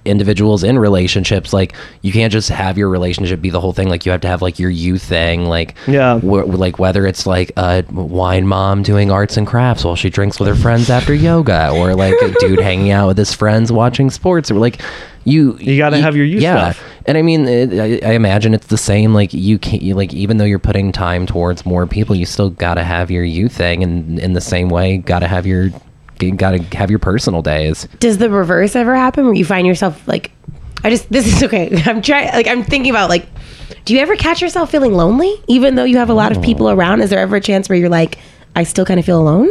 individuals 0.06 0.64
in 0.64 0.78
relationships 0.80 1.54
like 1.54 1.74
you 2.02 2.12
can't 2.12 2.32
just 2.34 2.50
have 2.50 2.78
your 2.78 2.90
relationship 2.90 3.42
be 3.42 3.50
the 3.50 3.60
whole 3.62 3.74
thing 3.74 3.88
like 3.90 4.06
you 4.06 4.12
have 4.12 4.22
to 4.22 4.28
have 4.28 4.42
like 4.42 4.60
your 4.60 4.70
you 4.70 4.98
thing 4.98 5.46
like 5.46 5.76
Yeah. 5.88 6.20
wh- 6.20 6.48
like 6.48 6.80
whether 6.80 7.06
it's 7.08 7.26
like 7.26 7.52
a 7.58 7.84
wine 7.92 8.48
mom 8.48 8.84
doing 8.84 9.12
arts 9.12 9.38
and 9.38 9.48
crafts 9.48 9.84
while 9.86 9.96
she 9.96 10.10
drinks 10.10 10.40
with 10.40 10.48
her 10.50 10.56
friends 10.56 10.90
after 10.90 11.14
yoga 11.14 11.70
or 11.72 11.96
like 11.96 12.16
a 12.22 12.32
dude 12.40 12.60
hanging 12.60 12.92
out 12.92 13.08
with 13.08 13.18
his 13.18 13.34
friends 13.34 13.72
watching 13.72 14.10
sports 14.10 14.52
or 14.52 14.56
like 14.56 14.82
you 15.26 15.58
You 15.60 15.78
gotta 15.78 15.98
have 16.00 16.16
your 16.18 16.26
you 16.26 16.40
yeah 16.40 16.72
stuff. 16.72 16.84
and 17.06 17.18
I 17.18 17.22
mean, 17.22 17.48
it, 17.48 18.04
I, 18.04 18.10
I 18.10 18.14
imagine 18.14 18.54
it's 18.54 18.68
the 18.68 18.78
same. 18.78 19.14
Like 19.14 19.34
you 19.34 19.58
can't, 19.58 19.82
you, 19.82 19.96
like 19.96 20.14
even 20.14 20.36
though 20.38 20.44
you're 20.44 20.60
putting 20.60 20.92
time 20.92 21.26
towards 21.26 21.66
more 21.66 21.88
people, 21.88 22.14
you 22.14 22.26
still 22.26 22.50
gotta 22.50 22.84
have 22.84 23.10
your 23.10 23.24
you 23.24 23.48
thing, 23.48 23.84
and 23.84 24.20
in 24.20 24.34
the 24.34 24.42
same 24.42 24.68
way, 24.68 24.98
gotta 24.98 25.28
have 25.30 25.46
your, 25.48 25.70
you 26.22 26.36
gotta 26.36 26.62
have 26.76 26.90
your 26.90 27.00
personal 27.00 27.42
days. 27.42 27.88
Does 28.00 28.18
the 28.18 28.30
reverse 28.30 28.76
ever 28.76 28.96
happen 28.96 29.26
where 29.26 29.34
you 29.34 29.46
find 29.46 29.68
yourself 29.68 30.08
like 30.08 30.32
I 30.84 30.90
just 30.90 31.10
this 31.12 31.26
is 31.28 31.44
okay. 31.48 31.70
I'm 31.86 32.02
trying 32.02 32.32
like 32.34 32.48
I'm 32.48 32.64
thinking 32.64 32.92
about 32.92 33.10
like 33.10 33.26
do 33.86 33.94
you 33.94 34.00
ever 34.00 34.16
catch 34.16 34.42
yourself 34.42 34.72
feeling 34.72 34.94
lonely 34.94 35.42
even 35.48 35.76
though 35.76 35.84
you 35.84 35.98
have 35.98 36.10
a 36.10 36.14
lot 36.14 36.36
of 36.36 36.42
people 36.44 36.70
around? 36.70 37.02
Is 37.02 37.10
there 37.10 37.20
ever 37.20 37.38
a 37.38 37.42
chance 37.42 37.70
where 37.70 37.78
you're 37.78 37.90
like 37.90 38.18
I 38.56 38.64
still 38.64 38.86
kind 38.86 39.00
of 39.00 39.06
feel 39.06 39.20
alone? 39.20 39.50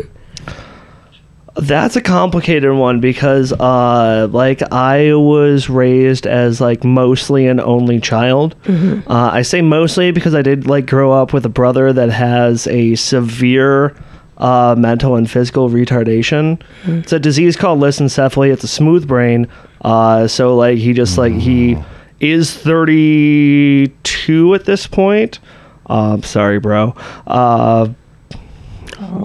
That's 1.55 1.97
a 1.97 2.01
complicated 2.01 2.73
one 2.73 3.01
because 3.01 3.53
uh 3.53 4.29
like 4.31 4.63
I 4.73 5.13
was 5.15 5.69
raised 5.69 6.27
as 6.27 6.63
like 6.63 6.83
mostly 6.83 7.47
an 7.47 7.61
only 7.61 8.01
child. 8.01 8.55
Uh, 8.67 9.03
I 9.07 9.43
say 9.43 9.61
mostly 9.61 10.13
because 10.13 10.35
I 10.35 10.41
did 10.41 10.67
like 10.67 10.87
grow 10.87 11.13
up 11.13 11.35
with 11.35 11.45
a 11.45 11.51
brother 11.51 11.93
that 11.93 12.09
has 12.11 12.67
a 12.69 12.95
severe 12.95 13.95
uh, 14.43 14.75
mental 14.77 15.15
and 15.15 15.31
physical 15.31 15.71
retardation. 15.71 16.61
It's 16.85 17.13
a 17.13 17.21
disease 17.21 17.57
called 17.57 17.79
lissencephaly. 17.79 18.53
It's 18.53 18.65
a 18.65 18.69
smooth 18.69 19.07
brain. 19.07 19.47
Uh, 19.83 20.27
so 20.27 20.57
like 20.57 20.79
he 20.79 20.93
just 20.93 21.17
like 21.17 21.33
he 21.33 21.79
is 22.19 22.53
32 22.53 24.55
at 24.55 24.65
this 24.65 24.89
point. 24.89 25.39
Um, 25.87 26.25
sorry, 26.25 26.59
bro. 26.59 26.95
Uh, 27.27 27.91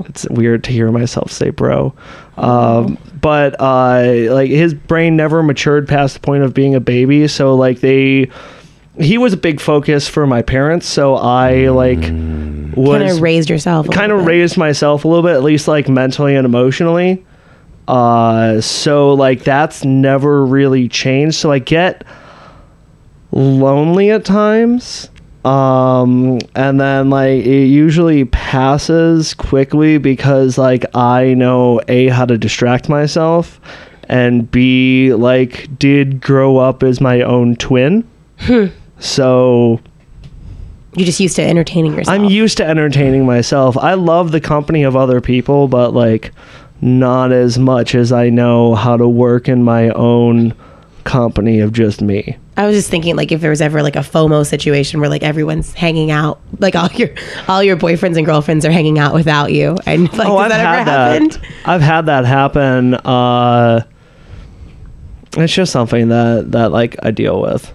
it's 0.05 0.29
weird 0.29 0.63
to 0.65 0.71
hear 0.71 0.91
myself 0.91 1.31
say 1.31 1.49
bro. 1.49 1.95
Um, 2.37 2.99
but 3.19 3.59
uh, 3.59 4.27
like 4.29 4.51
his 4.51 4.75
brain 4.75 5.15
never 5.15 5.41
matured 5.41 5.87
past 5.87 6.13
the 6.13 6.19
point 6.19 6.43
of 6.43 6.53
being 6.53 6.75
a 6.75 6.79
baby. 6.79 7.27
So 7.27 7.55
like 7.55 7.79
they, 7.79 8.29
he 8.99 9.17
was 9.17 9.33
a 9.33 9.37
big 9.37 9.59
focus 9.59 10.07
for 10.07 10.27
my 10.27 10.43
parents. 10.43 10.87
So 10.87 11.15
I 11.15 11.69
like 11.69 12.03
Kind 12.85 13.09
of 13.09 13.21
raised 13.21 13.49
yourself. 13.49 13.87
a 13.87 13.89
kind 13.89 14.11
of 14.11 14.25
raised 14.25 14.57
myself 14.57 15.05
a 15.05 15.07
little 15.07 15.23
bit, 15.23 15.33
at 15.33 15.43
least 15.43 15.67
like 15.67 15.89
mentally 15.89 16.35
and 16.35 16.45
emotionally. 16.45 17.25
Uh, 17.87 18.59
so 18.61 19.13
like 19.13 19.43
that's 19.43 19.85
never 19.85 20.45
really 20.45 20.87
changed. 20.89 21.37
So 21.37 21.51
I 21.51 21.59
get 21.59 22.03
lonely 23.31 24.11
at 24.11 24.25
times. 24.25 25.09
Um, 25.45 26.39
and 26.55 26.79
then 26.79 27.09
like 27.09 27.45
it 27.45 27.65
usually 27.67 28.25
passes 28.25 29.33
quickly 29.33 29.97
because 29.97 30.57
like 30.57 30.85
I 30.93 31.33
know 31.35 31.79
A 31.87 32.07
how 32.07 32.25
to 32.25 32.37
distract 32.37 32.89
myself 32.89 33.61
and 34.09 34.49
B 34.51 35.13
like 35.13 35.77
did 35.79 36.21
grow 36.21 36.57
up 36.57 36.83
as 36.83 36.99
my 36.99 37.21
own 37.21 37.55
twin. 37.55 38.05
so 38.99 39.79
You're 40.97 41.05
just 41.05 41.19
used 41.19 41.35
to 41.35 41.43
entertaining 41.43 41.93
yourself. 41.93 42.13
I'm 42.15 42.25
used 42.25 42.57
to 42.57 42.65
entertaining 42.65 43.25
myself. 43.25 43.77
I 43.77 43.93
love 43.93 44.31
the 44.31 44.41
company 44.41 44.81
of 44.81 44.95
other 44.95 45.21
people, 45.21 45.67
but 45.67 45.93
like 45.93 46.31
not 46.81 47.31
as 47.31 47.59
much 47.59 47.93
as 47.93 48.11
I 48.11 48.29
know 48.29 48.73
how 48.73 48.97
to 48.97 49.07
work 49.07 49.47
in 49.47 49.63
my 49.63 49.89
own 49.89 50.55
company 51.03 51.59
of 51.59 51.71
just 51.71 52.01
me. 52.01 52.37
I 52.57 52.65
was 52.65 52.75
just 52.75 52.89
thinking, 52.89 53.15
like, 53.15 53.31
if 53.31 53.41
there 53.41 53.51
was 53.51 53.61
ever 53.61 53.83
like 53.83 53.95
a 53.95 53.99
FOMO 53.99 54.43
situation 54.43 54.99
where 54.99 55.09
like 55.09 55.21
everyone's 55.21 55.71
hanging 55.73 56.09
out, 56.09 56.41
like 56.57 56.75
all 56.75 56.89
your 56.93 57.09
all 57.47 57.61
your 57.61 57.77
boyfriends 57.77 58.17
and 58.17 58.25
girlfriends 58.25 58.65
are 58.65 58.71
hanging 58.71 58.97
out 58.97 59.13
without 59.13 59.53
you, 59.53 59.77
and 59.85 60.11
like, 60.17 60.27
oh, 60.27 60.39
has 60.39 60.51
I've 60.51 60.57
that 60.57 60.59
had 60.59 60.75
ever 60.79 60.85
that. 60.85 61.11
happened? 61.11 61.47
I've 61.65 61.81
had 61.81 62.05
that 62.07 62.25
happen. 62.25 62.95
Uh, 62.95 63.83
it's 65.37 65.53
just 65.53 65.71
something 65.71 66.09
that 66.09 66.51
that 66.53 66.71
like 66.71 66.95
I 67.03 67.11
deal 67.11 67.39
with. 67.39 67.71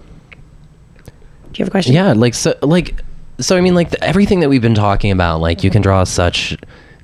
Do 1.05 1.59
you 1.59 1.65
have 1.65 1.69
a 1.69 1.71
question? 1.71 1.95
Yeah, 1.95 2.13
like 2.15 2.35
so, 2.35 2.55
like 2.63 3.02
so. 3.39 3.57
I 3.57 3.61
mean, 3.61 3.75
like 3.75 3.91
the, 3.91 4.03
everything 4.03 4.41
that 4.41 4.49
we've 4.49 4.63
been 4.63 4.75
talking 4.75 5.11
about, 5.11 5.41
like 5.41 5.63
you 5.65 5.71
can 5.71 5.83
draw 5.83 6.05
such 6.05 6.57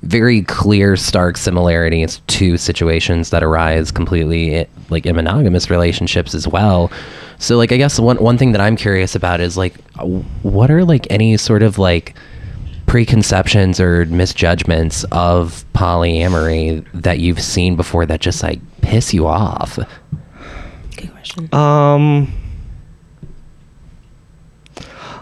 very 0.03 0.43
clear, 0.43 0.95
stark 0.95 1.37
similarities 1.37 2.21
to 2.27 2.57
situations 2.57 3.31
that 3.31 3.43
arise 3.43 3.91
completely 3.91 4.65
like 4.89 5.05
in 5.05 5.15
monogamous 5.15 5.69
relationships 5.69 6.33
as 6.33 6.47
well. 6.47 6.91
So, 7.37 7.57
like, 7.57 7.71
I 7.71 7.77
guess 7.77 7.99
one 7.99 8.17
one 8.17 8.37
thing 8.37 8.51
that 8.53 8.61
I'm 8.61 8.75
curious 8.75 9.15
about 9.15 9.39
is 9.39 9.57
like, 9.57 9.75
what 10.41 10.71
are 10.71 10.83
like 10.83 11.07
any 11.09 11.37
sort 11.37 11.63
of 11.63 11.77
like 11.77 12.15
preconceptions 12.85 13.79
or 13.79 14.05
misjudgments 14.05 15.03
of 15.11 15.63
polyamory 15.73 16.85
that 16.93 17.19
you've 17.19 17.41
seen 17.41 17.75
before 17.75 18.05
that 18.05 18.19
just 18.19 18.41
like 18.43 18.59
piss 18.81 19.13
you 19.13 19.27
off? 19.27 19.79
Good 20.97 21.11
question. 21.11 21.53
Um, 21.53 22.33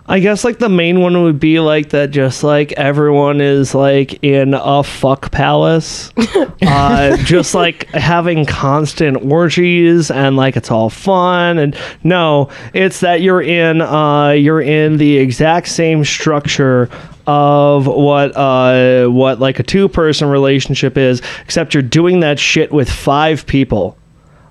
I 0.10 0.20
guess 0.20 0.46
like 0.46 0.58
the 0.58 0.70
main 0.70 1.02
one 1.02 1.24
would 1.24 1.40
be 1.40 1.60
like 1.60 1.90
that. 1.90 2.12
Just 2.12 2.42
like 2.44 2.72
everyone 2.74 3.42
is 3.42 3.76
like 3.76 4.24
in 4.24 4.54
a 4.54 4.82
fuck 4.82 5.32
palace, 5.32 6.14
uh, 6.62 7.18
just 7.18 7.54
like 7.54 7.88
having 7.88 8.46
constant 8.46 9.30
orgies 9.30 10.10
and 10.10 10.38
like 10.38 10.56
it's 10.56 10.72
all 10.72 10.90
fun. 10.90 11.58
And 11.58 11.78
no, 12.04 12.50
it's 12.74 13.02
that 13.02 13.20
you're 13.20 13.42
in 13.42 13.82
uh, 13.82 14.30
you're 14.30 14.62
in 14.62 14.96
the 14.98 15.18
exact 15.18 15.68
same 15.68 16.06
structure 16.06 16.90
of 17.26 17.86
what 17.88 18.34
uh 18.38 19.08
what 19.10 19.38
like 19.42 19.60
a 19.60 19.64
two 19.64 19.90
person 19.90 20.30
relationship 20.30 20.98
is, 20.98 21.22
except 21.44 21.74
you're 21.74 21.84
doing 21.84 22.22
that 22.22 22.40
shit 22.40 22.72
with 22.72 22.90
five 22.90 23.46
people 23.46 23.98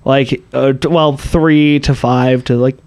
like 0.07 0.41
uh, 0.53 0.73
well 0.89 1.17
three 1.17 1.81
to 1.81 1.93
five 1.93 2.45
to 2.45 2.55
like 2.55 2.77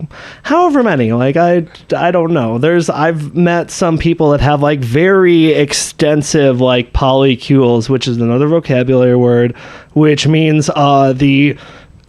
however 0.42 0.82
many. 0.82 1.12
Like 1.12 1.36
i 1.36 1.66
i 1.94 2.10
don't 2.10 2.32
know. 2.32 2.56
There's 2.56 2.88
i've 2.88 3.36
met 3.36 3.70
some 3.70 3.98
people 3.98 4.30
that 4.30 4.40
have 4.40 4.62
like 4.62 4.80
very 4.80 5.52
extensive 5.52 6.62
like 6.62 6.94
polycules 6.94 7.90
which 7.90 8.08
is 8.08 8.16
another 8.16 8.48
vocabulary 8.48 9.16
word 9.16 9.54
which 9.92 10.26
means 10.26 10.70
uh 10.74 11.12
the 11.12 11.58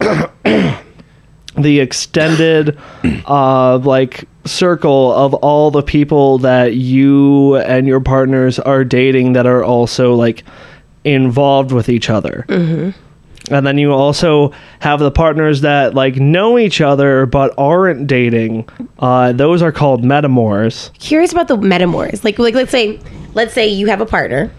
the 0.00 1.80
extended 1.80 2.78
uh 3.26 3.76
like 3.78 4.24
circle 4.46 5.12
of 5.12 5.34
all 5.34 5.70
the 5.70 5.82
people 5.82 6.38
that 6.38 6.74
you 6.74 7.56
and 7.56 7.86
your 7.86 8.00
partners 8.00 8.58
are 8.58 8.82
dating 8.82 9.34
that 9.34 9.46
are 9.46 9.62
also 9.62 10.14
like 10.14 10.42
involved 11.04 11.70
with 11.70 11.90
each 11.90 12.08
other 12.08 12.46
and 13.52 13.66
then 13.66 13.78
you 13.78 13.92
also 13.92 14.52
have 14.80 14.98
the 15.00 15.10
partners 15.10 15.60
that 15.60 15.94
like 15.94 16.16
know 16.16 16.58
each 16.58 16.80
other 16.80 17.26
but 17.26 17.52
aren't 17.58 18.06
dating 18.06 18.68
uh, 18.98 19.32
those 19.32 19.62
are 19.62 19.72
called 19.72 20.02
metamors 20.02 20.92
Curious 20.98 21.32
about 21.32 21.48
the 21.48 21.56
metamors. 21.56 22.24
Like, 22.24 22.38
like 22.38 22.54
let's 22.54 22.70
say, 22.70 22.98
let's 23.34 23.52
say 23.52 23.68
you 23.68 23.86
have 23.88 24.00
a 24.00 24.06
partner. 24.06 24.50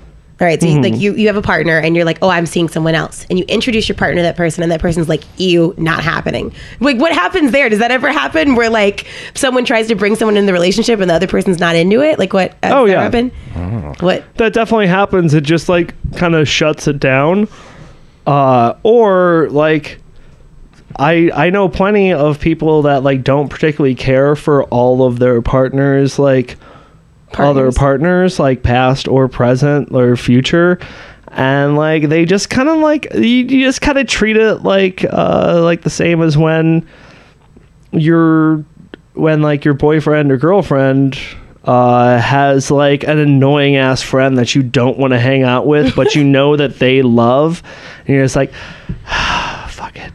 All 0.41 0.47
right, 0.47 0.59
so 0.59 0.67
you, 0.67 0.73
Mm-hmm. 0.73 0.83
like 0.83 0.95
you 0.99 1.13
you 1.15 1.27
have 1.27 1.37
a 1.37 1.41
partner 1.43 1.77
and 1.77 1.95
you're 1.95 2.03
like, 2.05 2.17
oh, 2.21 2.27
I'm 2.27 2.45
seeing 2.47 2.67
someone 2.67 2.95
else, 2.95 3.25
and 3.29 3.37
you 3.39 3.45
introduce 3.47 3.87
your 3.87 3.95
partner 3.95 4.17
to 4.17 4.21
that 4.23 4.35
person, 4.35 4.63
and 4.63 4.71
that 4.71 4.81
person's 4.81 5.07
like, 5.07 5.23
ew, 5.37 5.73
not 5.77 6.03
happening. 6.03 6.51
Like, 6.79 6.97
what 6.97 7.13
happens 7.13 7.51
there? 7.51 7.69
Does 7.69 7.79
that 7.79 7.91
ever 7.91 8.11
happen 8.11 8.55
where 8.55 8.69
like 8.69 9.07
someone 9.35 9.63
tries 9.63 9.87
to 9.89 9.95
bring 9.95 10.15
someone 10.15 10.35
in 10.35 10.45
the 10.47 10.51
relationship 10.51 10.99
and 10.99 11.09
the 11.09 11.13
other 11.13 11.27
person's 11.27 11.59
not 11.59 11.75
into 11.75 12.01
it? 12.01 12.17
Like, 12.19 12.33
what? 12.33 12.55
has 12.63 12.73
Oh, 12.73 12.85
yeah. 12.85 13.03
happen? 13.03 13.29
What? 13.99 14.23
that 14.37 14.53
definitely 14.53 14.87
happens 14.87 15.33
it 15.35 15.41
just 15.41 15.69
like 15.69 15.93
kind 16.15 16.33
of 16.35 16.47
shuts 16.49 16.87
it 16.87 16.99
down 16.99 17.47
uh, 18.25 18.75
or 18.83 19.47
like 19.49 19.99
I 20.97 21.31
I 21.33 21.49
know 21.49 21.69
plenty 21.69 22.13
of 22.13 22.39
people 22.39 22.83
that 22.83 23.03
like 23.03 23.23
don't 23.23 23.49
particularly 23.49 23.95
care 23.95 24.35
for 24.35 24.63
all 24.65 25.03
of 25.05 25.19
their 25.19 25.41
partners 25.41 26.19
like 26.19 26.57
other 27.33 27.71
Partners. 27.71 27.77
partners 27.77 28.39
like 28.39 28.61
past 28.63 29.07
or 29.07 29.27
present 29.27 29.91
or 29.91 30.15
future 30.15 30.77
and 31.29 31.75
like 31.75 32.09
they 32.09 32.25
just 32.25 32.51
kind 32.51 32.69
of 32.69 32.77
like 32.77 33.07
you, 33.15 33.21
you 33.21 33.65
just 33.65 33.81
kind 33.81 33.97
of 33.97 34.05
treat 34.05 34.37
it 34.37 34.57
like 34.57 35.03
uh 35.11 35.59
like 35.63 35.81
the 35.81 35.89
same 35.89 36.21
as 36.21 36.37
when 36.37 36.87
your 37.91 38.63
when 39.13 39.41
like 39.41 39.65
your 39.65 39.73
boyfriend 39.73 40.31
or 40.31 40.37
girlfriend 40.37 41.17
uh 41.65 42.17
has 42.19 42.69
like 42.69 43.03
an 43.05 43.17
annoying 43.19 43.75
ass 43.77 44.01
friend 44.01 44.37
that 44.37 44.53
you 44.53 44.61
don't 44.63 44.97
want 44.97 45.11
to 45.13 45.19
hang 45.19 45.43
out 45.43 45.65
with 45.65 45.95
but 45.95 46.13
you 46.13 46.23
know 46.23 46.57
that 46.57 46.77
they 46.79 47.01
love 47.01 47.63
and 47.99 48.09
you're 48.09 48.23
just 48.25 48.35
like 48.35 48.51
fuck 49.69 49.95
it. 49.95 50.11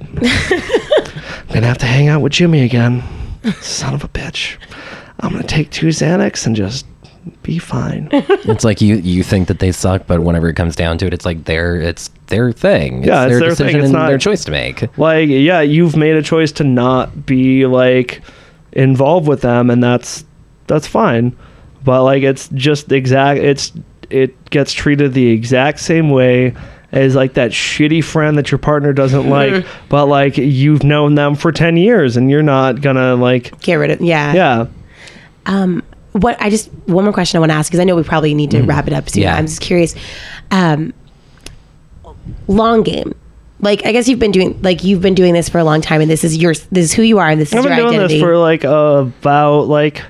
I'm 1.48 1.54
gonna 1.54 1.66
have 1.66 1.78
to 1.78 1.86
hang 1.86 2.08
out 2.08 2.20
with 2.20 2.32
jimmy 2.32 2.62
again. 2.62 3.02
Son 3.60 3.94
of 3.94 4.04
a 4.04 4.08
bitch. 4.08 4.56
I'm 5.20 5.32
gonna 5.32 5.44
take 5.44 5.70
two 5.70 5.86
xanax 5.88 6.46
and 6.46 6.54
just 6.54 6.84
be 7.42 7.58
fine. 7.58 8.08
It's 8.12 8.64
like 8.64 8.80
you 8.80 8.96
you 8.96 9.22
think 9.22 9.48
that 9.48 9.58
they 9.58 9.72
suck, 9.72 10.06
but 10.06 10.20
whenever 10.22 10.48
it 10.48 10.54
comes 10.54 10.76
down 10.76 10.96
to 10.98 11.06
it, 11.06 11.14
it's 11.14 11.24
like 11.26 11.44
their 11.44 11.76
it's 11.76 12.10
their 12.26 12.52
thing. 12.52 13.04
Yeah, 13.04 13.24
it's 13.24 13.30
their 13.30 13.40
their 13.40 13.48
decision 13.50 13.80
It's 13.80 13.84
and 13.86 13.92
not- 13.94 14.08
their 14.08 14.18
choice 14.18 14.44
to 14.44 14.50
make. 14.50 14.96
like 14.98 15.28
yeah 15.28 15.60
you've 15.62 15.96
made 15.96 16.14
a 16.16 16.22
choice 16.22 16.52
to 16.52 16.64
not 16.64 17.24
be 17.26 17.64
like 17.66 18.20
involved 18.72 19.26
with 19.26 19.40
them 19.40 19.70
and 19.70 19.82
that's 19.82 20.24
that's 20.68 20.86
fine 20.86 21.36
but 21.84 22.04
like 22.04 22.22
it's 22.22 22.48
just 22.54 22.92
exact 22.92 23.40
it's 23.40 23.72
it 24.10 24.50
gets 24.50 24.72
treated 24.72 25.12
the 25.14 25.28
exact 25.28 25.80
same 25.80 26.10
way 26.10 26.54
as 26.92 27.14
like 27.14 27.34
that 27.34 27.50
shitty 27.50 28.02
friend 28.02 28.38
that 28.38 28.50
your 28.50 28.58
partner 28.58 28.92
doesn't 28.92 29.28
like 29.38 29.66
but 29.88 30.06
like 30.06 30.38
you've 30.38 30.82
known 30.84 31.14
them 31.14 31.34
for 31.34 31.52
10 31.52 31.76
years 31.76 32.16
and 32.16 32.30
you're 32.30 32.42
not 32.42 32.80
gonna 32.80 33.14
like 33.16 33.58
Get 33.60 33.74
rid 33.74 33.90
of 33.90 34.00
yeah. 34.00 34.32
yeah 34.32 34.66
Um, 35.46 35.82
what 36.12 36.40
I 36.40 36.48
just 36.50 36.70
one 36.86 37.04
more 37.04 37.12
question 37.12 37.36
I 37.36 37.40
want 37.40 37.52
to 37.52 37.56
ask 37.56 37.70
because 37.70 37.80
I 37.80 37.84
know 37.84 37.94
we 37.96 38.02
probably 38.02 38.34
need 38.34 38.50
to 38.52 38.62
wrap 38.62 38.86
it 38.86 38.92
up 38.92 39.08
soon. 39.08 39.22
Yeah. 39.24 39.36
I'm 39.36 39.46
just 39.46 39.60
curious. 39.60 39.94
Um, 40.50 40.92
long 42.46 42.82
game. 42.82 43.14
Like 43.60 43.84
I 43.84 43.92
guess 43.92 44.08
you've 44.08 44.18
been 44.18 44.30
doing 44.30 44.60
like 44.62 44.84
you've 44.84 45.00
been 45.02 45.14
doing 45.14 45.34
this 45.34 45.48
for 45.48 45.58
a 45.58 45.64
long 45.64 45.80
time, 45.80 46.00
and 46.00 46.10
this 46.10 46.22
is 46.24 46.36
your 46.36 46.54
this 46.54 46.84
is 46.84 46.92
who 46.92 47.02
you 47.02 47.18
are, 47.18 47.28
and 47.28 47.40
this 47.40 47.48
is 47.52 47.54
i've 47.58 47.64
your 47.64 47.70
been 47.70 47.78
doing 47.78 47.88
identity. 47.94 48.14
this 48.14 48.22
for 48.22 48.36
like 48.38 48.64
uh, 48.64 49.04
about 49.20 49.62
like 49.68 50.02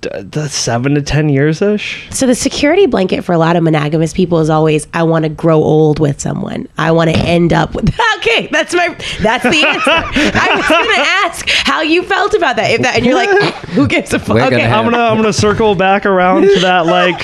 d- 0.00 0.08
d- 0.30 0.46
seven 0.48 0.94
to 0.94 1.02
ten 1.02 1.28
years 1.28 1.60
ish 1.62 2.06
so 2.10 2.26
the 2.26 2.34
security 2.34 2.86
blanket 2.86 3.24
for 3.24 3.32
a 3.32 3.38
lot 3.38 3.56
of 3.56 3.62
monogamous 3.62 4.12
people 4.12 4.38
is 4.40 4.48
always 4.50 4.86
I 4.94 5.02
want 5.02 5.24
to 5.24 5.28
grow 5.28 5.56
old 5.62 5.98
with 5.98 6.20
someone. 6.20 6.68
I 6.78 6.92
want 6.92 7.10
to 7.10 7.16
end 7.18 7.52
up 7.52 7.74
with. 7.74 7.94
Okay, 8.24 8.48
that's 8.50 8.72
my 8.72 8.88
that's 9.20 9.42
the 9.42 9.66
answer. 9.66 9.90
I 9.90 10.54
was 10.56 10.66
gonna 10.66 11.04
ask 11.26 11.46
how 11.50 11.82
you 11.82 12.02
felt 12.02 12.32
about 12.32 12.56
that. 12.56 12.70
If 12.70 12.80
that 12.80 12.96
and 12.96 13.04
you're 13.04 13.14
like, 13.14 13.28
who 13.74 13.86
gives 13.86 14.14
a 14.14 14.18
fuck? 14.18 14.28
We're 14.30 14.40
gonna 14.44 14.56
Okay, 14.56 14.64
have- 14.64 14.86
I'm 14.86 14.90
gonna 14.90 15.02
I'm 15.04 15.16
gonna 15.18 15.32
circle 15.32 15.74
back 15.74 16.06
around 16.06 16.42
to 16.42 16.60
that 16.60 16.86
like 16.86 17.22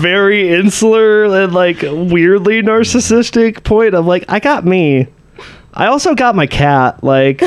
very 0.00 0.48
insular 0.54 1.24
and 1.24 1.52
like 1.52 1.82
weirdly 1.82 2.62
narcissistic 2.62 3.64
point 3.64 3.94
of 3.94 4.06
like 4.06 4.24
I 4.28 4.38
got 4.38 4.64
me. 4.64 5.08
I 5.74 5.86
also 5.88 6.14
got 6.14 6.34
my 6.36 6.46
cat. 6.46 7.02
Like, 7.02 7.42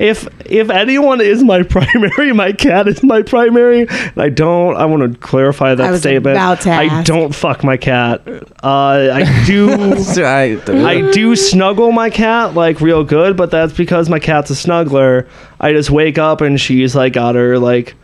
if 0.00 0.26
if 0.46 0.70
anyone 0.70 1.20
is 1.20 1.42
my 1.44 1.62
primary, 1.76 2.32
my 2.32 2.52
cat 2.52 2.88
is 2.88 3.02
my 3.02 3.22
primary. 3.22 3.86
I 4.16 4.30
don't. 4.30 4.76
I 4.76 4.86
want 4.86 5.12
to 5.12 5.18
clarify 5.18 5.74
that 5.74 5.86
I 5.86 5.90
was 5.90 6.00
statement. 6.00 6.36
about 6.36 6.62
to 6.62 6.70
I 6.70 7.02
don't 7.02 7.34
fuck 7.34 7.62
my 7.62 7.76
cat. 7.76 8.26
Uh, 8.62 9.10
I 9.12 9.44
do. 9.46 9.70
I, 10.24 10.58
I 10.66 11.10
do 11.12 11.36
snuggle 11.36 11.92
my 11.92 12.08
cat 12.08 12.54
like 12.54 12.80
real 12.80 13.04
good, 13.04 13.36
but 13.36 13.50
that's 13.50 13.74
because 13.74 14.08
my 14.08 14.18
cat's 14.18 14.50
a 14.50 14.54
snuggler. 14.54 15.28
I 15.60 15.72
just 15.72 15.90
wake 15.90 16.16
up 16.16 16.40
and 16.40 16.58
she's 16.58 16.96
like 16.96 17.12
got 17.12 17.34
her 17.34 17.58
like 17.58 17.94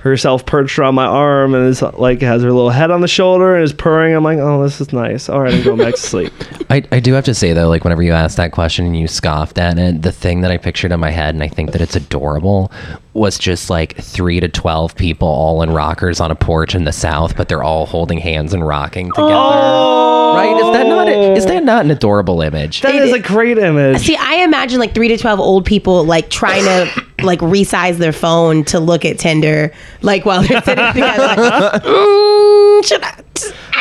herself 0.00 0.46
perched 0.46 0.78
on 0.78 0.94
my 0.94 1.04
arm 1.04 1.54
and 1.54 1.66
is 1.68 1.82
like 1.82 2.22
has 2.22 2.42
her 2.42 2.52
little 2.52 2.70
head 2.70 2.90
on 2.90 3.02
the 3.02 3.08
shoulder 3.08 3.54
and 3.54 3.62
is 3.62 3.72
purring. 3.72 4.14
I'm 4.14 4.24
like, 4.24 4.38
oh, 4.38 4.62
this 4.62 4.80
is 4.80 4.92
nice. 4.92 5.28
All 5.28 5.40
right, 5.40 5.52
I'm 5.52 5.62
going 5.62 5.78
back 5.78 5.94
to 5.94 6.00
sleep. 6.00 6.32
I, 6.70 6.82
I 6.90 7.00
do 7.00 7.12
have 7.12 7.24
to 7.24 7.34
say 7.34 7.52
though, 7.52 7.68
like 7.68 7.84
whenever 7.84 8.02
you 8.02 8.12
asked 8.12 8.38
that 8.38 8.52
question 8.52 8.86
and 8.86 8.98
you 8.98 9.08
scoffed 9.08 9.58
at 9.58 9.78
it, 9.78 10.02
the 10.02 10.12
thing 10.12 10.40
that 10.40 10.50
I 10.50 10.56
pictured 10.56 10.92
in 10.92 11.00
my 11.00 11.10
head, 11.10 11.34
and 11.34 11.42
I 11.42 11.48
think 11.48 11.72
that 11.72 11.82
it's 11.82 11.96
adorable, 11.96 12.72
was 13.12 13.38
just 13.38 13.68
like 13.68 13.96
three 13.96 14.40
to 14.40 14.48
twelve 14.48 14.94
people 14.94 15.28
all 15.28 15.62
in 15.62 15.70
rockers 15.70 16.20
on 16.20 16.30
a 16.30 16.36
porch 16.36 16.74
in 16.74 16.84
the 16.84 16.92
South, 16.92 17.36
but 17.36 17.48
they're 17.48 17.62
all 17.62 17.84
holding 17.84 18.18
hands 18.18 18.54
and 18.54 18.66
rocking 18.66 19.08
together. 19.08 19.32
Oh. 19.32 20.34
Right? 20.34 20.56
Is 20.56 20.72
that 20.72 20.86
not 20.86 21.08
a, 21.08 21.32
is 21.34 21.46
that 21.46 21.64
not 21.64 21.84
an 21.84 21.90
adorable 21.90 22.40
image? 22.40 22.80
That 22.80 22.94
is 22.94 23.12
a 23.12 23.18
great 23.18 23.58
image. 23.58 23.98
See, 23.98 24.16
I 24.16 24.36
imagine 24.36 24.78
like 24.78 24.94
three 24.94 25.08
to 25.08 25.18
twelve 25.18 25.40
old 25.40 25.66
people 25.66 26.04
like 26.04 26.30
trying 26.30 26.64
to 26.64 27.04
like 27.22 27.40
resize 27.40 27.98
their 27.98 28.12
phone 28.12 28.64
to 28.64 28.80
look 28.80 29.04
at 29.04 29.18
Tinder, 29.18 29.72
like 30.02 30.24
while 30.24 30.42
they're 30.42 30.62
sitting 30.62 30.92
together. 30.92 31.26
Like, 31.26 31.82
mm, 31.82 32.84
should 32.84 33.02
I? 33.02 33.22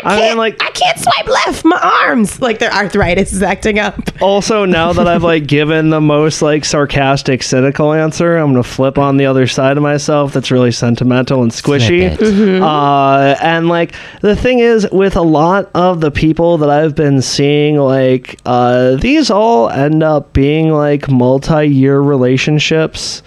I 0.06 0.16
I 0.16 0.18
can't, 0.20 0.30
mean, 0.32 0.38
like- 0.38 0.64
I 0.64 0.70
can't 0.72 0.98
swipe 1.00 1.28
left. 1.28 1.66
My 1.66 1.80
arms, 2.06 2.42
like 2.42 2.60
their 2.60 2.72
arthritis 2.72 3.34
is 3.34 3.44
acting 3.44 3.80
up. 3.80 3.96
also 4.22 4.66
now 4.66 4.94
that 4.94 5.08
I've 5.08 5.24
like 5.24 5.46
given 5.48 5.90
the 5.90 6.02
most 6.02 6.42
like 6.42 6.66
sarcastic, 6.66 7.44
cynical 7.44 7.94
answer, 7.94 8.38
I'm 8.38 8.52
gonna 8.52 8.64
flip 8.64 8.98
on 8.98 9.18
the 9.18 9.26
other 9.26 9.48
side 9.48 9.78
of 9.78 9.84
myself. 9.84 10.34
That's 10.34 10.52
really 10.52 10.72
sentimental 10.72 11.42
and 11.44 11.52
squishy. 11.52 12.16
Snip 12.18 12.22
it. 12.22 12.62
Uh, 12.62 13.36
and 13.42 13.68
like 13.70 13.94
the 14.22 14.36
thing 14.36 14.60
is, 14.60 14.88
with 14.92 15.16
a 15.16 15.22
lot 15.22 15.70
of 15.76 16.02
the 16.02 16.12
people 16.12 16.58
that 16.60 16.70
I've 16.70 16.96
been 16.96 17.22
seeing, 17.22 17.78
like 17.78 18.40
uh, 18.46 18.96
these 18.96 19.30
all 19.30 19.70
end 19.70 20.02
up 20.04 20.34
being 20.34 20.72
like 20.72 21.10
multi-year 21.10 22.00
relationships. 22.00 23.22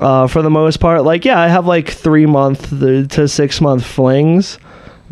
Uh, 0.00 0.26
for 0.26 0.42
the 0.42 0.50
most 0.50 0.78
part, 0.80 1.04
like 1.04 1.24
yeah, 1.24 1.38
I 1.38 1.46
have 1.48 1.66
like 1.66 1.88
three 1.88 2.26
month 2.26 2.70
to 2.80 3.28
six 3.28 3.60
month 3.60 3.84
flings, 3.84 4.58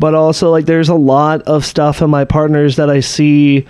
but 0.01 0.15
also 0.15 0.49
like 0.49 0.65
there's 0.65 0.89
a 0.89 0.95
lot 0.95 1.43
of 1.43 1.63
stuff 1.63 2.01
in 2.01 2.09
my 2.09 2.25
partners 2.25 2.75
that 2.77 2.89
I 2.89 3.01
see 3.01 3.67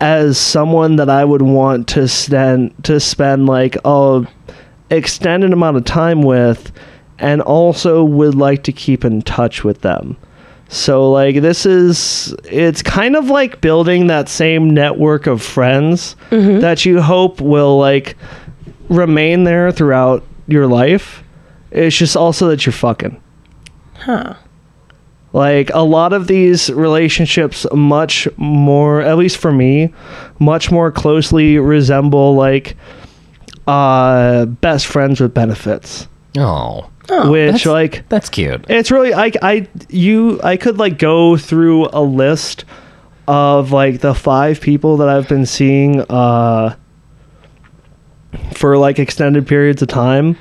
as 0.00 0.38
someone 0.38 0.96
that 0.96 1.10
I 1.10 1.22
would 1.22 1.42
want 1.42 1.86
to 1.88 2.08
spend 2.08 2.72
to 2.84 2.98
spend 2.98 3.44
like 3.44 3.76
a 3.84 4.26
extended 4.88 5.52
amount 5.52 5.76
of 5.76 5.84
time 5.84 6.22
with, 6.22 6.72
and 7.18 7.42
also 7.42 8.02
would 8.02 8.34
like 8.34 8.62
to 8.64 8.72
keep 8.72 9.04
in 9.04 9.20
touch 9.20 9.64
with 9.64 9.82
them. 9.82 10.16
So 10.70 11.12
like 11.12 11.42
this 11.42 11.66
is 11.66 12.34
it's 12.44 12.80
kind 12.80 13.14
of 13.14 13.28
like 13.28 13.60
building 13.60 14.06
that 14.06 14.30
same 14.30 14.70
network 14.70 15.26
of 15.26 15.42
friends 15.42 16.16
mm-hmm. 16.30 16.60
that 16.60 16.86
you 16.86 17.02
hope 17.02 17.42
will 17.42 17.78
like 17.78 18.16
remain 18.88 19.44
there 19.44 19.70
throughout 19.72 20.24
your 20.48 20.66
life. 20.66 21.22
It's 21.70 21.94
just 21.94 22.16
also 22.16 22.48
that 22.48 22.64
you're 22.64 22.72
fucking. 22.72 23.20
Huh. 23.98 24.36
Like 25.36 25.70
a 25.74 25.82
lot 25.84 26.14
of 26.14 26.28
these 26.28 26.70
relationships 26.72 27.66
much 27.74 28.26
more 28.38 29.02
at 29.02 29.18
least 29.18 29.36
for 29.36 29.52
me, 29.52 29.92
much 30.38 30.70
more 30.70 30.90
closely 30.90 31.58
resemble 31.58 32.34
like 32.34 32.74
uh 33.68 34.46
best 34.46 34.86
friends 34.86 35.20
with 35.20 35.34
benefits. 35.34 36.08
Oh, 36.38 36.88
which 37.30 37.64
that's- 37.64 37.66
like 37.66 38.08
that's 38.08 38.28
cute. 38.30 38.64
it's 38.68 38.90
really 38.90 39.12
I 39.12 39.30
I 39.42 39.68
you 39.90 40.40
I 40.42 40.56
could 40.56 40.78
like 40.78 40.98
go 40.98 41.36
through 41.36 41.88
a 41.92 42.00
list 42.02 42.64
of 43.28 43.72
like 43.72 44.00
the 44.00 44.14
five 44.14 44.60
people 44.60 44.96
that 44.98 45.08
I've 45.08 45.28
been 45.28 45.44
seeing 45.46 46.00
uh 46.00 46.76
for 48.54 48.78
like 48.78 48.98
extended 48.98 49.46
periods 49.46 49.82
of 49.82 49.88
time. 49.88 50.36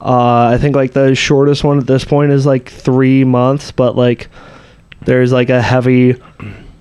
Uh 0.00 0.50
I 0.54 0.58
think 0.58 0.76
like 0.76 0.92
the 0.92 1.14
shortest 1.14 1.64
one 1.64 1.78
at 1.78 1.86
this 1.86 2.04
point 2.04 2.32
is 2.32 2.44
like 2.46 2.68
3 2.68 3.24
months, 3.24 3.70
but 3.72 3.96
like 3.96 4.28
there's 5.04 5.32
like 5.32 5.50
a 5.50 5.62
heavy 5.62 6.16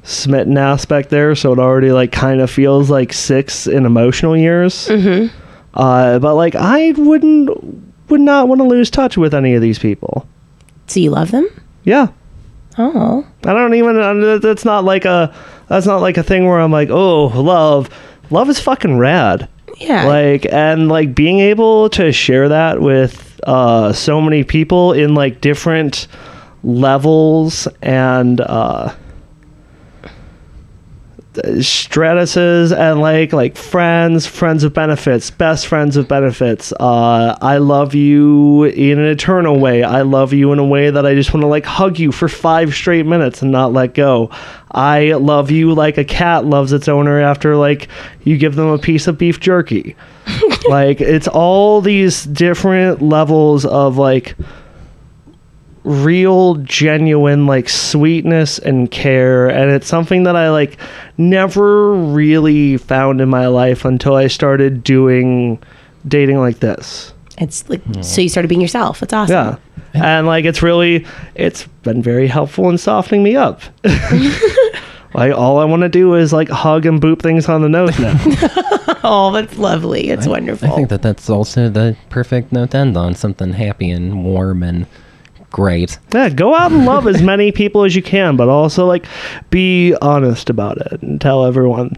smitten 0.03 0.57
aspect 0.57 1.09
there, 1.09 1.33
so 1.35 1.53
it 1.53 1.59
already 1.59 1.91
like 1.91 2.11
kind 2.11 2.41
of 2.41 2.49
feels 2.51 2.89
like 2.89 3.13
6 3.13 3.67
in 3.67 3.85
emotional 3.85 4.35
years. 4.35 4.87
Mhm. 4.87 5.29
Uh 5.73 6.19
but 6.19 6.35
like 6.35 6.55
I 6.55 6.91
wouldn't 6.97 7.49
would 8.09 8.21
not 8.21 8.47
want 8.47 8.59
to 8.61 8.67
lose 8.67 8.91
touch 8.91 9.17
with 9.17 9.33
any 9.33 9.55
of 9.55 9.61
these 9.61 9.79
people. 9.79 10.27
So 10.87 10.99
you 10.99 11.09
love 11.09 11.31
them? 11.31 11.49
Yeah. 11.83 12.07
Oh, 12.77 13.25
I 13.45 13.53
don't 13.53 13.73
even. 13.73 14.41
That's 14.41 14.65
not 14.65 14.83
like 14.83 15.05
a. 15.05 15.33
That's 15.69 15.85
not 15.87 16.01
like 16.01 16.17
a 16.17 16.23
thing 16.23 16.45
where 16.45 16.59
I'm 16.59 16.71
like, 16.73 16.89
oh, 16.91 17.27
love. 17.27 17.89
Love 18.29 18.49
is 18.49 18.59
fucking 18.59 18.97
rad. 18.97 19.47
Yeah. 19.77 20.05
Like 20.05 20.45
and 20.51 20.89
like 20.89 21.15
being 21.15 21.39
able 21.39 21.89
to 21.91 22.11
share 22.11 22.49
that 22.49 22.81
with 22.81 23.39
uh, 23.43 23.93
so 23.93 24.21
many 24.21 24.43
people 24.43 24.93
in 24.93 25.13
like 25.15 25.41
different 25.41 26.07
levels 26.63 27.67
and 27.81 28.41
uh, 28.41 28.93
stratuses 31.35 32.75
and 32.75 32.99
like 32.99 33.33
like 33.33 33.55
friends, 33.55 34.25
friends 34.25 34.63
of 34.63 34.73
benefits, 34.73 35.31
best 35.31 35.67
friends 35.67 35.97
of 35.97 36.07
benefits. 36.07 36.73
Uh, 36.73 37.37
I 37.41 37.57
love 37.57 37.95
you 37.95 38.63
in 38.65 38.99
an 38.99 39.05
eternal 39.05 39.59
way. 39.59 39.83
I 39.83 40.01
love 40.01 40.33
you 40.33 40.51
in 40.51 40.59
a 40.59 40.65
way 40.65 40.89
that 40.89 41.05
I 41.05 41.15
just 41.15 41.33
want 41.33 41.41
to 41.41 41.47
like 41.47 41.65
hug 41.65 41.99
you 41.99 42.11
for 42.11 42.27
five 42.27 42.73
straight 42.73 43.05
minutes 43.05 43.41
and 43.41 43.51
not 43.51 43.73
let 43.73 43.93
go. 43.93 44.29
I 44.71 45.13
love 45.13 45.51
you 45.51 45.73
like 45.73 45.97
a 45.97 46.03
cat 46.03 46.45
loves 46.45 46.73
its 46.73 46.87
owner 46.87 47.19
after 47.21 47.55
like 47.55 47.87
you 48.23 48.37
give 48.37 48.55
them 48.55 48.67
a 48.67 48.77
piece 48.77 49.07
of 49.07 49.17
beef 49.17 49.39
jerky. 49.39 49.95
like 50.69 51.01
it's 51.01 51.27
all 51.27 51.81
these 51.81 52.23
different 52.25 53.01
levels 53.01 53.65
of 53.65 53.97
like 53.97 54.35
real 55.85 56.55
genuine 56.55 57.45
like 57.45 57.69
sweetness 57.69 58.57
and 58.57 58.89
care 58.89 59.47
and 59.47 59.69
it's 59.69 59.87
something 59.87 60.23
that 60.23 60.35
I 60.35 60.49
like 60.49 60.77
never 61.17 61.93
really 61.93 62.77
found 62.77 63.21
in 63.21 63.29
my 63.29 63.47
life 63.47 63.85
until 63.85 64.15
I 64.15 64.27
started 64.27 64.83
doing 64.83 65.61
dating 66.07 66.39
like 66.39 66.59
this. 66.59 67.13
it's 67.37 67.69
like 67.69 67.83
hmm. 67.83 68.01
so 68.01 68.21
you 68.21 68.29
started 68.29 68.47
being 68.47 68.61
yourself. 68.61 69.03
it's 69.03 69.13
awesome. 69.13 69.33
Yeah. 69.33 69.57
And 69.93 70.25
like 70.27 70.43
it's 70.43 70.63
really 70.63 71.05
it's 71.35 71.67
been 71.83 72.01
very 72.01 72.27
helpful 72.27 72.67
in 72.69 72.77
softening 72.79 73.21
me 73.21 73.35
up. 73.35 73.61
like 75.13 75.33
all 75.33 75.59
I 75.59 75.65
want 75.65 75.83
to 75.83 75.89
do 75.89 76.15
is 76.15 76.33
like 76.33 76.49
hug 76.49 76.87
and 76.87 76.99
boop 76.99 77.21
things 77.21 77.47
on 77.47 77.61
the 77.61 77.69
nose 77.69 77.97
now. 77.99 78.19
Oh, 79.07 79.31
that's 79.31 79.55
lovely. 79.59 80.09
It's 80.09 80.25
wonderful. 80.25 80.67
I 80.67 80.75
think 80.75 80.89
that 80.89 81.03
that's 81.03 81.29
also 81.29 81.69
the 81.69 81.95
perfect 82.09 82.51
note 82.51 82.71
to 82.71 82.77
end 82.77 82.97
on 82.97 83.13
something 83.13 83.53
happy 83.53 83.91
and 83.91 84.23
warm 84.23 84.63
and 84.63 84.87
great. 85.55 85.97
yeah, 86.13 86.27
go 86.27 86.53
out 86.53 86.73
and 86.73 86.85
love 86.85 87.07
as 87.07 87.21
many 87.21 87.49
people 87.53 87.85
as 87.85 87.95
you 87.95 88.03
can, 88.03 88.35
but 88.35 88.49
also 88.49 88.85
like 88.85 89.05
be 89.49 89.95
honest 90.01 90.49
about 90.49 90.77
it 90.79 91.01
and 91.01 91.21
tell 91.21 91.45
everyone. 91.45 91.93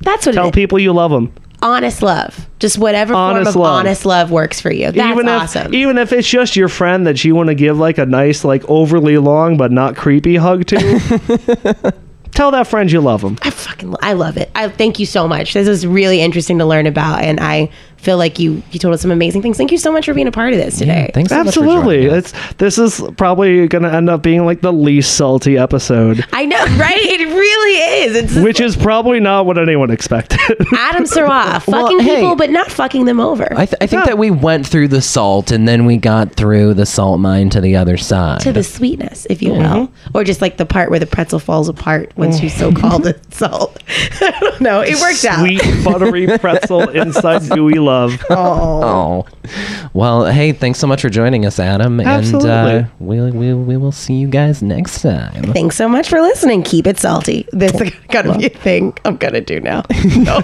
that's 0.00 0.24
what 0.24 0.36
Tell 0.36 0.46
it 0.46 0.50
is. 0.50 0.54
people 0.54 0.78
you 0.78 0.92
love 0.92 1.10
them. 1.10 1.32
honest 1.62 2.00
love. 2.00 2.48
Just 2.60 2.78
whatever 2.78 3.12
form 3.14 3.38
of 3.44 3.56
love. 3.56 3.66
honest 3.80 4.06
love 4.06 4.30
works 4.30 4.60
for 4.60 4.72
you. 4.72 4.92
That's 4.92 5.12
even 5.12 5.26
if 5.26 5.42
awesome. 5.42 5.74
even 5.74 5.98
if 5.98 6.12
it's 6.12 6.28
just 6.28 6.54
your 6.54 6.68
friend 6.68 7.04
that 7.08 7.24
you 7.24 7.34
want 7.34 7.48
to 7.48 7.56
give 7.56 7.76
like 7.76 7.98
a 7.98 8.06
nice 8.06 8.44
like 8.44 8.64
overly 8.68 9.18
long 9.18 9.56
but 9.56 9.72
not 9.72 9.96
creepy 9.96 10.36
hug 10.36 10.64
to 10.66 10.76
tell 12.32 12.50
that 12.52 12.66
friend 12.68 12.90
you 12.90 13.00
love 13.00 13.20
them 13.22 13.36
I 13.42 13.50
fucking 13.50 13.94
I 14.00 14.12
love 14.14 14.36
it. 14.36 14.48
I 14.54 14.68
thank 14.68 14.98
you 15.00 15.06
so 15.06 15.26
much. 15.26 15.54
This 15.54 15.66
is 15.68 15.86
really 15.86 16.20
interesting 16.20 16.58
to 16.58 16.64
learn 16.66 16.86
about, 16.86 17.22
and 17.22 17.40
I 17.40 17.68
feel 18.02 18.18
like 18.18 18.38
you 18.38 18.62
you 18.72 18.78
told 18.78 18.92
us 18.92 19.00
some 19.00 19.10
amazing 19.10 19.40
things. 19.42 19.56
Thank 19.56 19.70
you 19.72 19.78
so 19.78 19.92
much 19.92 20.06
for 20.06 20.12
being 20.14 20.26
a 20.26 20.32
part 20.32 20.52
of 20.52 20.58
this 20.58 20.76
today. 20.78 21.10
Thanks 21.14 21.30
so 21.30 21.44
much 21.44 21.54
for 21.54 21.60
absolutely 21.64 22.06
it's 22.06 22.32
this 22.54 22.76
is 22.76 23.00
probably 23.16 23.68
gonna 23.68 23.90
end 23.90 24.10
up 24.10 24.22
being 24.22 24.44
like 24.44 24.60
the 24.60 24.72
least 24.72 25.16
salty 25.16 25.56
episode 25.56 26.24
I 26.32 26.44
know, 26.44 26.62
right? 26.76 26.96
It 26.96 27.28
really 27.28 28.04
is. 28.04 28.16
It's 28.16 28.34
which 28.36 28.60
is 28.60 28.76
probably 28.76 29.20
not 29.20 29.46
what 29.46 29.56
anyone 29.56 29.90
expected 29.92 30.40
Adam 30.76 31.06
Sarah 31.06 31.28
Well, 31.28 31.60
fucking 31.60 32.00
hey. 32.00 32.16
people, 32.16 32.34
but 32.36 32.50
not 32.50 32.70
fucking 32.72 33.04
them 33.04 33.20
over 33.20 33.46
I, 33.52 33.66
th- 33.66 33.76
I 33.80 33.86
think 33.86 34.00
Yeah. 34.02 34.06
that 34.06 34.18
we 34.18 34.30
went 34.32 34.66
through 34.66 34.88
the 34.88 35.00
salt 35.00 35.52
and 35.52 35.68
then 35.68 35.86
we 35.86 35.96
got 35.96 36.32
through 36.34 36.74
the 36.74 36.86
salt 36.86 37.20
mine 37.20 37.50
to 37.50 37.60
the 37.60 37.76
other 37.76 37.96
side. 37.96 38.40
to 38.40 38.52
the 38.52 38.64
sweetness, 38.64 39.26
if 39.30 39.40
you 39.42 39.52
will, 39.52 39.58
Mm-hmm. 39.62 40.16
or 40.16 40.24
just 40.24 40.40
like 40.42 40.56
the 40.56 40.66
part 40.66 40.90
where 40.90 40.98
the 40.98 41.06
pretzel 41.06 41.38
falls 41.38 41.68
apart 41.68 42.12
once 42.16 42.42
you 42.42 42.48
so 42.48 42.72
call 42.72 43.06
it 43.06 43.32
salt. 43.32 43.80
I 44.20 44.36
don't 44.40 44.60
know. 44.60 44.80
It 44.80 45.00
worked 45.00 45.24
out. 45.24 45.38
Sweet 45.38 45.62
buttery 45.84 46.26
pretzel 46.38 46.88
inside 46.90 47.48
gooey 47.48 47.74
love. 47.78 47.91
Oh, 48.30 49.26
well, 49.94 50.26
hey, 50.26 50.52
thanks 50.52 50.78
so 50.78 50.86
much 50.86 51.02
for 51.02 51.08
joining 51.10 51.44
us, 51.46 51.58
Adam, 51.58 52.00
and 52.00 52.08
uh, 52.08 52.12
Absolutely. 52.12 52.86
we 52.98 53.30
we 53.30 53.54
we 53.54 53.76
will 53.76 53.92
see 53.92 54.14
you 54.14 54.28
guys 54.28 54.62
next 54.62 55.02
time. 55.02 55.52
Thanks 55.52 55.76
so 55.76 55.88
much 55.88 56.08
for 56.08 56.20
listening. 56.20 56.62
Keep 56.62 56.86
it 56.86 56.98
salty. 56.98 57.46
This 57.52 57.78
is 57.80 57.92
gonna 58.10 58.36
be 58.38 58.46
a 58.46 58.50
thing 58.50 58.96
I'm 59.04 59.16
gonna 59.16 59.40
do 59.40 59.60
now. 59.60 59.82
No. 60.22 60.38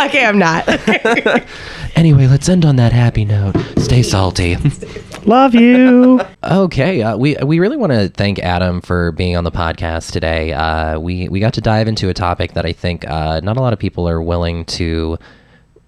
okay, 0.00 0.24
I'm 0.24 0.38
not. 0.38 0.66
Anyway, 1.94 2.26
let's 2.26 2.48
end 2.48 2.64
on 2.64 2.76
that 2.76 2.92
happy 2.92 3.24
note. 3.24 3.54
Stay 3.76 4.02
salty. 4.02 4.56
Love 5.24 5.54
you. 5.54 6.20
Okay, 6.42 7.02
uh, 7.02 7.16
we 7.16 7.36
we 7.44 7.58
really 7.60 7.76
want 7.76 7.92
to 7.92 8.08
thank 8.08 8.38
Adam 8.38 8.80
for 8.80 9.12
being 9.12 9.36
on 9.36 9.44
the 9.44 9.50
podcast 9.50 10.10
today. 10.12 10.52
Uh, 10.52 10.98
we 10.98 11.28
we 11.28 11.38
got 11.40 11.54
to 11.54 11.60
dive 11.60 11.86
into 11.88 12.08
a 12.08 12.14
topic 12.14 12.54
that 12.54 12.64
I 12.64 12.72
think 12.72 13.06
uh, 13.08 13.40
not 13.40 13.56
a 13.56 13.60
lot 13.60 13.72
of 13.72 13.78
people 13.78 14.08
are 14.08 14.22
willing 14.22 14.64
to 14.66 15.18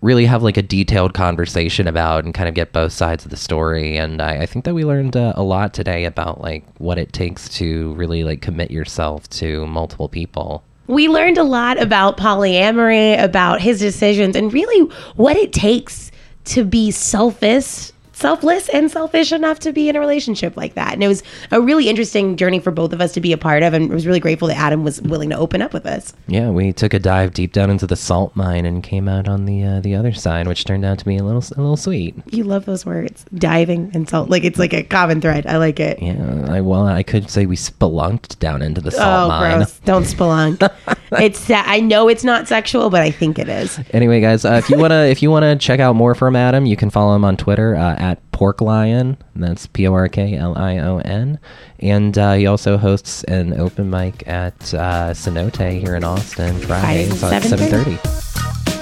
really 0.02 0.24
have 0.24 0.42
like 0.42 0.56
a 0.56 0.62
detailed 0.62 1.12
conversation 1.14 1.86
about 1.86 2.24
and 2.24 2.32
kind 2.32 2.48
of 2.48 2.54
get 2.54 2.72
both 2.72 2.92
sides 2.92 3.24
of 3.24 3.30
the 3.30 3.36
story. 3.36 3.96
And 3.96 4.22
I, 4.22 4.42
I 4.42 4.46
think 4.46 4.64
that 4.64 4.74
we 4.74 4.84
learned 4.84 5.16
uh, 5.16 5.34
a 5.36 5.42
lot 5.42 5.74
today 5.74 6.04
about 6.04 6.40
like 6.40 6.64
what 6.78 6.98
it 6.98 7.12
takes 7.12 7.48
to 7.50 7.92
really 7.94 8.24
like 8.24 8.40
commit 8.40 8.70
yourself 8.70 9.28
to 9.30 9.66
multiple 9.66 10.08
people. 10.08 10.62
we 10.86 11.08
learned 11.08 11.38
a 11.38 11.44
lot 11.44 11.80
about 11.80 12.16
polyamory, 12.16 13.22
about 13.22 13.60
his 13.60 13.78
decisions, 13.78 14.34
and 14.34 14.52
really 14.52 14.80
what 15.16 15.36
it 15.36 15.52
takes 15.52 16.10
to 16.46 16.64
be 16.64 16.90
selfish, 16.90 17.92
selfless, 18.20 18.68
and 18.68 18.90
selfish 18.90 19.32
enough 19.32 19.58
to 19.60 19.72
be 19.72 19.88
in 19.88 19.96
a 19.96 20.00
relationship 20.00 20.56
like 20.56 20.74
that. 20.74 20.92
And 20.92 21.02
it 21.02 21.08
was 21.08 21.22
a 21.50 21.60
really 21.60 21.88
interesting 21.88 22.36
journey 22.36 22.60
for 22.60 22.70
both 22.70 22.92
of 22.92 23.00
us 23.00 23.12
to 23.12 23.20
be 23.20 23.32
a 23.32 23.38
part 23.38 23.62
of, 23.62 23.74
and 23.74 23.90
I 23.90 23.94
was 23.94 24.06
really 24.06 24.20
grateful 24.20 24.48
that 24.48 24.56
Adam 24.58 24.84
was 24.84 25.00
willing 25.02 25.30
to 25.30 25.36
open 25.36 25.62
up 25.62 25.72
with 25.72 25.86
us. 25.86 26.12
Yeah, 26.28 26.50
we 26.50 26.72
took 26.72 26.94
a 26.94 26.98
dive 26.98 27.34
deep 27.34 27.52
down 27.52 27.70
into 27.70 27.86
the 27.86 27.96
salt 27.96 28.36
mine 28.36 28.66
and 28.66 28.82
came 28.82 29.08
out 29.08 29.26
on 29.28 29.46
the 29.46 29.64
uh, 29.64 29.80
the 29.80 29.94
other 29.94 30.12
side, 30.12 30.46
which 30.46 30.64
turned 30.64 30.84
out 30.84 30.98
to 30.98 31.04
be 31.04 31.16
a 31.16 31.24
little 31.24 31.42
a 31.56 31.60
little 31.60 31.76
sweet. 31.76 32.14
You 32.26 32.44
love 32.44 32.64
those 32.66 32.84
words, 32.86 33.24
diving 33.34 33.90
and 33.94 34.08
salt. 34.08 34.28
Like 34.30 34.44
it's 34.44 34.58
like 34.58 34.72
a 34.74 34.82
common 34.82 35.20
thread. 35.20 35.46
I 35.46 35.56
like 35.56 35.80
it. 35.80 36.00
Yeah, 36.02 36.46
I 36.48 36.60
well, 36.60 36.86
I 36.86 37.02
could 37.02 37.30
say 37.30 37.46
we 37.46 37.56
spelunked 37.56 38.38
down 38.38 38.62
into 38.62 38.80
the 38.80 38.90
salt 38.90 39.26
Oh, 39.26 39.28
mine. 39.28 39.56
gross! 39.58 39.78
Don't 39.80 40.04
spelunk. 40.04 40.70
it's 41.12 41.48
uh, 41.50 41.62
I 41.64 41.80
know 41.80 42.08
it's 42.08 42.24
not 42.24 42.48
sexual, 42.48 42.90
but 42.90 43.00
I 43.02 43.10
think 43.10 43.38
it 43.38 43.48
is. 43.48 43.80
Anyway, 43.92 44.20
guys, 44.20 44.44
uh, 44.44 44.54
if 44.62 44.68
you 44.70 44.78
wanna 44.78 45.04
if 45.04 45.22
you 45.22 45.30
wanna 45.30 45.56
check 45.56 45.80
out 45.80 45.96
more 45.96 46.14
from 46.14 46.36
Adam, 46.36 46.66
you 46.66 46.76
can 46.76 46.90
follow 46.90 47.14
him 47.16 47.24
on 47.24 47.36
Twitter 47.36 47.74
uh, 47.76 47.96
at 48.10 48.32
Pork 48.32 48.60
Lion. 48.60 49.16
That's 49.36 49.66
P 49.66 49.86
O 49.86 49.94
R 49.94 50.08
K 50.08 50.34
L 50.36 50.56
I 50.58 50.78
O 50.78 50.98
N, 50.98 51.38
and 51.78 52.16
uh, 52.18 52.34
he 52.34 52.46
also 52.46 52.76
hosts 52.76 53.24
an 53.24 53.58
open 53.58 53.88
mic 53.90 54.26
at 54.26 54.74
uh, 54.74 55.10
Cenote 55.14 55.80
here 55.80 55.96
in 55.96 56.04
Austin 56.04 56.58
Fridays 56.58 57.22
at 57.22 57.32
at 57.32 57.42
seven 57.44 57.68
7:30. 57.68 57.70
thirty. 57.70 57.96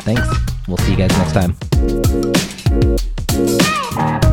Thanks. 0.02 0.28
We'll 0.66 0.78
see 0.78 0.92
you 0.92 0.98
guys 0.98 1.16
next 1.18 1.32
time. 4.12 4.27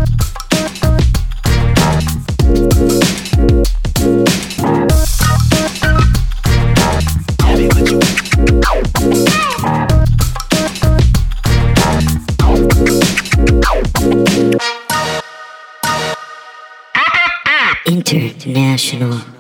International. 18.14 19.34